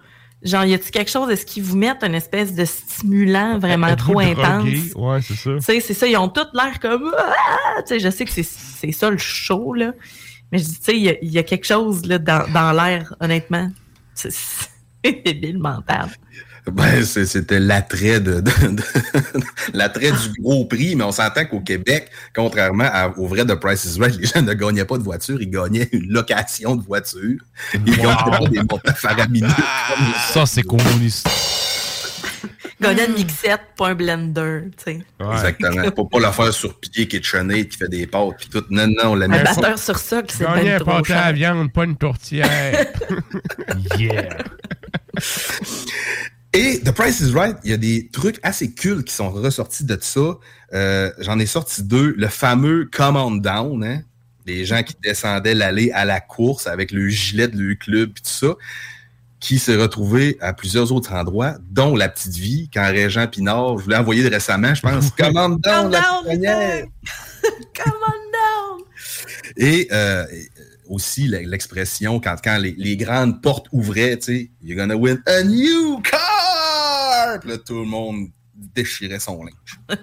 [0.43, 1.29] Genre, y a-t-il quelque chose?
[1.31, 4.65] Est-ce qu'ils vous mettent une espèce de stimulant vraiment trop intense?
[4.95, 5.51] Ouais, c'est ça.
[5.57, 7.13] Tu sais, c'est ça, ils ont tous l'air comme.
[7.19, 7.83] Ah!
[7.83, 9.93] Tu sais, je sais que c'est- ça le show, là.
[10.53, 12.49] Mais je dis, tu sais, il y a- il y, a quelque chose là, dans,
[12.53, 13.69] dans l'air, honnêtement.
[14.15, 14.69] C'est c'est
[15.25, 16.09] débile mental.
[16.73, 18.83] Ben, c'était l'attrait de, de- de-
[19.75, 23.85] l'attrait du gros prix, mais on s'entend qu'au Québec, contrairement à- au vrai de Price
[23.85, 27.39] is Right, les gens ne gagnaient pas de voiture, ils gagnaient une location de voiture.
[27.75, 27.97] Ils Wow.
[27.97, 29.49] gagnaient pas des montants faramineux.
[30.33, 31.29] Ça, c'est communiste.
[32.81, 35.01] Gagner une mixette, pas un blender, tu sais.
[35.33, 35.91] Exactement.
[35.91, 38.63] Pour pas la faire sur pied KitchenAid qui fait des pâtes puis tout.
[38.71, 41.13] Non, non, on la Un batteur sur ça, que c'est Gagner bien un trop pâté
[41.13, 41.33] à cher.
[41.33, 42.87] viande, pas une tourtière.
[43.99, 44.29] yeah.
[46.55, 49.85] Et The Price is Right, il y a des trucs assez cultes qui sont ressortis
[49.85, 50.39] de ça.
[50.73, 52.15] Euh, J'en ai sorti deux.
[52.17, 54.03] Le fameux Come On Down, hein?
[54.47, 58.21] des gens qui descendaient l'allée à la course avec le gilet de leur club et
[58.23, 58.55] tout ça,
[59.41, 63.85] qui s'est retrouvé à plusieurs autres endroits, dont La Petite Vie, quand Régent Pinard, je
[63.85, 66.89] voulais envoyer récemment, je pense, Come On Down, Come la on down!
[69.59, 70.25] Et euh,
[70.89, 75.21] aussi le- l'expression quand, quand les, les grandes portes ouvraient, tu sais, You're gonna win
[75.27, 76.21] a new car!
[77.41, 79.81] Puis là, tout le monde déchirait son linge.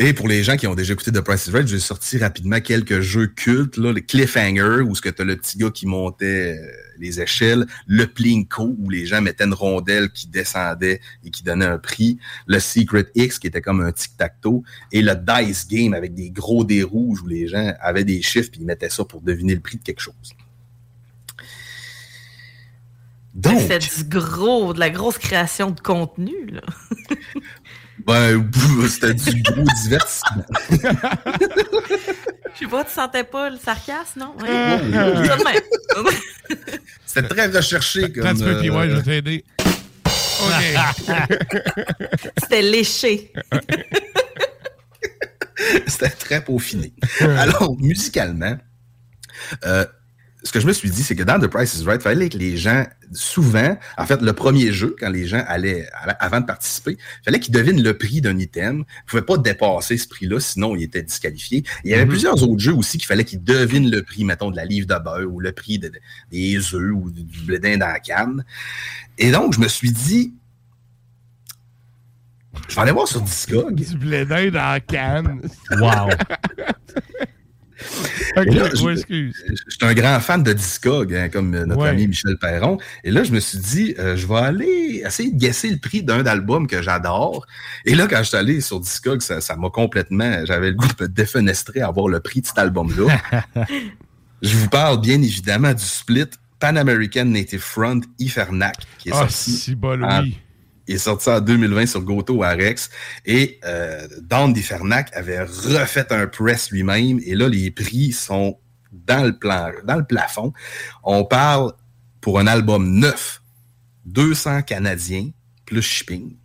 [0.00, 2.60] Et pour les gens qui ont déjà écouté The Price is Right, j'ai sorti rapidement
[2.60, 6.70] quelques jeux cultes, le Cliffhanger, où ce que t'as le petit gars qui montait euh,
[6.98, 11.64] les échelles, le Plinko, où les gens mettaient une rondelle qui descendait et qui donnait
[11.64, 12.16] un prix,
[12.46, 14.62] le Secret X, qui était comme un tic-tac-toe,
[14.92, 18.50] et le Dice Game avec des gros dés rouges, où les gens avaient des chiffres
[18.52, 20.32] puis ils mettaient ça pour deviner le prix de quelque chose.
[23.38, 26.60] Donc, C'est du gros, de la grosse création de contenu, là.
[28.04, 28.50] ben,
[28.88, 30.44] c'était du gros divertissement.
[30.72, 34.34] Je sais pas, tu sentais pas le sarcasme, non?
[37.06, 38.26] C'était très recherché comme...
[38.26, 39.44] Attends un petit peu, puis ouais, je vais euh, t'aider.
[40.40, 40.64] OK.
[42.42, 43.32] C'était léché.
[45.86, 46.92] C'était très peaufiné.
[47.20, 48.56] Alors, musicalement,
[49.64, 49.86] euh,
[50.44, 52.28] ce que je me suis dit, c'est que dans The Price is Right, il fallait
[52.28, 55.88] que les gens, souvent, en fait, le premier jeu, quand les gens allaient,
[56.20, 58.76] avant de participer, il fallait qu'ils devinent le prix d'un item.
[58.76, 61.64] Ils ne pouvaient pas dépasser ce prix-là, sinon ils étaient disqualifiés.
[61.84, 62.10] Il y avait Mhm.
[62.10, 64.94] plusieurs autres jeux aussi qu'il fallait qu'ils devinent le prix, mettons, de la livre de
[65.02, 65.98] beurre ou le prix de- de-
[66.30, 68.44] des œufs ou du, d'Inde dans la canne.
[69.18, 70.34] Et donc, je me suis dit,
[72.68, 73.74] je vais aller voir sur Discog.
[73.74, 75.40] Du blé d'Inde dans la canne.
[75.72, 76.10] Wow.
[78.36, 78.44] Là,
[78.74, 79.34] je- ouais, excuse.
[79.46, 81.88] Je suis un grand fan de Discog, hein, comme notre Ouais.
[81.90, 82.78] ami Michel Perron.
[83.04, 86.02] Et là, je me suis dit, euh, je vais aller essayer de guesser le prix
[86.02, 87.46] d'un album que j'adore.
[87.84, 90.44] Et là, quand je suis allé sur Discog, ça ça m'a complètement...
[90.44, 93.20] J'avais le goût de me défenestrer à voir le prix de cet album-là.
[94.42, 96.26] je vous parle bien évidemment du split
[96.60, 100.36] Pan American Native Front Ifernac, qui est Ah, sorti si bol, en- oui.
[100.88, 102.90] Il est sorti en 2020 sur Goto Arex.
[103.26, 104.54] Et euh, Dan
[105.12, 107.20] avait refait un press lui-même.
[107.24, 108.58] Et là, les prix sont
[108.90, 110.52] dans le, plan, dans le plafond.
[111.04, 111.72] On parle
[112.22, 113.42] pour un album neuf,
[114.06, 115.30] 200 Canadiens
[115.66, 116.36] plus shipping.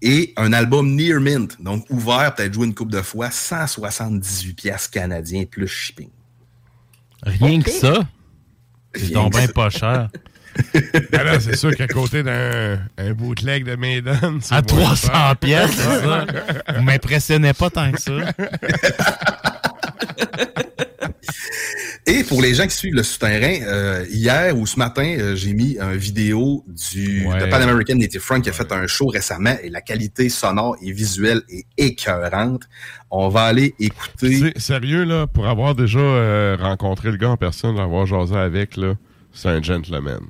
[0.00, 4.86] Et un album near mint, donc ouvert, peut-être joué une coupe de fois, 178 pièces
[4.86, 6.10] canadiens plus shipping.
[7.22, 8.06] Rien que ça?
[8.94, 10.10] C'est donc bien pas cher.
[11.12, 15.12] Ben là, c'est sûr qu'à côté d'un un bootleg de Maiden, c'est À moins 300
[15.12, 15.36] cher.
[15.36, 16.26] pièces, c'est ça.
[16.76, 18.12] Vous m'impressionnez pas tant que ça.
[22.06, 25.54] Et pour les gens qui suivent le souterrain, euh, hier ou ce matin, euh, j'ai
[25.54, 27.40] mis une vidéo du Ouais.
[27.40, 30.76] de Pan American Native Front qui a fait un show récemment et la qualité sonore
[30.82, 32.64] et visuelle est écœurante.
[33.10, 34.28] On va aller écouter.
[34.28, 38.36] Tu sais, sérieux, là, pour avoir déjà euh, rencontré le gars en personne, l'avoir jasé
[38.36, 38.94] avec, là,
[39.32, 40.20] c'est un gentleman.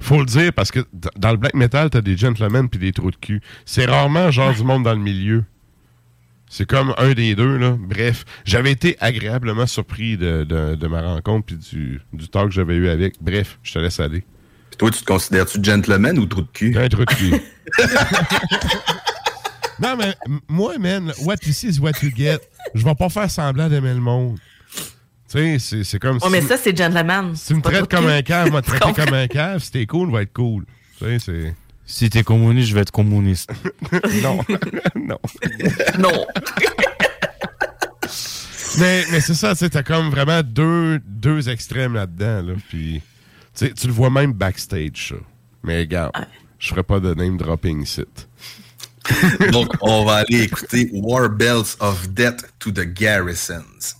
[0.00, 0.80] Faut le dire parce que
[1.16, 3.40] dans le black metal, t'as des gentlemen puis des trous de cul.
[3.64, 5.44] C'est rarement genre du monde dans le milieu.
[6.50, 7.76] C'est comme un des deux, là.
[7.78, 12.54] Bref, j'avais été agréablement surpris de, de- de ma rencontre puis du, du talk que
[12.54, 13.16] j'avais eu avec.
[13.20, 14.24] Bref, je te laisse aller.
[14.70, 16.74] Puis toi, tu te considères-tu gentleman ou trou de cul?
[16.78, 17.34] Un trou de cul.
[19.80, 20.14] non, mais
[20.48, 22.38] moi, man, what you see is what you get.
[22.74, 24.38] Je vais pas faire semblant d'aimer le monde.
[25.30, 27.34] Tu sais, c'est- c'est comme Oh, mais ça, c'est gentleman.
[27.36, 29.62] Si tu me traites comme un cave, moi te traiter comme un cave.
[29.62, 30.64] Si t'es cool, va être cool.
[30.98, 31.54] Tu sais, c'est.
[31.90, 33.48] Si t'es communiste, je vais être communiste.
[34.22, 34.40] non.
[34.94, 35.18] non.
[35.98, 36.26] non.
[38.78, 42.42] Mais, mais c'est ça, tu sais, t'as comme vraiment deux, deux extrêmes là-dedans.
[42.42, 43.00] Là, puis,
[43.56, 45.14] tu sais, tu le vois même backstage, ça.
[45.62, 46.12] Mais regarde,
[46.58, 48.04] je ferai pas de name dropping ici.
[49.50, 53.94] Donc, on va aller écouter War Bells of Death to the Garrisons.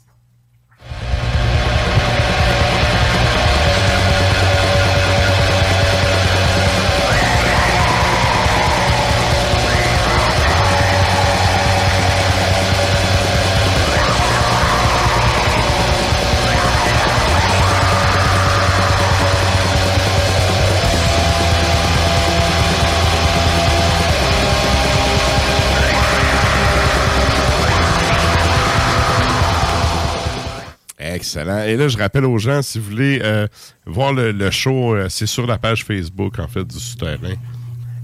[31.18, 31.64] Excellent.
[31.64, 33.48] Et là, je rappelle aux gens, si vous voulez euh,
[33.86, 37.34] voir le, le show, euh, c'est sur la page Facebook, en fait, du Souterrain.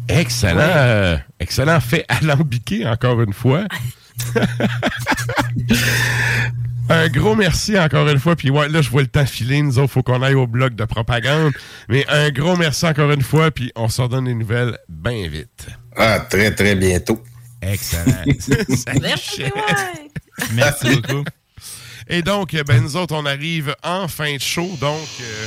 [0.09, 0.57] Excellent.
[0.59, 0.73] Ouais.
[0.75, 3.63] euh, excellent fait alambiqué, encore une fois.
[6.91, 8.37] Un gros merci encore une fois.
[8.37, 9.63] Puis ouais, là, je vois le temps filer.
[9.63, 11.53] Nous autres, faut qu'on aille au bloc de propagande.
[11.89, 13.51] Mais un gros merci encore une fois.
[13.51, 15.69] Puis on se redonne des nouvelles bien vite.
[15.97, 17.23] Ah, très, très bientôt.
[17.63, 18.25] Excellent.
[19.01, 19.45] Merci.
[20.53, 21.25] Merci beaucoup.
[22.09, 24.77] Et donc, euh, ben, nous autres, on arrive en fin de show.
[24.81, 25.47] Donc, euh,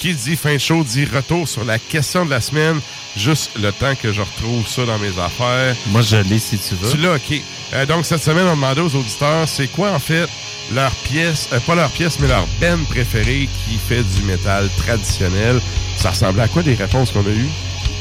[0.00, 2.80] qui dit fin de show dit retour sur la question de la semaine.
[3.16, 5.76] Juste le temps que je retrouve ça dans mes affaires.
[5.88, 6.90] Moi, je l'ai si tu veux.
[6.90, 7.42] Tu l'as, OK.
[7.74, 10.26] Euh, donc, cette semaine, on demandait aux auditeurs, c'est quoi, en fait,
[10.72, 15.60] leur pièce, euh, pas leur pièce, mais leur band préférée qui fait du métal traditionnel?
[15.96, 17.50] Ça ressemblait à quoi des réponses qu'on a eues?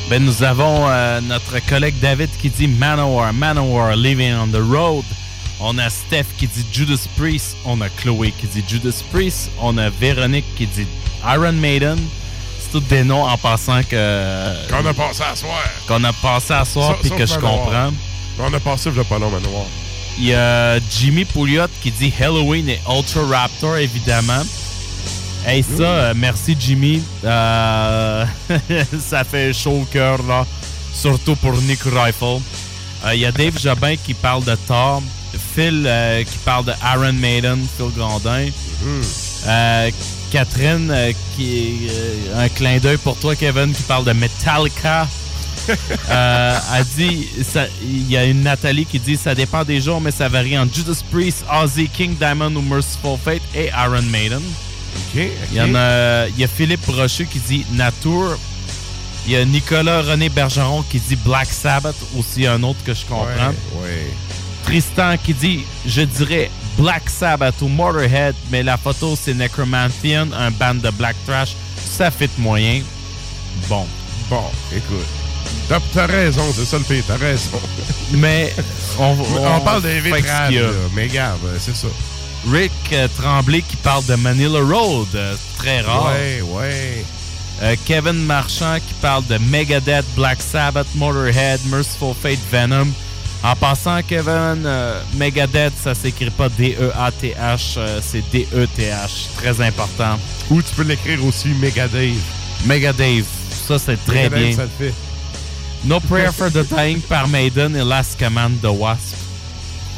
[0.10, 5.04] Ben, nous avons euh, notre collègue David qui dit Manowar, Manowar, Living on the Road.
[5.60, 7.58] On a Steph qui dit Judas Priest.
[7.66, 9.50] On a Chloé qui dit Judas Priest.
[9.60, 10.88] On a Véronique qui dit
[11.24, 12.00] Iron Maiden.
[12.60, 14.70] C'est tous des noms en passant que.
[14.70, 15.64] Qu'on a passé à soir.
[15.88, 17.92] Qu'on a passé à soir puis que je comprends.
[18.40, 19.66] On a passé, je pas long, Manoir.
[20.18, 24.44] Il y a Jimmy Pouliot qui dit Halloween et Ultra Raptor, évidemment.
[25.46, 27.02] Hey, ça, euh, merci Jimmy.
[27.24, 28.26] Euh,
[29.00, 30.46] ça fait chaud au cœur, là.
[30.94, 32.42] Surtout pour Nick Rifle.
[33.06, 35.02] Euh, Il y a Dave Jobin qui parle de Thor.
[35.38, 38.50] Phil euh, qui parle de Iron Maiden, Phil Grandin.
[39.48, 39.92] Euh,
[40.32, 45.08] Catherine, euh, qui euh, un clin d'œil pour toi, Kevin, qui parle de Metallica.
[46.10, 47.28] A dit,
[47.84, 50.74] il y a une Nathalie qui dit ça dépend des jours, mais ça varie entre
[50.74, 54.42] Judas Priest, Ozzy, King Diamond ou Merciful Fate et Iron Maiden.
[55.16, 58.38] Il y en a, il y a Philippe Brochu qui dit Nature.
[59.28, 63.06] Il y a Nicolas René Bergeron qui dit Black Sabbath, aussi un autre que je
[63.06, 63.54] comprends.
[63.76, 64.08] Ouais.
[64.64, 70.52] Tristan qui dit Je dirais Black Sabbath ou Motorhead, mais la photo c'est Necromantian, un
[70.52, 71.56] band de black trash.
[71.78, 72.82] Ça fit moyen.
[73.68, 73.86] Bon.
[74.30, 75.08] Bon, écoute.
[75.68, 77.60] T'as, raison, c'est ça le pire, t'as raison.
[78.14, 78.54] Mais
[78.98, 80.54] on, On, parle des fait vitrages.
[80.96, 81.88] Mais euh, c'est ça.
[82.52, 86.14] Rick euh, Tremblay qui parle de Manila Road, euh, très rare.
[86.14, 87.06] Ouais, ouais.
[87.62, 92.88] Euh, Kevin Marchand qui parle de Megadeth, Black Sabbath, Motorhead, Merciful Fate, Venom.
[93.42, 99.30] En passant, Kevin, euh, Megadeth, ça s'écrit pas D-E-A-T-H, euh, c'est D-E-T-H.
[99.38, 100.20] Très important.
[100.50, 102.18] Ou tu peux l'écrire aussi Megadave.
[102.66, 103.24] Megadave,
[103.68, 104.56] ça c'est très Megadave, bien.
[104.56, 104.94] ça le fait.
[105.86, 109.16] No Prayer for the Dying par Maiden et Last Command de Wasp.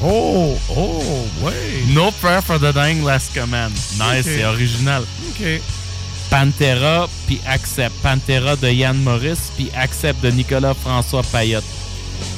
[0.03, 1.01] Oh, oh,
[1.41, 1.83] ouais.
[1.89, 3.71] No Prayer for the Dying, Last Command.
[3.99, 5.03] Nice, c'est original.
[5.29, 5.61] OK.
[6.29, 7.95] Pantera, puis Accept.
[8.03, 11.63] Pantera de Yann Morris, puis Accept de Nicolas François Payotte.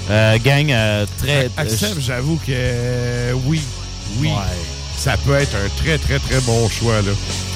[0.10, 1.50] Euh, gang, euh, très...
[1.58, 3.62] Accept, j'avoue que euh, oui.
[4.20, 4.28] Oui.
[4.28, 4.34] Ouais.
[4.98, 7.12] Ça peut être un très, très, très bon choix, là.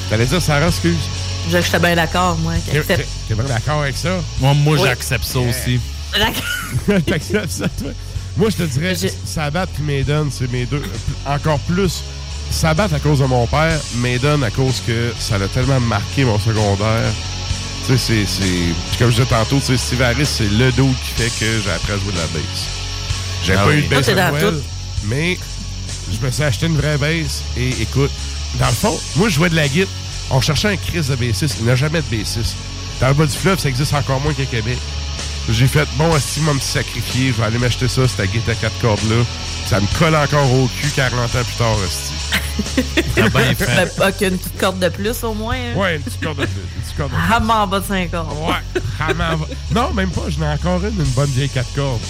[0.09, 0.95] T'allais dire, Sarah, excuse?
[1.49, 2.53] Je J'étais bien d'accord, moi.
[2.65, 2.79] T'es,
[3.29, 4.21] vraiment d'accord avec ça?
[4.39, 4.81] Moi, moi Oui.
[4.83, 5.79] j'accepte ça aussi.
[7.05, 7.91] T'acceptes ça, toi?
[8.37, 8.95] Moi, je te dirais,
[9.25, 10.83] Sabbath et Maiden, c'est mes deux.
[11.25, 12.03] Encore plus,
[12.51, 16.39] Sabbath à cause de mon père, Maiden à cause que ça l'a tellement marqué mon
[16.39, 17.11] secondaire.
[17.87, 18.97] Tu sais, c'est.
[18.99, 21.71] comme je disais tantôt, tu sais, Steve Harris, c'est le dos qui fait que j'ai
[21.71, 22.67] appris à jouer de la bass.
[23.45, 23.75] J'ai Ah pas oui.
[23.77, 24.61] eu de bass Noël, tout.
[25.05, 25.37] mais
[26.11, 28.11] je me suis acheté une vraie bass et écoute,
[28.59, 29.87] dans le fond, moi, je jouais de la guitare
[30.31, 31.55] On cherchait un Chris de bassiste.
[31.59, 32.55] Il n'y a jamais de bassiste.
[32.99, 34.77] Dans le bas du fleuve, ça existe encore moins qu'à Québec.
[35.49, 38.61] J'ai fait, bon, si m'a me sacrifier, je vais aller m'acheter ça, cette guitare à
[38.61, 39.23] quatre cordes-là.
[39.65, 42.13] Ça me colle encore au cul 40 ans plus tard, esti.
[43.15, 45.55] Mais pas qu'une petite corde de plus, au moins.
[45.55, 45.75] hein.
[45.75, 46.61] Ouais, une petite corde de plus.
[46.61, 47.23] Une petite corde de plus.
[47.31, 48.37] Ah, en bas de 5 cordes.
[48.39, 48.81] Ouais.
[48.99, 50.23] Ah, mais en bas- Non, même pas.
[50.29, 52.01] J'en ai encore une, une bonne vieille 4 cordes.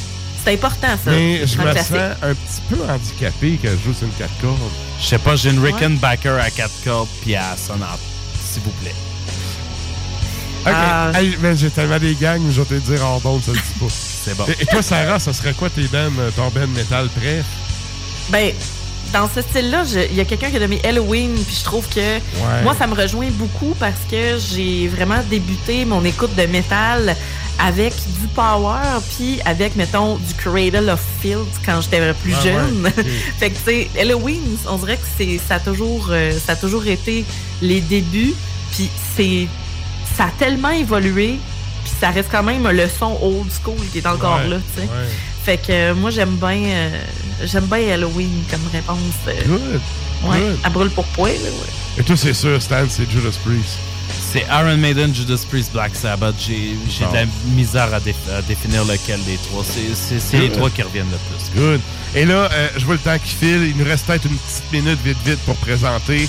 [0.43, 1.11] C'est important, ça.
[1.11, 1.91] Mais je me sens
[2.21, 4.57] un petit peu handicapé quand je joue sur une 4 cordes.
[5.01, 7.99] Je sais pas, j'ai une Rickenbacker à 4 cordes puis à sonate.
[8.51, 8.95] S'il vous plaît.
[10.67, 10.75] Ok.
[10.75, 11.11] Ah.
[11.15, 13.85] Hey, j'ai tellement des gangs, je vais te dire en don, ça le dit pas.
[13.89, 14.45] C'est bon.
[14.47, 17.43] Et, et toi, Sarah, ça serait quoi tes euh, ton band métal prêt?
[18.29, 18.51] Ben,
[19.13, 22.19] dans ce style-là, il y a quelqu'un qui a nommé Halloween, puis je trouve que
[22.63, 27.15] moi, ça me rejoint beaucoup parce que j'ai vraiment débuté mon écoute de métal
[27.59, 32.83] avec du power, puis avec, mettons, du Cradle of Field quand j'étais plus Ah jeune.
[32.83, 32.91] ouais,
[33.39, 36.55] fait que, tu sais, Halloween, on dirait que c'est, ça, a toujours, euh, ça a
[36.55, 37.25] toujours été
[37.61, 38.35] les débuts,
[38.71, 39.47] puis c'est,
[40.17, 41.37] ça a tellement évolué,
[41.83, 44.81] puis ça reste quand même le son old school qui est encore Ouais, là, tu
[44.81, 44.87] sais.
[44.87, 45.07] ouais.
[45.45, 46.99] Fait que euh, moi j'aime bien euh,
[47.45, 48.97] j'aime bien Halloween comme réponse.
[49.27, 49.81] euh, Good.
[50.29, 50.59] ouais, good.
[50.63, 51.31] à brûle pour poil.
[51.33, 51.99] là, ouais.
[51.99, 53.77] Et toi, c'est sûr, Stan, c'est Judas Priest.
[54.31, 56.35] C'est Iron Maiden, Judas Priest, Black Sabbath.
[56.39, 59.63] J'ai j'ai de la misère à, dé- à définir lequel des trois.
[59.63, 61.17] C'est- les trois qui reviennent le
[61.51, 61.59] plus.
[61.61, 61.81] Good.
[62.15, 63.63] Et là, euh, je vois le temps qui file.
[63.69, 66.27] Il nous reste peut-être une petite minute vite vite pour présenter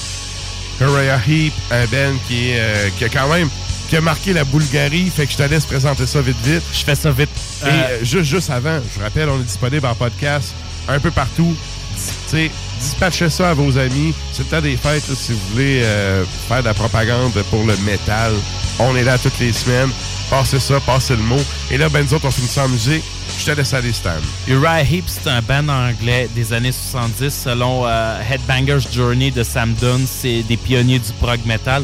[0.80, 3.48] Uriah Heep, un band qui, est, euh, qui a quand même
[3.88, 5.10] qui a marqué la Bulgarie.
[5.14, 6.62] Fait que je te laisse présenter ça vite vite.
[6.72, 7.28] Je fais ça vite.
[7.62, 10.52] Et Euh, euh, juste, juste avant, je rappelle, on est disponible en podcast
[10.88, 11.54] un peu partout.
[11.96, 12.50] Dis- Tu sais,
[12.80, 14.12] dispatchez ça à vos amis.
[14.32, 17.64] C'est le temps des fêtes, là, si vous voulez euh, faire de la propagande pour
[17.66, 18.32] le métal.
[18.78, 19.90] On est là toutes les semaines.
[20.30, 21.40] Passez ça, passez le mot.
[21.70, 23.02] Et là, ben nous autres, on finit ça en musique.
[23.40, 24.10] Je te laisse aller, Stan.
[24.46, 29.72] Uriah Heep, c'est un band anglais des années 70 selon euh, Headbanger's Journey de Sam
[29.80, 30.06] Dunn.
[30.06, 31.82] C'est des pionniers du prog metal.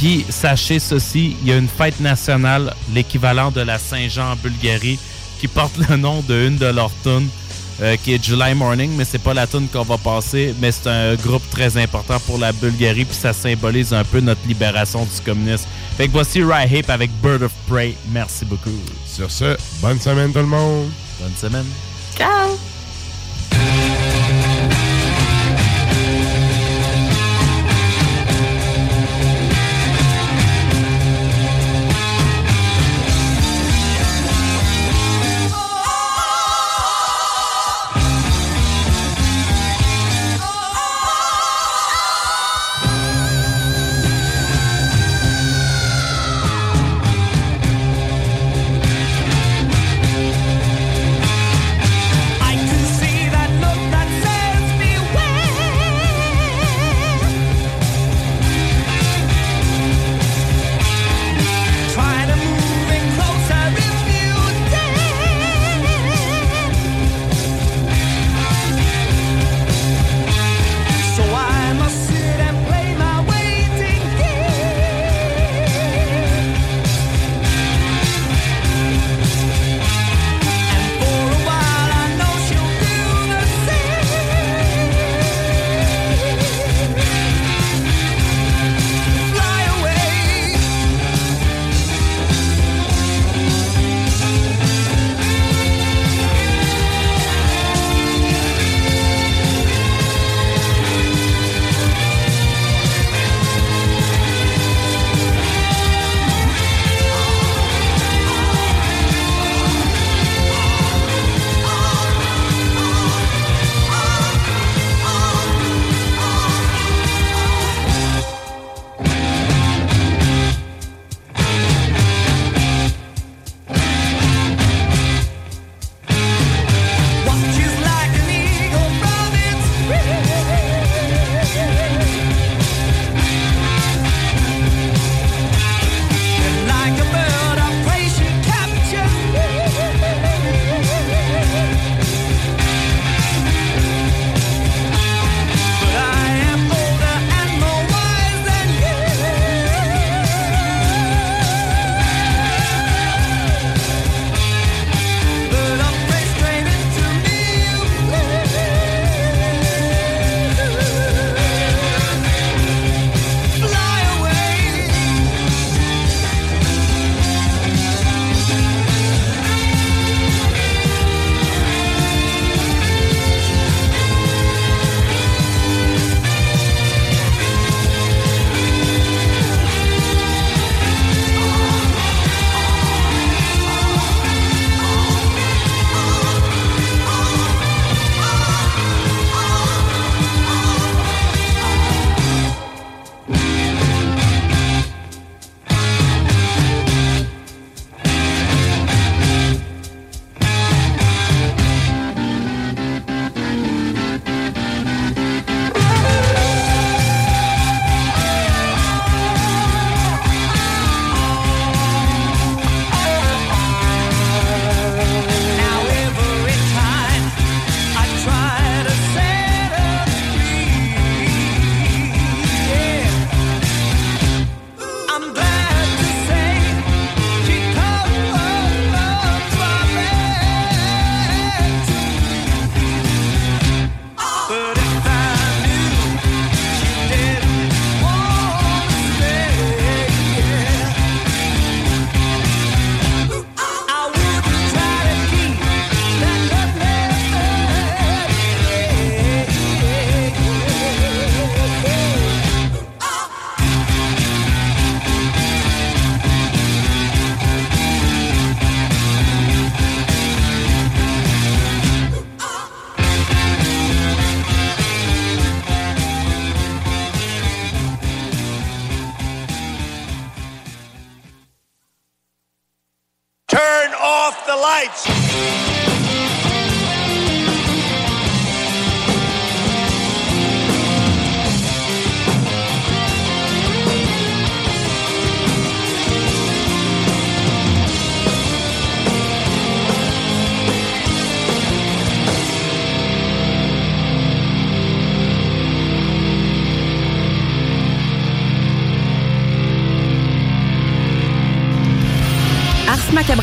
[0.00, 4.98] Puis, sachez ceci, il y a une fête nationale, l'équivalent de la Saint-Jean en Bulgarie,
[5.38, 7.28] qui porte le nom de une de leurs tunes,
[7.82, 10.88] euh, qui est July Morning, mais c'est pas la tune qu'on va passer, mais c'est
[10.88, 15.20] un groupe très important pour la Bulgarie, puis ça symbolise un peu notre libération du
[15.22, 15.66] communisme.
[15.98, 17.94] Fait que voici Uriah Heep avec Bird of Prey.
[18.10, 18.70] Merci beaucoup.
[19.06, 20.88] Sur ce, bonne semaine tout le monde.
[21.20, 21.66] Bonne semaine.
[22.16, 22.69] Ciao!